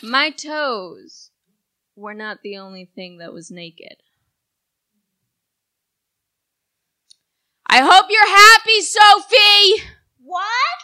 My 0.03 0.31
toes 0.31 1.31
were 1.95 2.13
not 2.13 2.41
the 2.43 2.57
only 2.57 2.83
thing 2.83 3.19
that 3.19 3.31
was 3.31 3.49
naked. 3.49 4.03
I 7.65 7.79
hope 7.79 8.07
you're 8.09 8.27
happy, 8.27 8.81
Sophie! 8.81 9.87
What? 10.21 10.83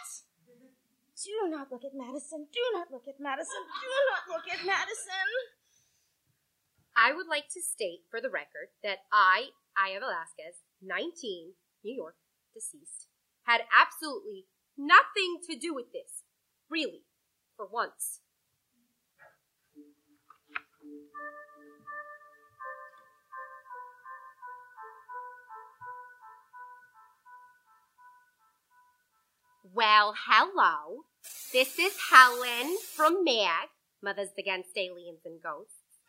Do 1.22 1.50
not 1.50 1.70
look 1.70 1.84
at 1.84 1.92
Madison. 1.94 2.46
Do 2.50 2.60
not 2.72 2.90
look 2.90 3.04
at 3.06 3.20
Madison. 3.20 3.60
Do 3.82 3.92
not 4.08 4.34
look 4.34 4.48
at 4.50 4.64
Madison. 4.64 5.28
I 6.96 7.12
would 7.12 7.26
like 7.26 7.48
to 7.52 7.60
state 7.60 8.00
for 8.10 8.22
the 8.22 8.30
record 8.30 8.72
that 8.82 9.00
I, 9.12 9.48
I 9.76 9.90
Aya 9.90 10.00
Velasquez, 10.00 10.64
19, 10.80 11.52
New 11.84 11.94
York, 11.94 12.16
deceased, 12.54 13.08
had 13.42 13.60
absolutely 13.68 14.46
nothing 14.78 15.40
to 15.46 15.58
do 15.58 15.74
with 15.74 15.92
this. 15.92 16.24
Really, 16.70 17.02
for 17.54 17.66
once. 17.70 18.20
Well, 29.62 30.14
hello. 30.16 31.04
This 31.52 31.78
is 31.78 31.92
Helen 32.10 32.78
from 32.96 33.24
MAG, 33.24 33.68
Mothers 34.02 34.32
Against 34.38 34.70
Aliens 34.74 35.20
and 35.26 35.36
Ghosts. 35.42 36.00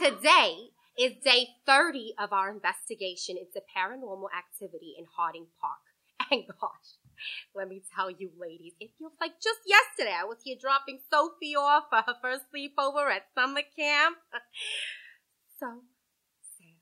Today 0.00 0.70
is 0.96 1.14
day 1.24 1.48
30 1.66 2.14
of 2.20 2.32
our 2.32 2.48
investigation 2.48 3.36
into 3.36 3.66
paranormal 3.76 4.30
activity 4.30 4.94
in 4.96 5.06
Harding 5.16 5.46
Park. 5.60 5.82
And 6.30 6.46
gosh, 6.46 7.02
let 7.52 7.68
me 7.68 7.82
tell 7.96 8.10
you, 8.12 8.30
ladies, 8.38 8.74
it 8.78 8.90
feels 8.96 9.18
like 9.20 9.42
just 9.42 9.66
yesterday 9.66 10.14
I 10.14 10.24
was 10.24 10.38
here 10.44 10.56
dropping 10.58 11.00
Sophie 11.10 11.56
off 11.58 11.90
for 11.90 11.98
her 12.06 12.14
first 12.22 12.44
sleepover 12.54 13.10
at 13.10 13.26
summer 13.34 13.62
camp. 13.74 14.18
so 15.58 15.82
sad. 16.56 16.78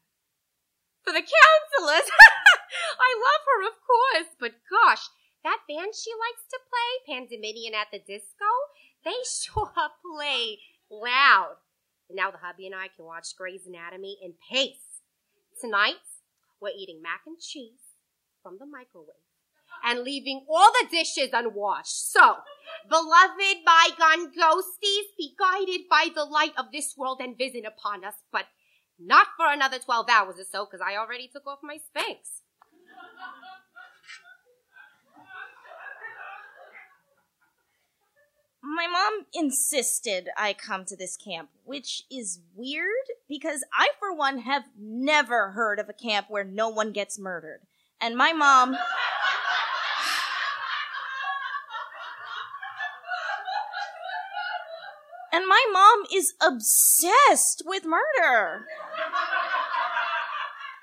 For 1.05 1.13
the 1.13 1.25
counselors, 1.25 2.09
I 3.01 3.11
love 3.17 3.43
her, 3.49 3.61
of 3.67 3.77
course, 3.81 4.37
but 4.39 4.53
gosh, 4.69 5.09
that 5.45 5.61
band 5.69 5.95
she 5.95 6.11
likes 6.15 6.45
to 6.51 6.59
play, 6.69 7.15
Pandemonium 7.15 7.75
at 7.75 7.89
the 7.93 7.99
Disco, 7.99 8.51
they 9.05 9.17
sure 9.43 9.73
play 10.03 10.59
loud. 10.91 11.57
Now 12.11 12.31
the 12.31 12.39
hubby 12.39 12.67
and 12.67 12.75
I 12.75 12.89
can 12.95 13.07
watch 13.07 13.37
Grey's 13.37 13.67
Anatomy 13.67 14.19
in 14.23 14.35
pace. 14.51 15.01
Tonight, 15.61 16.03
we're 16.61 16.77
eating 16.77 17.01
mac 17.03 17.23
and 17.27 17.39
cheese 17.39 17.97
from 18.43 18.59
the 18.59 18.67
microwave 18.67 19.23
and 19.85 20.01
leaving 20.01 20.45
all 20.49 20.71
the 20.73 20.89
dishes 20.91 21.31
unwashed. 21.33 22.13
So, 22.13 22.37
beloved 22.89 23.65
bygone 23.65 24.33
ghosties, 24.33 25.09
be 25.19 25.35
guided 25.39 25.89
by 25.91 26.09
the 26.15 26.25
light 26.25 26.53
of 26.57 26.67
this 26.73 26.95
world 26.97 27.21
and 27.21 27.37
visit 27.37 27.65
upon 27.67 28.05
us, 28.05 28.15
but 28.31 28.47
not 28.99 29.29
for 29.37 29.47
another 29.51 29.79
12 29.79 30.09
hours 30.09 30.37
or 30.39 30.45
so, 30.45 30.67
because 30.67 30.81
I 30.81 30.97
already 30.97 31.29
took 31.33 31.47
off 31.47 31.61
my 31.63 31.77
Spanx. 31.77 32.42
My 38.63 38.87
mom 38.87 39.27
insisted 39.35 40.29
I 40.37 40.53
come 40.53 40.85
to 40.85 40.97
this 40.97 41.17
camp, 41.17 41.51
which 41.65 42.05
is 42.11 42.41
weird 42.55 42.87
because 43.29 43.65
I, 43.77 43.89
for 43.99 44.15
one, 44.15 44.39
have 44.39 44.63
never 44.79 45.51
heard 45.51 45.81
of 45.81 45.89
a 45.89 45.93
camp 45.93 46.27
where 46.29 46.45
no 46.45 46.69
one 46.69 46.93
gets 46.93 47.19
murdered. 47.19 47.63
And 48.01 48.17
my 48.17 48.33
mom. 48.33 48.77
And 55.33 55.47
my 55.49 55.67
mom 55.73 56.05
is 56.15 56.35
obsessed 56.41 57.63
with 57.65 57.85
murder. 57.85 58.67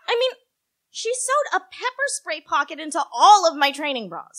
I 0.07 0.15
mean, 0.19 0.31
she 0.89 1.13
sewed 1.13 1.55
a 1.55 1.59
pepper 1.59 2.07
spray 2.07 2.41
pocket 2.41 2.79
into 2.79 3.01
all 3.13 3.47
of 3.47 3.55
my 3.55 3.71
training 3.71 4.09
bras. 4.09 4.37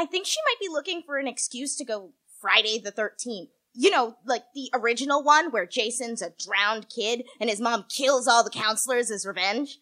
I 0.00 0.06
think 0.06 0.26
she 0.26 0.40
might 0.46 0.58
be 0.58 0.72
looking 0.72 1.02
for 1.02 1.18
an 1.18 1.28
excuse 1.28 1.76
to 1.76 1.84
go 1.84 2.12
Friday 2.40 2.80
the 2.82 2.90
13th. 2.90 3.50
You 3.74 3.90
know, 3.90 4.16
like 4.24 4.44
the 4.54 4.70
original 4.72 5.22
one 5.22 5.50
where 5.50 5.66
Jason's 5.66 6.22
a 6.22 6.32
drowned 6.38 6.88
kid 6.88 7.24
and 7.38 7.50
his 7.50 7.60
mom 7.60 7.84
kills 7.90 8.26
all 8.26 8.42
the 8.42 8.48
counselors 8.48 9.10
as 9.10 9.26
revenge. 9.26 9.76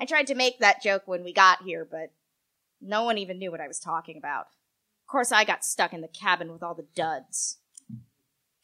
I 0.00 0.06
tried 0.06 0.26
to 0.26 0.34
make 0.34 0.58
that 0.58 0.82
joke 0.82 1.04
when 1.06 1.22
we 1.22 1.32
got 1.32 1.62
here, 1.62 1.86
but 1.88 2.12
no 2.80 3.04
one 3.04 3.16
even 3.16 3.38
knew 3.38 3.52
what 3.52 3.60
I 3.60 3.68
was 3.68 3.78
talking 3.78 4.16
about. 4.16 4.46
Of 4.46 5.06
course, 5.06 5.30
I 5.30 5.44
got 5.44 5.64
stuck 5.64 5.92
in 5.92 6.00
the 6.00 6.08
cabin 6.08 6.50
with 6.50 6.64
all 6.64 6.74
the 6.74 6.88
duds. 6.96 7.58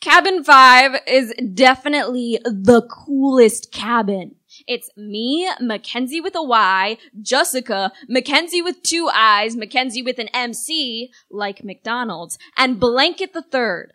Cabin 0.00 0.42
5 0.42 1.02
is 1.06 1.32
definitely 1.54 2.40
the 2.44 2.82
coolest 2.82 3.70
cabin. 3.70 4.34
It's 4.66 4.90
me, 4.96 5.48
Mackenzie 5.60 6.20
with 6.20 6.34
a 6.34 6.42
Y, 6.42 6.98
Jessica, 7.20 7.92
Mackenzie 8.08 8.62
with 8.62 8.82
two 8.82 9.08
eyes, 9.12 9.56
Mackenzie 9.56 10.02
with 10.02 10.18
an 10.18 10.28
MC, 10.28 11.10
like 11.30 11.64
McDonald's, 11.64 12.38
and 12.56 12.80
Blanket 12.80 13.32
the 13.32 13.42
Third. 13.42 13.92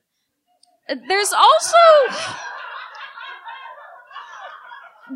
There's 0.88 1.32
also 1.32 1.78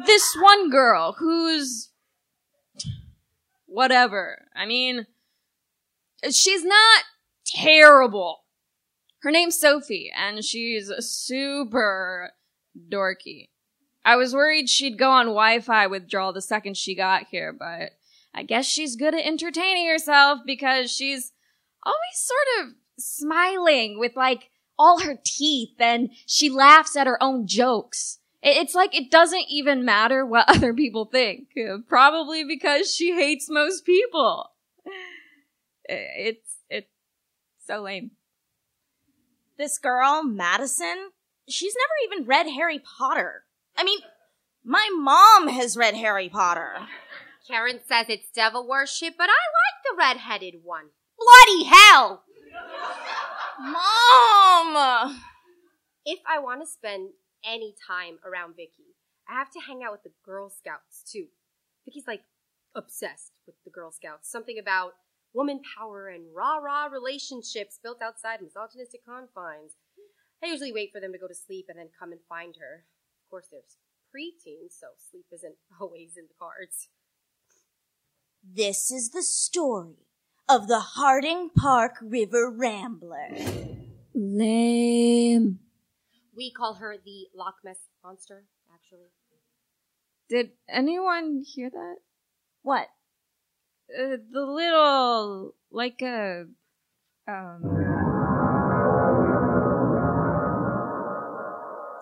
this 0.06 0.36
one 0.40 0.70
girl 0.70 1.16
who's 1.20 1.90
whatever. 3.66 4.46
I 4.56 4.66
mean, 4.66 5.06
she's 6.32 6.64
not 6.64 7.04
terrible. 7.46 8.44
Her 9.22 9.32
name's 9.32 9.60
Sophie, 9.60 10.12
and 10.16 10.44
she's 10.44 10.92
super 11.00 12.32
dorky. 12.90 13.50
I 14.06 14.16
was 14.18 14.36
worried 14.36 14.70
she'd 14.70 15.00
go 15.00 15.10
on 15.10 15.26
Wi-Fi 15.26 15.88
withdrawal 15.88 16.32
the 16.32 16.42
second 16.42 16.78
she 16.78 16.94
got 16.94 17.26
here, 17.32 17.52
but 17.52 17.94
I 18.36 18.44
guess 18.44 18.68
she's 18.68 18.96
good 18.96 19.16
at 19.16 19.26
entertaining 19.26 19.88
herself 19.88 20.42
because 20.46 20.92
she's 20.92 21.32
always 21.84 21.98
sort 22.14 22.68
of 22.68 22.76
smiling 23.00 23.98
with 23.98 24.16
like 24.16 24.52
all 24.78 25.02
her 25.02 25.18
teeth 25.26 25.80
and 25.80 26.12
she 26.28 26.52
laughs 26.52 26.96
at 26.96 27.08
her 27.08 27.22
own 27.22 27.48
jokes. 27.48 28.20
It's 28.44 28.76
like 28.76 28.96
it 28.96 29.10
doesn't 29.10 29.46
even 29.50 29.84
matter 29.84 30.24
what 30.24 30.50
other 30.56 30.74
people 30.74 31.06
think. 31.06 31.48
Uh, 31.58 31.78
probably 31.88 32.44
because 32.44 32.94
she 32.94 33.14
hates 33.16 33.50
most 33.50 33.86
people. 33.86 34.52
It's, 35.88 36.58
it's 36.70 36.92
so 37.66 37.82
lame. 37.82 38.12
This 39.58 39.80
girl, 39.80 40.24
Madison, 40.24 41.10
she's 41.48 41.76
never 41.76 42.14
even 42.14 42.28
read 42.28 42.48
Harry 42.48 42.80
Potter. 42.80 43.45
I 43.78 43.84
mean, 43.84 44.00
my 44.64 44.90
mom 44.94 45.48
has 45.50 45.78
read 45.78 45.96
Harry 45.96 46.30
Potter. 46.30 46.88
Karen 47.48 47.80
says 47.88 48.08
it's 48.10 48.32
devil 48.32 48.68
worship, 48.68 49.16
but 49.18 49.30
I 49.30 49.34
like 49.34 49.84
the 49.84 49.96
red-headed 49.98 50.62
one. 50.64 50.86
Bloody 51.18 51.64
hell! 51.66 52.24
Mom! 53.60 55.22
If 56.06 56.20
I 56.28 56.40
want 56.40 56.62
to 56.62 56.68
spend 56.68 57.10
any 57.44 57.76
time 57.88 58.18
around 58.26 58.56
Vicky, 58.56 58.96
I 59.30 59.34
have 59.34 59.52
to 59.52 59.60
hang 59.60 59.84
out 59.84 59.92
with 59.92 60.04
the 60.04 60.12
Girl 60.26 60.50
Scouts 60.50 61.04
too. 61.10 61.28
Vicky's 61.86 62.08
like 62.08 62.24
obsessed 62.76 63.32
with 63.46 63.56
the 63.64 63.72
Girl 63.72 63.92
Scouts. 63.92 64.30
Something 64.30 64.58
about 64.60 64.94
woman 65.34 65.62
power 65.78 66.08
and 66.08 66.34
rah-rah 66.36 66.86
relationships 66.86 67.80
built 67.82 68.02
outside 68.02 68.42
misogynistic 68.42 69.06
confines. 69.06 69.74
I 70.44 70.48
usually 70.48 70.72
wait 70.72 70.92
for 70.92 71.00
them 71.00 71.12
to 71.12 71.20
go 71.20 71.28
to 71.28 71.36
sleep 71.36 71.66
and 71.70 71.78
then 71.78 71.90
come 71.98 72.12
and 72.12 72.22
find 72.28 72.56
her. 72.60 72.86
Of 73.26 73.32
course, 73.32 73.48
there's 73.52 73.78
preteens, 74.14 74.80
so 74.80 74.88
sleep 75.10 75.26
isn't 75.34 75.56
always 75.82 76.16
in 76.16 76.26
the 76.28 76.36
cards. 76.40 76.90
This 78.44 78.92
is 78.92 79.10
the 79.10 79.24
story 79.24 80.06
of 80.48 80.68
the 80.68 80.80
Harding 80.80 81.50
Park 81.50 81.96
River 82.04 82.52
Rambler. 82.52 83.30
Lame. 84.14 85.58
We 86.36 86.52
call 86.52 86.76
her 86.76 86.98
the 87.04 87.28
Loch 87.34 87.56
Ness 87.64 87.90
Monster, 88.04 88.44
actually. 88.72 89.10
Did 90.30 90.52
anyone 90.70 91.44
hear 91.44 91.72
that? 91.72 91.96
What? 92.62 92.88
Uh, 93.90 94.18
the 94.32 94.46
little, 94.46 95.56
like 95.72 96.04
a, 96.04 96.46
um. 97.28 97.62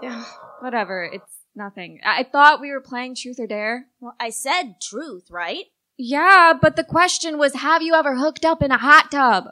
Yeah, 0.03 0.25
whatever. 0.63 1.03
It's 1.03 1.31
nothing. 1.55 1.99
I 2.03 2.23
thought 2.23 2.61
we 2.61 2.71
were 2.71 2.81
playing 2.81 3.15
Truth 3.15 3.39
or 3.39 3.47
Dare. 3.47 3.87
Well, 3.99 4.15
I 4.19 4.29
said 4.29 4.81
truth, 4.81 5.29
right? 5.29 5.65
Yeah, 5.97 6.53
but 6.59 6.75
the 6.75 6.83
question 6.83 7.37
was, 7.37 7.53
have 7.53 7.83
you 7.83 7.93
ever 7.93 8.15
hooked 8.15 8.45
up 8.45 8.63
in 8.63 8.71
a 8.71 8.77
hot 8.77 9.11
tub? 9.11 9.45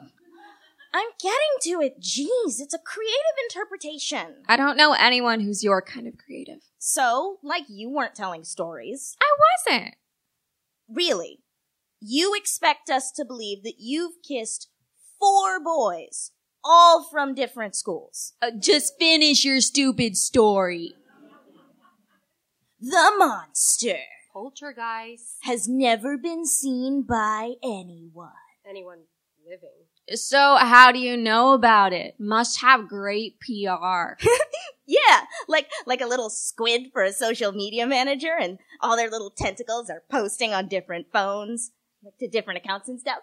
I'm 0.94 1.08
getting 1.20 1.38
to 1.62 1.86
it. 1.86 2.00
Jeez, 2.00 2.60
it's 2.60 2.74
a 2.74 2.78
creative 2.78 3.16
interpretation. 3.48 4.42
I 4.46 4.56
don't 4.56 4.76
know 4.76 4.92
anyone 4.92 5.40
who's 5.40 5.64
your 5.64 5.80
kind 5.80 6.06
of 6.06 6.18
creative. 6.18 6.60
So, 6.78 7.38
like 7.42 7.64
you 7.68 7.88
weren't 7.88 8.14
telling 8.14 8.44
stories. 8.44 9.16
I 9.20 9.70
wasn't. 9.70 9.94
Really? 10.88 11.38
You 12.00 12.34
expect 12.34 12.90
us 12.90 13.10
to 13.12 13.24
believe 13.24 13.62
that 13.62 13.76
you've 13.78 14.22
kissed 14.26 14.68
four 15.18 15.62
boys, 15.64 16.32
all 16.62 17.04
from 17.04 17.34
different 17.34 17.74
schools. 17.74 18.34
Uh, 18.42 18.50
just 18.58 18.98
finish 18.98 19.44
your 19.44 19.60
stupid 19.60 20.16
story. 20.16 20.94
The 22.82 23.12
monster 23.16 23.98
Poltergeist. 24.32 25.36
has 25.42 25.68
never 25.68 26.18
been 26.18 26.44
seen 26.44 27.02
by 27.02 27.52
anyone. 27.62 28.32
Anyone 28.68 29.04
living. 29.48 30.16
So, 30.16 30.56
how 30.56 30.90
do 30.90 30.98
you 30.98 31.16
know 31.16 31.52
about 31.52 31.92
it? 31.92 32.16
Must 32.18 32.60
have 32.60 32.88
great 32.88 33.38
PR. 33.40 34.20
Yeah, 34.84 35.22
like 35.48 35.70
like 35.86 36.00
a 36.00 36.06
little 36.06 36.28
squid 36.28 36.90
for 36.92 37.02
a 37.02 37.12
social 37.12 37.52
media 37.52 37.86
manager, 37.86 38.36
and 38.38 38.58
all 38.80 38.96
their 38.96 39.08
little 39.08 39.30
tentacles 39.30 39.88
are 39.88 40.02
posting 40.10 40.52
on 40.52 40.66
different 40.66 41.06
phones, 41.12 41.70
like 42.04 42.18
to 42.18 42.28
different 42.28 42.58
accounts 42.58 42.88
and 42.88 43.00
stuff. 43.00 43.18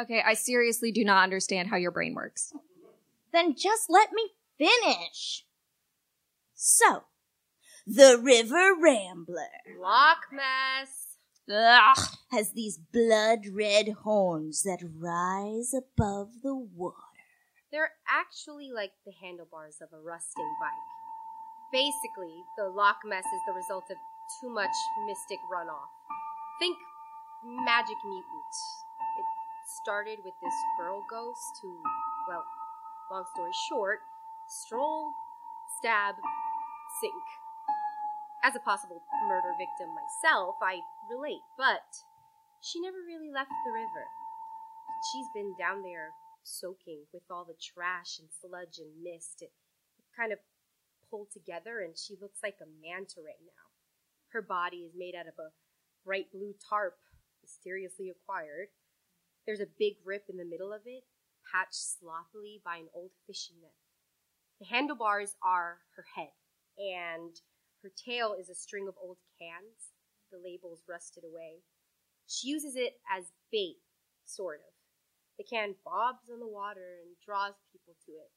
Okay, 0.00 0.22
I 0.24 0.34
seriously 0.34 0.92
do 0.92 1.04
not 1.04 1.24
understand 1.24 1.68
how 1.68 1.76
your 1.76 1.90
brain 1.90 2.14
works. 2.14 2.52
Then 3.32 3.54
just 3.54 3.90
let 3.90 4.12
me 4.12 4.30
finish. 4.56 5.44
So, 6.54 7.02
the 7.90 8.20
River 8.22 8.74
Rambler 8.80 9.50
Loch 9.80 10.30
Ness. 10.32 11.18
Ugh. 11.50 11.98
has 12.30 12.52
these 12.52 12.78
blood 12.78 13.40
red 13.52 13.88
horns 14.04 14.62
that 14.62 14.78
rise 14.96 15.74
above 15.74 16.28
the 16.44 16.54
water. 16.54 16.94
They're 17.72 17.90
actually 18.08 18.70
like 18.70 18.92
the 19.04 19.12
handlebars 19.20 19.82
of 19.82 19.88
a 19.92 20.00
rusting 20.00 20.46
bike. 20.60 20.70
Basically, 21.72 22.44
the 22.56 22.68
Loch 22.68 23.02
Ness 23.04 23.24
is 23.24 23.42
the 23.48 23.54
result 23.54 23.84
of 23.90 23.96
too 24.40 24.50
much 24.50 24.70
mystic 25.06 25.38
runoff. 25.52 25.90
Think 26.60 26.76
magic 27.44 27.98
mutant. 28.06 28.54
It 29.18 29.26
started 29.82 30.18
with 30.24 30.34
this 30.40 30.54
girl 30.78 31.02
ghost 31.10 31.58
who, 31.62 31.74
well, 32.28 32.44
long 33.10 33.24
story 33.34 33.50
short, 33.68 33.98
stroll, 34.46 35.10
stab, 35.80 36.14
sink. 37.00 37.24
As 38.42 38.56
a 38.56 38.60
possible 38.60 39.02
murder 39.28 39.52
victim 39.58 39.92
myself, 39.92 40.56
I 40.62 40.80
relate, 41.12 41.44
but 41.58 41.84
she 42.62 42.80
never 42.80 42.96
really 43.06 43.30
left 43.30 43.52
the 43.66 43.72
river. 43.72 44.04
She's 45.12 45.28
been 45.34 45.54
down 45.58 45.82
there 45.82 46.10
soaking 46.42 47.04
with 47.12 47.22
all 47.30 47.44
the 47.44 47.60
trash 47.60 48.18
and 48.18 48.28
sludge 48.40 48.80
and 48.80 49.02
mist. 49.04 49.42
It 49.42 49.52
kind 50.16 50.32
of 50.32 50.38
pulled 51.10 51.30
together, 51.30 51.80
and 51.80 51.98
she 51.98 52.16
looks 52.20 52.40
like 52.42 52.56
a 52.62 52.72
manta 52.80 53.20
ray 53.20 53.36
now. 53.44 53.68
Her 54.32 54.42
body 54.42 54.88
is 54.88 54.92
made 54.96 55.14
out 55.14 55.28
of 55.28 55.36
a 55.38 55.52
bright 56.04 56.32
blue 56.32 56.54
tarp, 56.68 56.96
mysteriously 57.42 58.08
acquired. 58.08 58.68
There's 59.44 59.60
a 59.60 59.76
big 59.78 59.96
rip 60.04 60.24
in 60.30 60.38
the 60.38 60.48
middle 60.48 60.72
of 60.72 60.82
it, 60.86 61.04
patched 61.52 61.98
sloppily 61.98 62.62
by 62.64 62.76
an 62.76 62.88
old 62.94 63.10
fishing 63.26 63.56
net. 63.60 63.76
The 64.60 64.66
handlebars 64.66 65.36
are 65.42 65.78
her 65.96 66.04
head, 66.14 66.32
and 66.78 67.36
her 67.82 67.90
tail 67.90 68.34
is 68.38 68.48
a 68.48 68.54
string 68.54 68.88
of 68.88 68.94
old 69.02 69.18
cans. 69.40 69.96
The 70.30 70.38
labels 70.38 70.82
rusted 70.88 71.24
away. 71.24 71.64
She 72.26 72.48
uses 72.48 72.76
it 72.76 72.94
as 73.10 73.32
bait, 73.50 73.78
sort 74.24 74.60
of. 74.60 74.72
The 75.38 75.44
can 75.44 75.74
bobs 75.84 76.28
on 76.30 76.40
the 76.40 76.46
water 76.46 77.00
and 77.02 77.16
draws 77.24 77.54
people 77.72 77.94
to 78.06 78.12
it. 78.12 78.30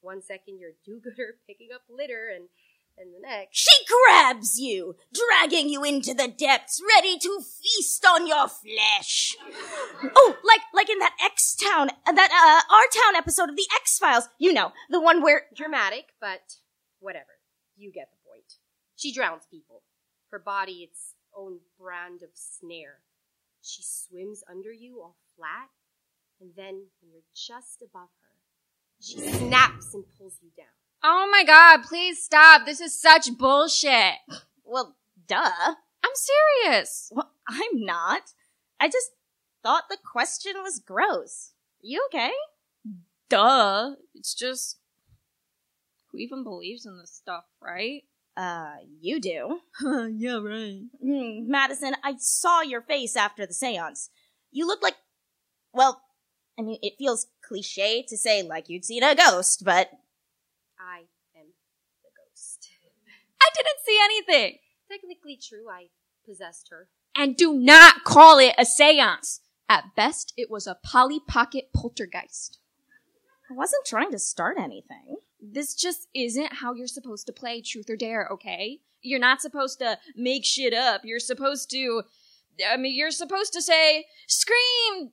One 0.00 0.22
second 0.22 0.58
you're 0.58 0.76
do-gooder 0.84 1.38
picking 1.46 1.68
up 1.74 1.82
litter, 1.88 2.28
and 2.34 2.48
and 2.96 3.12
the 3.12 3.18
next 3.26 3.56
She 3.56 3.72
grabs 3.86 4.58
you, 4.58 4.94
dragging 5.12 5.68
you 5.68 5.82
into 5.82 6.14
the 6.14 6.28
depths, 6.28 6.80
ready 6.94 7.18
to 7.18 7.40
feast 7.40 8.04
on 8.06 8.26
your 8.26 8.48
flesh. 8.48 9.36
Oh, 10.16 10.36
like 10.44 10.60
like 10.74 10.90
in 10.90 10.98
that 10.98 11.16
X 11.24 11.56
Town, 11.56 11.88
that 12.04 12.30
uh, 12.30 12.74
our 12.74 12.86
Town 12.92 13.16
episode 13.16 13.48
of 13.48 13.56
the 13.56 13.66
X 13.80 13.98
Files. 13.98 14.28
You 14.38 14.52
know, 14.52 14.72
the 14.90 15.00
one 15.00 15.22
where 15.22 15.44
dramatic, 15.56 16.08
but 16.20 16.56
whatever. 17.00 17.38
You 17.76 17.90
get 17.90 18.10
the. 18.12 18.23
She 19.04 19.12
drowns 19.12 19.42
people. 19.50 19.82
Her 20.30 20.38
body 20.38 20.82
its 20.82 21.12
own 21.36 21.58
brand 21.78 22.22
of 22.22 22.30
snare. 22.32 23.00
She 23.60 23.82
swims 23.82 24.42
under 24.50 24.72
you 24.72 25.02
all 25.02 25.18
flat, 25.36 25.68
and 26.40 26.52
then 26.56 26.86
when 27.02 27.12
you're 27.12 27.20
just 27.34 27.82
above 27.82 28.08
her, 28.22 28.38
she 29.02 29.18
snaps 29.18 29.92
and 29.92 30.04
pulls 30.16 30.38
you 30.40 30.48
down. 30.56 30.72
Oh 31.02 31.28
my 31.30 31.44
god, 31.44 31.82
please 31.82 32.24
stop. 32.24 32.64
This 32.64 32.80
is 32.80 32.98
such 32.98 33.36
bullshit. 33.36 34.14
Well, 34.64 34.96
duh. 35.28 35.74
I'm 36.02 36.14
serious. 36.14 37.12
Well, 37.14 37.30
I'm 37.46 37.84
not. 37.84 38.32
I 38.80 38.88
just 38.88 39.10
thought 39.62 39.90
the 39.90 39.98
question 40.02 40.54
was 40.62 40.80
gross. 40.80 41.52
You 41.82 42.06
okay? 42.06 42.32
Duh. 43.28 43.96
It's 44.14 44.32
just. 44.32 44.78
Who 46.10 46.16
even 46.16 46.42
believes 46.42 46.86
in 46.86 46.96
this 46.98 47.12
stuff, 47.12 47.44
right? 47.60 48.04
Uh, 48.36 48.74
you 49.00 49.20
do. 49.20 49.60
yeah, 50.12 50.40
right. 50.40 50.82
Hmm, 51.02 51.48
Madison, 51.48 51.94
I 52.02 52.14
saw 52.18 52.62
your 52.62 52.82
face 52.82 53.16
after 53.16 53.46
the 53.46 53.54
seance. 53.54 54.10
You 54.50 54.66
look 54.66 54.82
like. 54.82 54.96
Well, 55.72 56.02
I 56.58 56.62
mean, 56.62 56.78
it 56.82 56.94
feels 56.98 57.26
cliche 57.46 58.04
to 58.08 58.16
say 58.16 58.42
like 58.42 58.68
you'd 58.68 58.84
seen 58.84 59.02
a 59.02 59.14
ghost, 59.14 59.62
but. 59.64 59.90
I 60.78 61.00
am 61.36 61.46
the 62.02 62.10
ghost. 62.16 62.68
I 63.40 63.48
didn't 63.54 63.84
see 63.84 63.98
anything. 64.02 64.58
Technically 64.90 65.38
true, 65.40 65.68
I 65.70 65.88
possessed 66.26 66.68
her. 66.70 66.88
And 67.16 67.36
do 67.36 67.54
not 67.54 68.04
call 68.04 68.38
it 68.38 68.54
a 68.58 68.64
seance. 68.64 69.40
At 69.68 69.94
best, 69.96 70.34
it 70.36 70.50
was 70.50 70.66
a 70.66 70.78
Polly 70.82 71.20
Pocket 71.26 71.70
poltergeist. 71.74 72.58
I 73.50 73.54
wasn't 73.54 73.86
trying 73.86 74.10
to 74.10 74.18
start 74.18 74.56
anything. 74.58 75.16
This 75.46 75.74
just 75.74 76.08
isn't 76.14 76.54
how 76.54 76.72
you're 76.72 76.86
supposed 76.86 77.26
to 77.26 77.32
play 77.32 77.60
truth 77.60 77.90
or 77.90 77.96
dare, 77.96 78.28
okay? 78.32 78.80
You're 79.02 79.20
not 79.20 79.42
supposed 79.42 79.78
to 79.80 79.98
make 80.16 80.44
shit 80.44 80.72
up. 80.72 81.02
You're 81.04 81.20
supposed 81.20 81.70
to, 81.72 82.02
I 82.66 82.78
mean, 82.78 82.96
you're 82.96 83.10
supposed 83.10 83.52
to 83.52 83.60
say, 83.60 84.06
scream, 84.26 85.10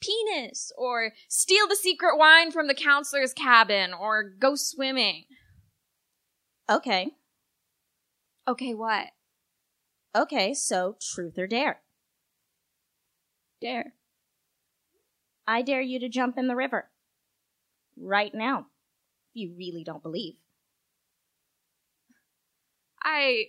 penis, 0.00 0.70
or 0.78 1.12
steal 1.28 1.66
the 1.66 1.74
secret 1.74 2.16
wine 2.16 2.52
from 2.52 2.68
the 2.68 2.74
counselor's 2.74 3.32
cabin, 3.32 3.92
or 3.92 4.22
go 4.22 4.54
swimming. 4.54 5.24
Okay. 6.70 7.10
Okay, 8.46 8.74
what? 8.74 9.08
Okay, 10.14 10.54
so 10.54 10.96
truth 11.00 11.36
or 11.36 11.48
dare? 11.48 11.80
Dare. 13.60 13.94
I 15.48 15.62
dare 15.62 15.80
you 15.80 15.98
to 15.98 16.08
jump 16.08 16.38
in 16.38 16.46
the 16.46 16.56
river. 16.56 16.90
Right 17.96 18.32
now. 18.34 18.66
You 19.34 19.54
really 19.56 19.84
don't 19.84 20.02
believe. 20.02 20.34
I. 23.02 23.46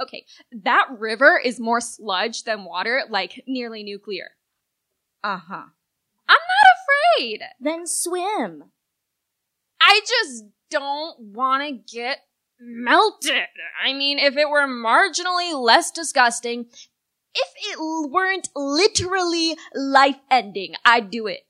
Okay, 0.00 0.24
that 0.62 0.86
river 0.96 1.40
is 1.42 1.58
more 1.58 1.80
sludge 1.80 2.44
than 2.44 2.64
water, 2.64 3.02
like 3.10 3.42
nearly 3.46 3.82
nuclear. 3.82 4.30
Uh 5.24 5.38
huh. 5.38 5.64
I'm 6.28 6.36
not 6.36 7.18
afraid. 7.18 7.40
Then 7.60 7.86
swim. 7.86 8.64
I 9.80 10.00
just 10.06 10.44
don't 10.70 11.18
want 11.20 11.64
to 11.64 11.96
get 11.96 12.18
melted. 12.60 13.48
I 13.84 13.92
mean, 13.92 14.18
if 14.18 14.36
it 14.36 14.48
were 14.48 14.66
marginally 14.66 15.52
less 15.54 15.90
disgusting, 15.90 16.66
if 17.34 17.48
it 17.72 18.10
weren't 18.10 18.48
literally 18.54 19.56
life 19.74 20.18
ending, 20.30 20.74
I'd 20.84 21.10
do 21.10 21.26
it. 21.26 21.40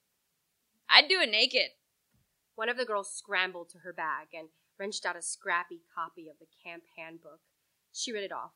I'd 0.89 1.09
do 1.09 1.20
it 1.20 1.30
naked. 1.30 1.70
One 2.59 2.68
of 2.68 2.76
the 2.76 2.84
girls 2.84 3.14
scrambled 3.14 3.68
to 3.68 3.78
her 3.84 3.92
bag 3.92 4.34
and 4.34 4.48
wrenched 4.80 5.06
out 5.06 5.14
a 5.14 5.22
scrappy 5.22 5.80
copy 5.94 6.28
of 6.28 6.40
the 6.40 6.48
camp 6.64 6.82
handbook. 6.96 7.38
She 7.92 8.12
read 8.12 8.24
it 8.24 8.32
off. 8.32 8.50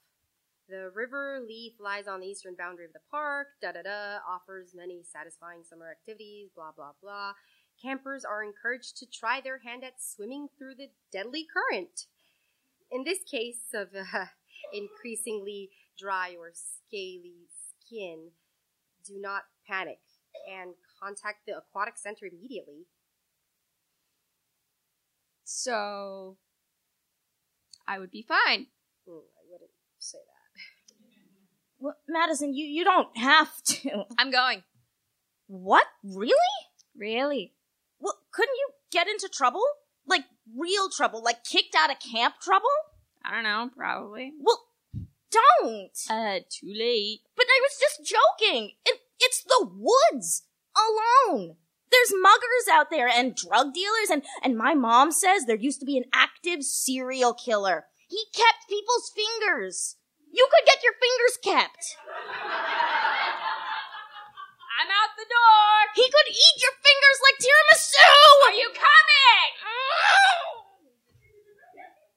The 0.69 0.91
river 0.93 1.39
leaf 1.41 1.75
lies 1.79 2.09
on 2.09 2.19
the 2.19 2.27
eastern 2.27 2.57
boundary 2.59 2.87
of 2.87 2.95
the 2.95 3.07
park, 3.13 3.47
da 3.63 3.71
da 3.71 3.83
da, 3.83 4.19
offers 4.29 4.75
many 4.75 5.05
satisfying 5.05 5.63
summer 5.63 5.89
activities, 5.89 6.49
blah 6.53 6.73
blah 6.75 6.91
blah. 7.01 7.35
Campers 7.81 8.25
are 8.25 8.43
encouraged 8.43 8.97
to 8.97 9.07
try 9.07 9.41
their 9.41 9.59
hand 9.59 9.85
at 9.85 10.03
swimming 10.03 10.49
through 10.59 10.75
the 10.75 10.91
deadly 11.13 11.47
current. 11.47 12.07
In 12.91 13.05
this 13.05 13.23
case 13.23 13.73
of 13.73 13.91
uh, 13.95 14.25
increasingly 14.73 15.71
dry 15.97 16.35
or 16.37 16.51
scaly 16.53 17.47
skin, 17.79 18.33
do 19.07 19.21
not 19.21 19.45
panic 19.65 20.01
and 20.51 20.75
contact 21.01 21.47
the 21.47 21.57
aquatic 21.57 21.97
center 21.97 22.27
immediately. 22.27 22.87
So, 25.55 26.39
I 27.87 27.99
would 27.99 28.11
be 28.11 28.23
fine. 28.23 28.67
Mm, 29.07 29.21
I 29.21 29.43
wouldn't 29.51 29.71
say 29.99 30.19
that. 30.19 30.95
Well, 31.79 31.97
Madison, 32.09 32.55
you, 32.55 32.65
you 32.65 32.85
don't 32.85 33.15
have 33.19 33.51
to. 33.65 34.05
I'm 34.19 34.31
going. 34.31 34.63
What? 35.49 35.85
Really? 36.03 36.35
Really? 36.97 37.53
Well, 38.01 38.19
couldn't 38.33 38.57
you 38.57 38.71
get 38.91 39.09
into 39.09 39.29
trouble? 39.29 39.63
Like, 40.07 40.25
real 40.57 40.89
trouble? 40.89 41.23
Like, 41.23 41.45
kicked 41.45 41.75
out 41.77 41.91
of 41.91 41.99
camp 42.01 42.37
trouble? 42.41 42.71
I 43.23 43.35
don't 43.35 43.45
know, 43.45 43.71
probably. 43.77 44.33
Well, 44.41 44.65
don't! 45.31 45.99
Uh, 46.09 46.41
too 46.49 46.73
late. 46.75 47.21
But 47.37 47.47
I 47.49 47.61
was 47.63 47.79
just 47.79 48.11
joking! 48.11 48.71
It, 48.87 49.01
it's 49.21 49.45
the 49.45 49.69
woods! 49.71 50.45
Alone! 50.77 51.57
There's 51.93 52.13
muggers 52.21 52.67
out 52.73 52.91
there 52.91 53.09
and 53.09 53.37
drug 53.37 53.75
dealers 53.75 54.11
and, 54.11 54.25
and 54.43 54.57
my 54.57 54.75
mom 54.75 55.13
says 55.13 55.45
there 55.45 55.57
used 55.57 55.81
to 55.81 55.87
be 55.87 55.99
an 55.99 56.09
active 56.13 56.65
serial 56.65 57.35
killer. 57.35 57.85
He 58.09 58.25
kept 58.35 58.69
people's 58.69 59.13
fingers. 59.15 59.97
You 60.33 60.49
could 60.51 60.65
get 60.65 60.83
your 60.83 60.97
fingers 60.97 61.37
kept. 61.45 61.97
I'm 64.81 64.89
out 64.89 65.13
the 65.21 65.29
door. 65.29 65.77
He 65.95 66.09
could 66.09 66.29
eat 66.33 66.57
your 66.65 66.73
fingers 66.81 67.19
like 67.21 67.37
tiramisu! 67.39 68.49
Are 68.49 68.57
you 68.57 68.73
coming? 68.73 69.49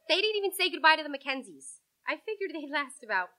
They 0.08 0.22
didn't 0.22 0.38
even 0.38 0.54
say 0.54 0.70
goodbye 0.70 0.96
to 0.96 1.04
the 1.04 1.10
Mackenzies. 1.10 1.82
I 2.08 2.16
figured 2.24 2.54
they'd 2.54 2.72
last 2.72 3.04
about 3.04 3.30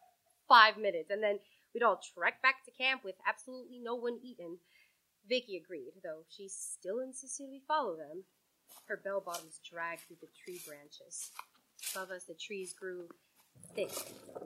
five 0.48 0.76
minutes, 0.76 1.10
and 1.10 1.22
then 1.22 1.38
we'd 1.72 1.82
all 1.82 2.00
trek 2.14 2.42
back 2.42 2.64
to 2.66 2.72
camp 2.74 3.02
with 3.04 3.14
absolutely 3.26 3.78
no 3.82 3.94
one 3.94 4.18
eaten. 4.22 4.58
Vicky 5.28 5.56
agreed, 5.56 5.92
though 6.02 6.22
she 6.28 6.48
still 6.48 7.00
insisted 7.00 7.48
we 7.50 7.62
follow 7.66 7.96
them. 7.96 8.24
Her 8.86 9.00
bell 9.02 9.22
bottoms 9.24 9.60
dragged 9.68 10.02
through 10.02 10.18
the 10.20 10.28
tree 10.44 10.60
branches. 10.66 11.30
Above 11.94 12.10
us, 12.10 12.24
the 12.24 12.34
trees 12.34 12.72
grew 12.72 13.08
thick, 13.74 13.90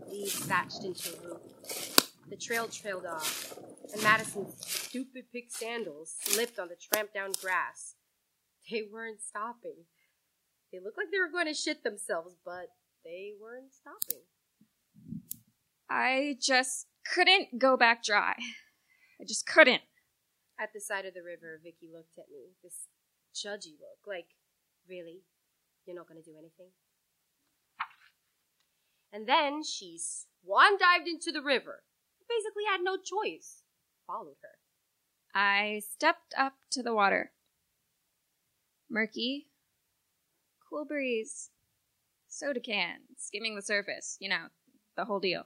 leaves 0.09 0.39
thatched 0.47 0.85
into 0.85 1.11
a 1.17 1.29
roof. 1.29 2.13
The 2.29 2.37
trail 2.37 2.69
trailed 2.69 3.07
off, 3.07 3.55
and 3.93 4.03
Madison's 4.03 4.55
stupid 4.67 5.25
pick 5.33 5.51
sandals 5.51 6.15
slipped 6.21 6.59
on 6.59 6.69
the 6.69 6.77
tramped 6.77 7.15
down 7.15 7.33
grass. 7.41 7.97
They 8.71 8.83
weren't 8.91 9.21
stopping. 9.21 9.87
They 10.73 10.79
looked 10.79 10.97
like 10.97 11.09
they 11.11 11.19
were 11.19 11.31
going 11.33 11.47
to 11.47 11.55
shit 11.55 11.83
themselves, 11.83 12.37
but 12.45 12.69
they 13.05 13.33
weren't 13.41 13.73
stopping. 13.75 14.23
I 15.91 16.37
just 16.41 16.87
couldn't 17.13 17.59
go 17.59 17.77
back 17.77 18.05
dry. 18.05 18.35
I 19.21 19.25
just 19.27 19.47
couldn't. 19.47 19.83
At 20.61 20.75
the 20.75 20.81
side 20.81 21.07
of 21.07 21.15
the 21.15 21.23
river, 21.23 21.59
Vicky 21.63 21.89
looked 21.91 22.19
at 22.19 22.31
me, 22.31 22.53
this 22.63 22.89
judgy 23.35 23.81
look, 23.81 24.07
like, 24.07 24.27
really? 24.87 25.23
You're 25.87 25.97
not 25.97 26.07
going 26.07 26.23
to 26.23 26.31
do 26.31 26.37
anything? 26.37 26.69
And 29.11 29.27
then 29.27 29.63
she 29.65 29.99
swan 29.99 30.77
dived 30.79 31.09
into 31.09 31.33
the 31.33 31.43
river. 31.43 31.83
I 32.21 32.25
basically 32.29 32.65
had 32.71 32.83
no 32.83 32.99
choice. 32.99 33.63
Followed 34.07 34.37
her. 34.43 34.59
I 35.35 35.81
stepped 35.91 36.35
up 36.37 36.55
to 36.73 36.83
the 36.83 36.95
water. 36.95 37.33
Murky, 38.91 39.47
cool 40.69 40.85
breeze, 40.85 41.51
soda 42.29 42.61
can 42.61 42.99
skimming 43.17 43.55
the 43.55 43.63
surface, 43.63 44.17
you 44.21 44.29
know, 44.29 44.47
the 44.97 45.05
whole 45.05 45.21
deal. 45.21 45.45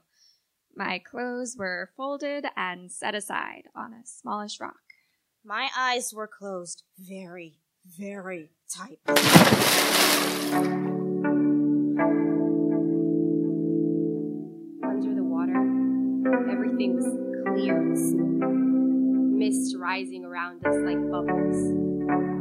My 0.75 0.99
clothes 0.99 1.55
were 1.57 1.91
folded 1.97 2.47
and 2.57 2.91
set 2.91 3.15
aside 3.15 3.65
on 3.77 3.93
a 3.93 4.07
smallish 4.07 4.59
rock. 4.61 4.84
My 5.47 5.69
eyes 5.77 6.15
were 6.15 6.27
closed 6.27 6.85
very, 6.99 7.59
very 7.85 8.53
tight. 8.67 8.99
Under 9.07 9.15
the 15.15 15.23
water, 15.23 15.53
everything 16.51 16.95
was 16.97 17.05
clear 17.53 17.77
and 17.79 17.95
smooth. 17.95 19.39
Mist 19.39 19.77
rising 19.79 20.25
around 20.25 20.67
us 20.67 20.77
like 20.83 21.11
bubbles. 21.11 21.61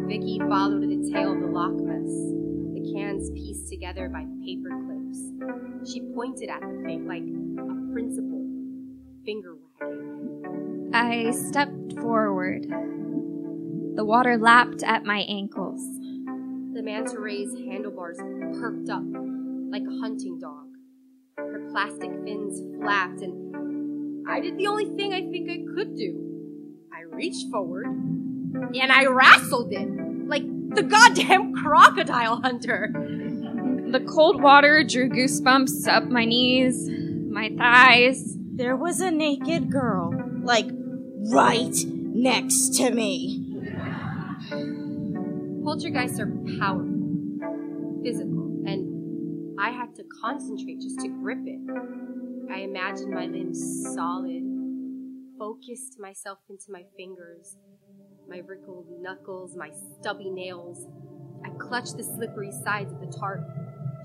Vicky 0.08 0.40
followed 0.48 0.84
the 0.84 1.12
tail 1.12 1.34
of 1.34 1.42
the 1.42 1.48
Loch 1.48 1.74
Ness, 1.74 2.08
the 2.08 2.94
cans 2.96 3.30
pieced 3.32 3.68
together 3.68 4.08
by 4.08 4.24
paper 4.46 4.70
clips. 4.88 5.92
She 5.92 6.00
pointed 6.16 6.50
at 6.50 6.62
the 6.62 6.82
thing 6.86 7.06
like 7.06 7.24
a 7.24 7.92
principal, 7.92 8.48
finger 9.26 9.58
wagging. 9.82 10.53
I 10.96 11.32
stepped 11.32 12.00
forward. 12.00 12.68
The 13.96 14.06
water 14.06 14.38
lapped 14.38 14.84
at 14.84 15.04
my 15.04 15.26
ankles. 15.28 15.82
The 16.74 16.84
manta 16.84 17.20
ray's 17.20 17.52
handlebars 17.56 18.18
perked 18.60 18.90
up 18.90 19.02
like 19.72 19.82
a 19.82 20.00
hunting 20.00 20.40
dog. 20.40 20.68
Her 21.38 21.68
plastic 21.72 22.12
fins 22.24 22.62
flapped, 22.80 23.22
and 23.22 24.28
I 24.28 24.40
did 24.40 24.58
the 24.60 24.68
only 24.68 24.86
thing 24.96 25.14
I 25.14 25.22
think 25.22 25.50
I 25.50 25.64
could 25.76 25.96
do. 25.96 26.78
I 26.94 27.02
reached 27.16 27.50
forward 27.50 27.88
and 27.88 28.92
I 28.92 29.08
wrestled 29.08 29.74
it 29.74 29.90
like 30.28 30.44
the 30.76 30.84
goddamn 30.84 31.56
crocodile 31.56 32.40
hunter. 32.42 32.92
The 32.94 34.06
cold 34.08 34.44
water 34.44 34.84
drew 34.84 35.10
goosebumps 35.10 35.88
up 35.88 36.04
my 36.04 36.26
knees, 36.26 36.88
my 37.32 37.50
thighs. 37.58 38.38
There 38.56 38.76
was 38.76 39.02
a 39.02 39.10
naked 39.10 39.72
girl, 39.72 40.14
like, 40.44 40.68
right 41.32 41.76
next 41.88 42.76
to 42.76 42.92
me. 42.92 43.40
Poltergeists 45.64 46.20
are 46.20 46.32
powerful, 46.60 48.02
physical, 48.04 48.64
and 48.68 49.60
I 49.60 49.72
had 49.72 49.96
to 49.96 50.04
concentrate 50.22 50.82
just 50.82 51.00
to 51.00 51.08
grip 51.08 51.40
it. 51.46 51.60
I 52.52 52.60
imagined 52.60 53.14
my 53.14 53.26
limbs 53.26 53.94
solid, 53.96 54.44
focused 55.40 56.00
myself 56.00 56.40
into 56.50 56.66
my 56.70 56.84
fingers, 56.98 57.58
my 58.28 58.40
wrinkled 58.40 58.88
knuckles, 59.00 59.56
my 59.56 59.72
stubby 59.72 60.30
nails. 60.30 60.88
I 61.46 61.50
clutched 61.58 61.98
the 61.98 62.04
slippery 62.04 62.52
sides 62.52 62.92
of 62.92 63.00
the 63.00 63.08
tarp. 63.08 63.42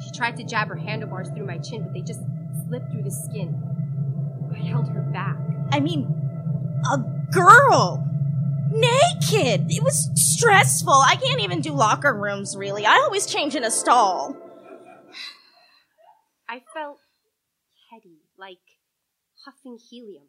She 0.05 0.13
tried 0.13 0.37
to 0.37 0.45
jab 0.45 0.69
her 0.69 0.77
handlebars 0.77 1.29
through 1.31 1.47
my 1.47 1.59
chin, 1.59 1.83
but 1.83 1.93
they 1.93 2.03
just 2.03 2.21
slipped 2.67 2.93
through 2.93 3.03
the 3.03 3.11
skin. 3.11 3.61
I 4.55 4.59
held 4.65 4.89
her 4.89 5.03
back. 5.03 5.37
I 5.73 5.81
mean, 5.81 6.28
a 6.85 6.99
girl! 7.33 8.05
Naked! 8.71 9.71
It 9.71 9.83
was 9.83 10.11
stressful. 10.15 10.93
I 10.93 11.17
can't 11.17 11.41
even 11.41 11.61
do 11.61 11.73
locker 11.73 12.15
rooms, 12.15 12.57
really. 12.57 12.87
I 12.87 12.97
always 13.05 13.27
change 13.27 13.55
in 13.55 13.65
a 13.65 13.71
stall. 13.71 14.37
I 16.49 16.63
felt 16.75 16.99
heady, 17.91 18.21
like 18.39 18.59
huffing 19.45 19.79
helium. 19.91 20.29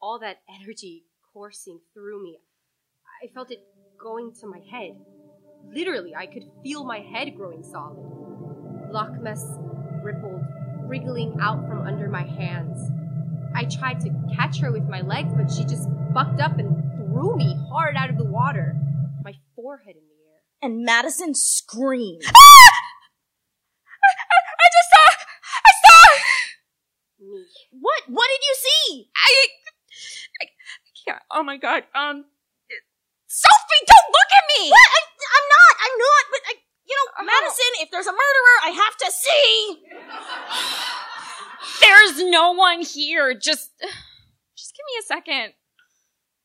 All 0.00 0.18
that 0.20 0.38
energy 0.48 1.04
coursing 1.32 1.80
through 1.94 2.22
me. 2.22 2.38
I 3.22 3.28
felt 3.32 3.50
it 3.50 3.60
going 4.00 4.32
to 4.40 4.46
my 4.46 4.60
head. 4.70 4.96
Literally, 5.72 6.14
I 6.14 6.26
could 6.26 6.44
feel 6.62 6.84
my 6.84 7.00
head 7.00 7.34
growing 7.36 7.64
solid. 7.64 7.98
Loch 8.90 9.12
rippled, 10.02 10.42
wriggling 10.84 11.36
out 11.40 11.66
from 11.66 11.86
under 11.86 12.08
my 12.08 12.24
hands. 12.24 12.90
I 13.58 13.64
tried 13.64 13.98
to 14.02 14.10
catch 14.36 14.60
her 14.60 14.70
with 14.70 14.88
my 14.88 15.00
legs, 15.00 15.34
but 15.34 15.50
she 15.50 15.64
just 15.64 15.88
bucked 16.14 16.40
up 16.40 16.60
and 16.60 16.78
threw 16.94 17.34
me 17.34 17.58
hard 17.68 17.96
out 17.96 18.08
of 18.08 18.16
the 18.16 18.24
water, 18.24 18.76
my 19.24 19.34
forehead 19.56 19.96
in 19.96 20.02
the 20.06 20.14
air. 20.30 20.38
And 20.62 20.84
Madison 20.84 21.34
screamed. 21.34 22.22
I 22.28 22.30
just 24.70 24.90
saw! 24.94 25.10
I 25.66 25.72
saw! 25.82 26.06
Me. 27.18 27.42
What? 27.82 28.02
What 28.06 28.28
did 28.30 28.46
you 28.46 28.54
see? 28.54 29.10
I, 29.16 29.48
I, 30.40 30.44
I 30.44 30.90
can't. 31.04 31.22
Oh 31.32 31.42
my 31.42 31.56
god. 31.56 31.82
Um, 31.96 32.26
Sophie, 33.26 33.84
don't 33.88 34.08
look 34.14 34.30
at 34.38 34.44
me! 34.54 34.70
What? 34.70 34.86
I, 34.86 35.00
I'm 35.34 35.46
not. 35.50 35.74
I'm 35.82 35.98
not. 35.98 36.24
But 36.30 36.42
I, 36.46 36.52
you 36.86 36.94
know, 36.94 37.26
Madison, 37.26 37.72
if 37.80 37.90
there's 37.90 38.06
a 38.06 38.12
murderer, 38.12 38.56
I 38.62 38.70
have 38.70 38.96
to 38.98 39.10
see. 39.10 41.02
there's 41.80 42.22
no 42.30 42.52
one 42.52 42.82
here. 42.82 43.34
Just, 43.34 43.70
just 44.56 44.74
give 44.74 44.84
me 44.86 44.98
a 45.00 45.06
second. 45.06 45.52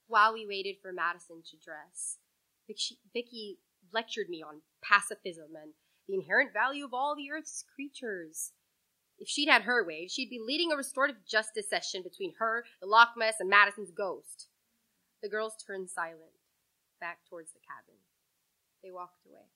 While 0.08 0.34
we 0.34 0.46
waited 0.48 0.76
for 0.82 0.92
Madison 0.92 1.42
to 1.50 1.58
dress, 1.64 2.18
Vicky, 3.14 3.60
lectured 3.94 4.30
me 4.30 4.44
on 4.44 4.62
pacifism 4.84 5.56
and 5.62 5.74
the 6.08 6.16
inherent 6.16 6.54
value 6.54 6.86
of 6.86 6.94
all 6.94 7.16
the 7.16 7.32
Earth's 7.32 7.64
creatures. 7.76 8.52
If 9.20 9.28
she'd 9.28 9.50
had 9.50 9.64
her 9.64 9.86
way, 9.86 10.08
she'd 10.08 10.30
be 10.30 10.42
leading 10.46 10.72
a 10.72 10.76
restorative 10.76 11.26
justice 11.26 11.70
session 11.70 12.04
between 12.04 12.34
her, 12.40 12.66
the 12.82 12.88
Loch 12.88 13.14
Ness, 13.18 13.40
and 13.40 13.50
Madison's 13.50 13.92
ghost. 13.92 14.48
The 15.22 15.30
girls 15.30 15.56
turned 15.66 15.90
silent, 15.90 16.36
back 17.00 17.20
towards 17.30 17.54
the 17.54 17.60
cabin. 17.60 18.00
They 18.84 18.92
walked 18.92 19.26
away. 19.26 19.48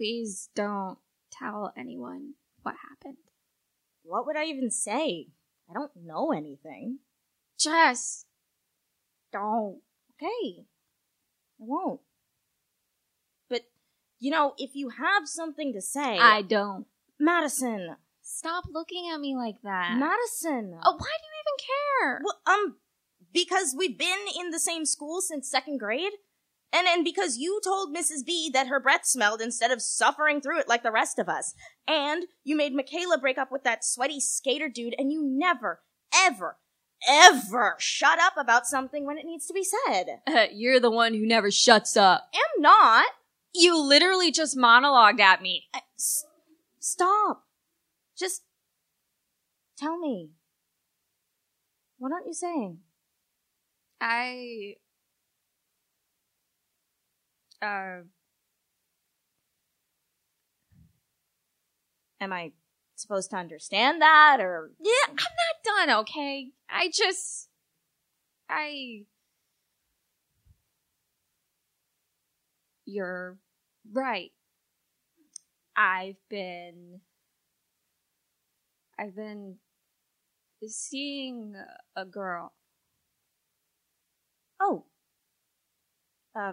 Please 0.00 0.48
don't 0.54 0.96
tell 1.30 1.74
anyone 1.76 2.32
what 2.62 2.74
happened. 2.88 3.18
What 4.02 4.24
would 4.24 4.34
I 4.34 4.44
even 4.46 4.70
say? 4.70 5.26
I 5.68 5.74
don't 5.74 5.90
know 5.94 6.32
anything. 6.32 7.00
Just 7.58 8.24
don't. 9.30 9.80
Okay. 10.14 10.64
I 10.64 11.58
won't. 11.58 12.00
But, 13.50 13.64
you 14.18 14.30
know, 14.30 14.54
if 14.56 14.70
you 14.72 14.88
have 14.88 15.28
something 15.28 15.74
to 15.74 15.82
say. 15.82 16.16
I 16.18 16.40
don't. 16.40 16.86
Madison. 17.18 17.96
Stop 18.22 18.64
looking 18.72 19.10
at 19.12 19.20
me 19.20 19.36
like 19.36 19.56
that. 19.64 19.98
Madison. 19.98 20.80
Oh, 20.82 20.92
why 20.96 21.08
do 21.18 21.26
you 21.26 21.42
even 21.42 21.66
care? 22.00 22.22
Well, 22.24 22.40
um, 22.46 22.76
because 23.34 23.74
we've 23.76 23.98
been 23.98 24.24
in 24.40 24.48
the 24.48 24.60
same 24.60 24.86
school 24.86 25.20
since 25.20 25.50
second 25.50 25.78
grade. 25.78 26.12
And 26.72 26.86
and 26.86 27.04
because 27.04 27.36
you 27.36 27.60
told 27.64 27.94
Mrs. 27.94 28.24
B 28.24 28.48
that 28.52 28.68
her 28.68 28.78
breath 28.78 29.04
smelled 29.04 29.40
instead 29.40 29.70
of 29.72 29.82
suffering 29.82 30.40
through 30.40 30.60
it 30.60 30.68
like 30.68 30.82
the 30.82 30.92
rest 30.92 31.18
of 31.18 31.28
us. 31.28 31.54
And 31.88 32.26
you 32.44 32.56
made 32.56 32.74
Michaela 32.74 33.18
break 33.18 33.38
up 33.38 33.50
with 33.50 33.64
that 33.64 33.84
sweaty 33.84 34.20
skater 34.20 34.68
dude 34.68 34.94
and 34.96 35.10
you 35.12 35.22
never, 35.24 35.80
ever, 36.14 36.58
ever 37.08 37.74
shut 37.78 38.20
up 38.20 38.34
about 38.38 38.66
something 38.66 39.04
when 39.04 39.18
it 39.18 39.24
needs 39.26 39.46
to 39.46 39.52
be 39.52 39.64
said. 39.64 40.20
You're 40.52 40.78
the 40.80 40.90
one 40.90 41.14
who 41.14 41.26
never 41.26 41.50
shuts 41.50 41.96
up. 41.96 42.28
Am 42.34 42.62
not. 42.62 43.06
You 43.52 43.76
literally 43.76 44.30
just 44.30 44.56
monologued 44.56 45.18
at 45.20 45.42
me. 45.42 45.64
I- 45.74 45.80
s- 45.96 46.24
stop. 46.78 47.44
Just 48.16 48.42
tell 49.76 49.98
me. 49.98 50.30
What 51.98 52.12
aren't 52.12 52.26
you 52.26 52.34
saying? 52.34 52.78
I. 54.00 54.74
Uh. 57.62 58.00
Am 62.20 62.32
I 62.32 62.52
supposed 62.96 63.30
to 63.30 63.36
understand 63.36 64.02
that 64.02 64.38
or 64.40 64.70
Yeah, 64.80 64.92
I'm 65.08 65.14
not 65.16 65.86
done, 65.88 65.98
okay? 66.00 66.50
I 66.68 66.90
just. 66.92 67.48
I. 68.48 69.04
You're 72.84 73.38
right. 73.92 74.32
I've 75.76 76.16
been. 76.28 77.00
I've 78.98 79.16
been 79.16 79.56
seeing 80.66 81.54
a 81.96 82.04
girl. 82.04 82.52
Oh. 84.60 84.84
Uh 86.34 86.52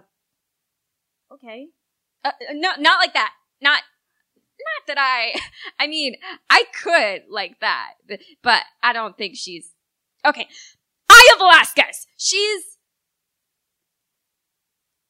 okay. 1.32 1.68
Uh, 2.24 2.32
no, 2.52 2.72
not 2.78 3.00
like 3.00 3.14
that. 3.14 3.32
Not, 3.60 3.82
not 4.58 4.86
that 4.86 4.98
I. 4.98 5.38
I 5.80 5.86
mean, 5.86 6.16
I 6.50 6.64
could 6.82 7.22
like 7.30 7.60
that, 7.60 7.92
but, 8.08 8.20
but 8.42 8.62
I 8.82 8.92
don't 8.92 9.16
think 9.16 9.36
she's 9.36 9.72
okay. 10.24 10.48
Aya 11.10 11.38
Velasquez. 11.38 12.06
She's 12.16 12.78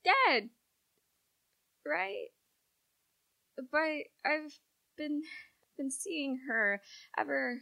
dead, 0.04 0.50
right? 1.86 2.28
But 3.70 3.80
I've 4.24 4.58
been 4.96 5.22
been 5.76 5.90
seeing 5.90 6.40
her 6.48 6.80
ever 7.16 7.60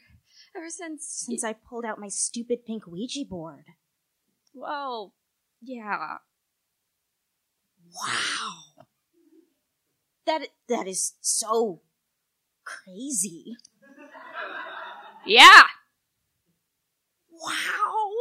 ever 0.57 0.69
since. 0.69 1.07
Since 1.27 1.45
I 1.45 1.53
pulled 1.55 1.85
out 1.85 1.99
my 1.99 2.09
stupid 2.09 2.65
pink 2.67 2.87
Ouija 2.87 3.25
board. 3.29 3.65
Well, 4.55 5.15
yeah. 5.63 6.19
Wow. 7.97 8.85
That 10.27 10.49
that 10.69 10.87
is 10.89 11.15
so 11.21 11.81
crazy. 12.65 13.57
Yeah. 15.25 15.65
Wow. 17.31 18.13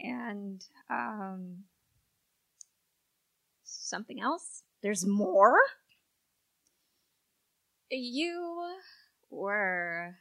And 0.00 0.64
um, 0.90 1.64
something 3.64 4.20
else. 4.20 4.62
There's 4.82 5.06
more? 5.06 5.58
You 7.90 8.76
were. 9.30 10.16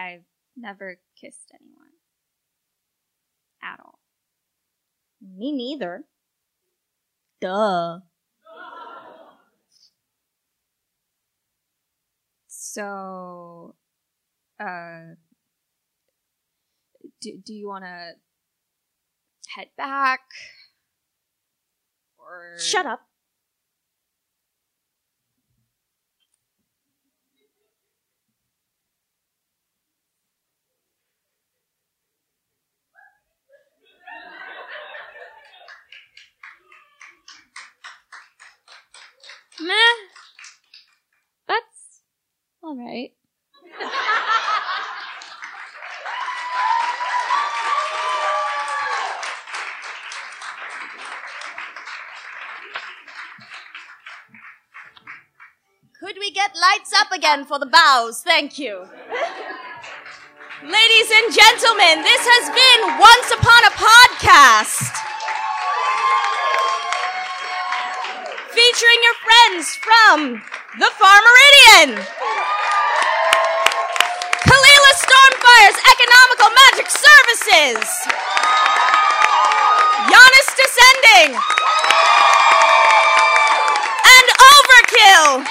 I've 0.00 0.24
never 0.56 0.98
kissed 1.20 1.52
anyone. 1.54 1.86
At 3.62 3.80
all. 3.84 3.98
Me 5.20 5.52
neither. 5.52 6.04
Duh. 7.40 8.00
So, 12.46 13.74
uh, 14.60 15.14
do, 17.20 17.38
do 17.44 17.52
you 17.52 17.68
want 17.68 17.84
to 17.84 18.12
head 19.56 19.68
back? 19.76 20.20
Or. 22.18 22.58
Shut 22.58 22.86
up. 22.86 23.09
Meh. 39.60 39.74
That's 41.46 42.02
alright. 42.62 43.12
Could 56.00 56.16
we 56.18 56.30
get 56.30 56.52
lights 56.54 56.92
up 56.96 57.12
again 57.12 57.44
for 57.44 57.58
the 57.58 57.66
bows? 57.66 58.22
Thank 58.22 58.58
you. 58.58 58.88
Ladies 60.62 61.10
and 61.12 61.32
gentlemen, 61.32 62.02
this 62.02 62.24
has 62.24 62.48
been 62.48 62.98
Once 62.98 63.30
Upon 63.32 63.64
a 63.64 63.72
Podcast. 63.76 64.99
Featuring 68.70 69.02
your 69.02 69.18
friends 69.26 69.74
from 69.82 70.18
the 70.78 70.86
Far 70.94 71.18
Meridian. 71.26 72.06
Kalila 74.46 74.92
Stormfire's 74.94 75.78
Economical 75.90 76.50
Magic 76.54 76.86
Services. 76.86 77.82
Janus 80.06 80.48
Descending. 80.54 81.34
And 84.06 84.26
Overkill. 84.38 85.42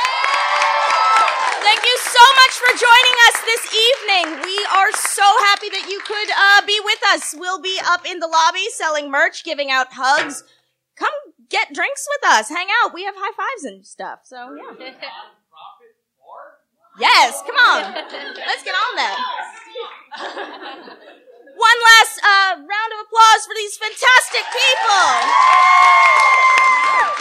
Thank 1.59 1.83
you 1.83 1.97
so 1.99 2.23
much 2.39 2.55
for 2.55 2.71
joining 2.71 3.15
us 3.27 3.35
this 3.43 3.63
evening. 3.67 4.47
We 4.47 4.57
are 4.71 4.93
so 4.95 5.27
happy 5.51 5.67
that 5.75 5.91
you 5.91 5.99
could 6.07 6.29
uh, 6.31 6.65
be 6.65 6.79
with 6.85 7.03
us. 7.11 7.35
We'll 7.37 7.59
be 7.59 7.81
up 7.85 8.09
in 8.09 8.19
the 8.19 8.27
lobby 8.27 8.69
selling 8.71 9.11
merch, 9.11 9.43
giving 9.43 9.71
out 9.71 9.87
hugs. 9.91 10.45
Get 11.49 11.73
drinks 11.73 12.07
with 12.07 12.31
us, 12.31 12.49
hang 12.49 12.67
out. 12.83 12.93
We 12.93 13.03
have 13.05 13.15
high 13.17 13.33
fives 13.33 13.63
and 13.65 13.85
stuff. 13.85 14.19
So 14.23 14.55
yeah. 14.55 14.93
Yes, 16.99 17.41
come 17.47 17.55
on. 17.55 17.93
Let's 17.95 18.63
get 18.63 18.75
on 18.75 18.95
that. 18.99 19.15
One 21.59 21.79
last 21.95 22.19
uh, 22.23 22.55
round 22.59 22.91
of 22.95 22.99
applause 23.07 23.41
for 23.47 23.55
these 23.55 23.75
fantastic 23.79 24.43
people. 24.51 25.07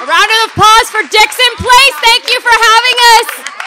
A 0.03 0.07
round 0.07 0.31
of 0.31 0.51
applause 0.51 0.87
for 0.91 1.03
Dixon 1.07 1.53
Place. 1.59 1.97
Thank 2.03 2.27
you 2.31 2.41
for 2.43 2.55
having 2.55 2.97
us. 3.19 3.58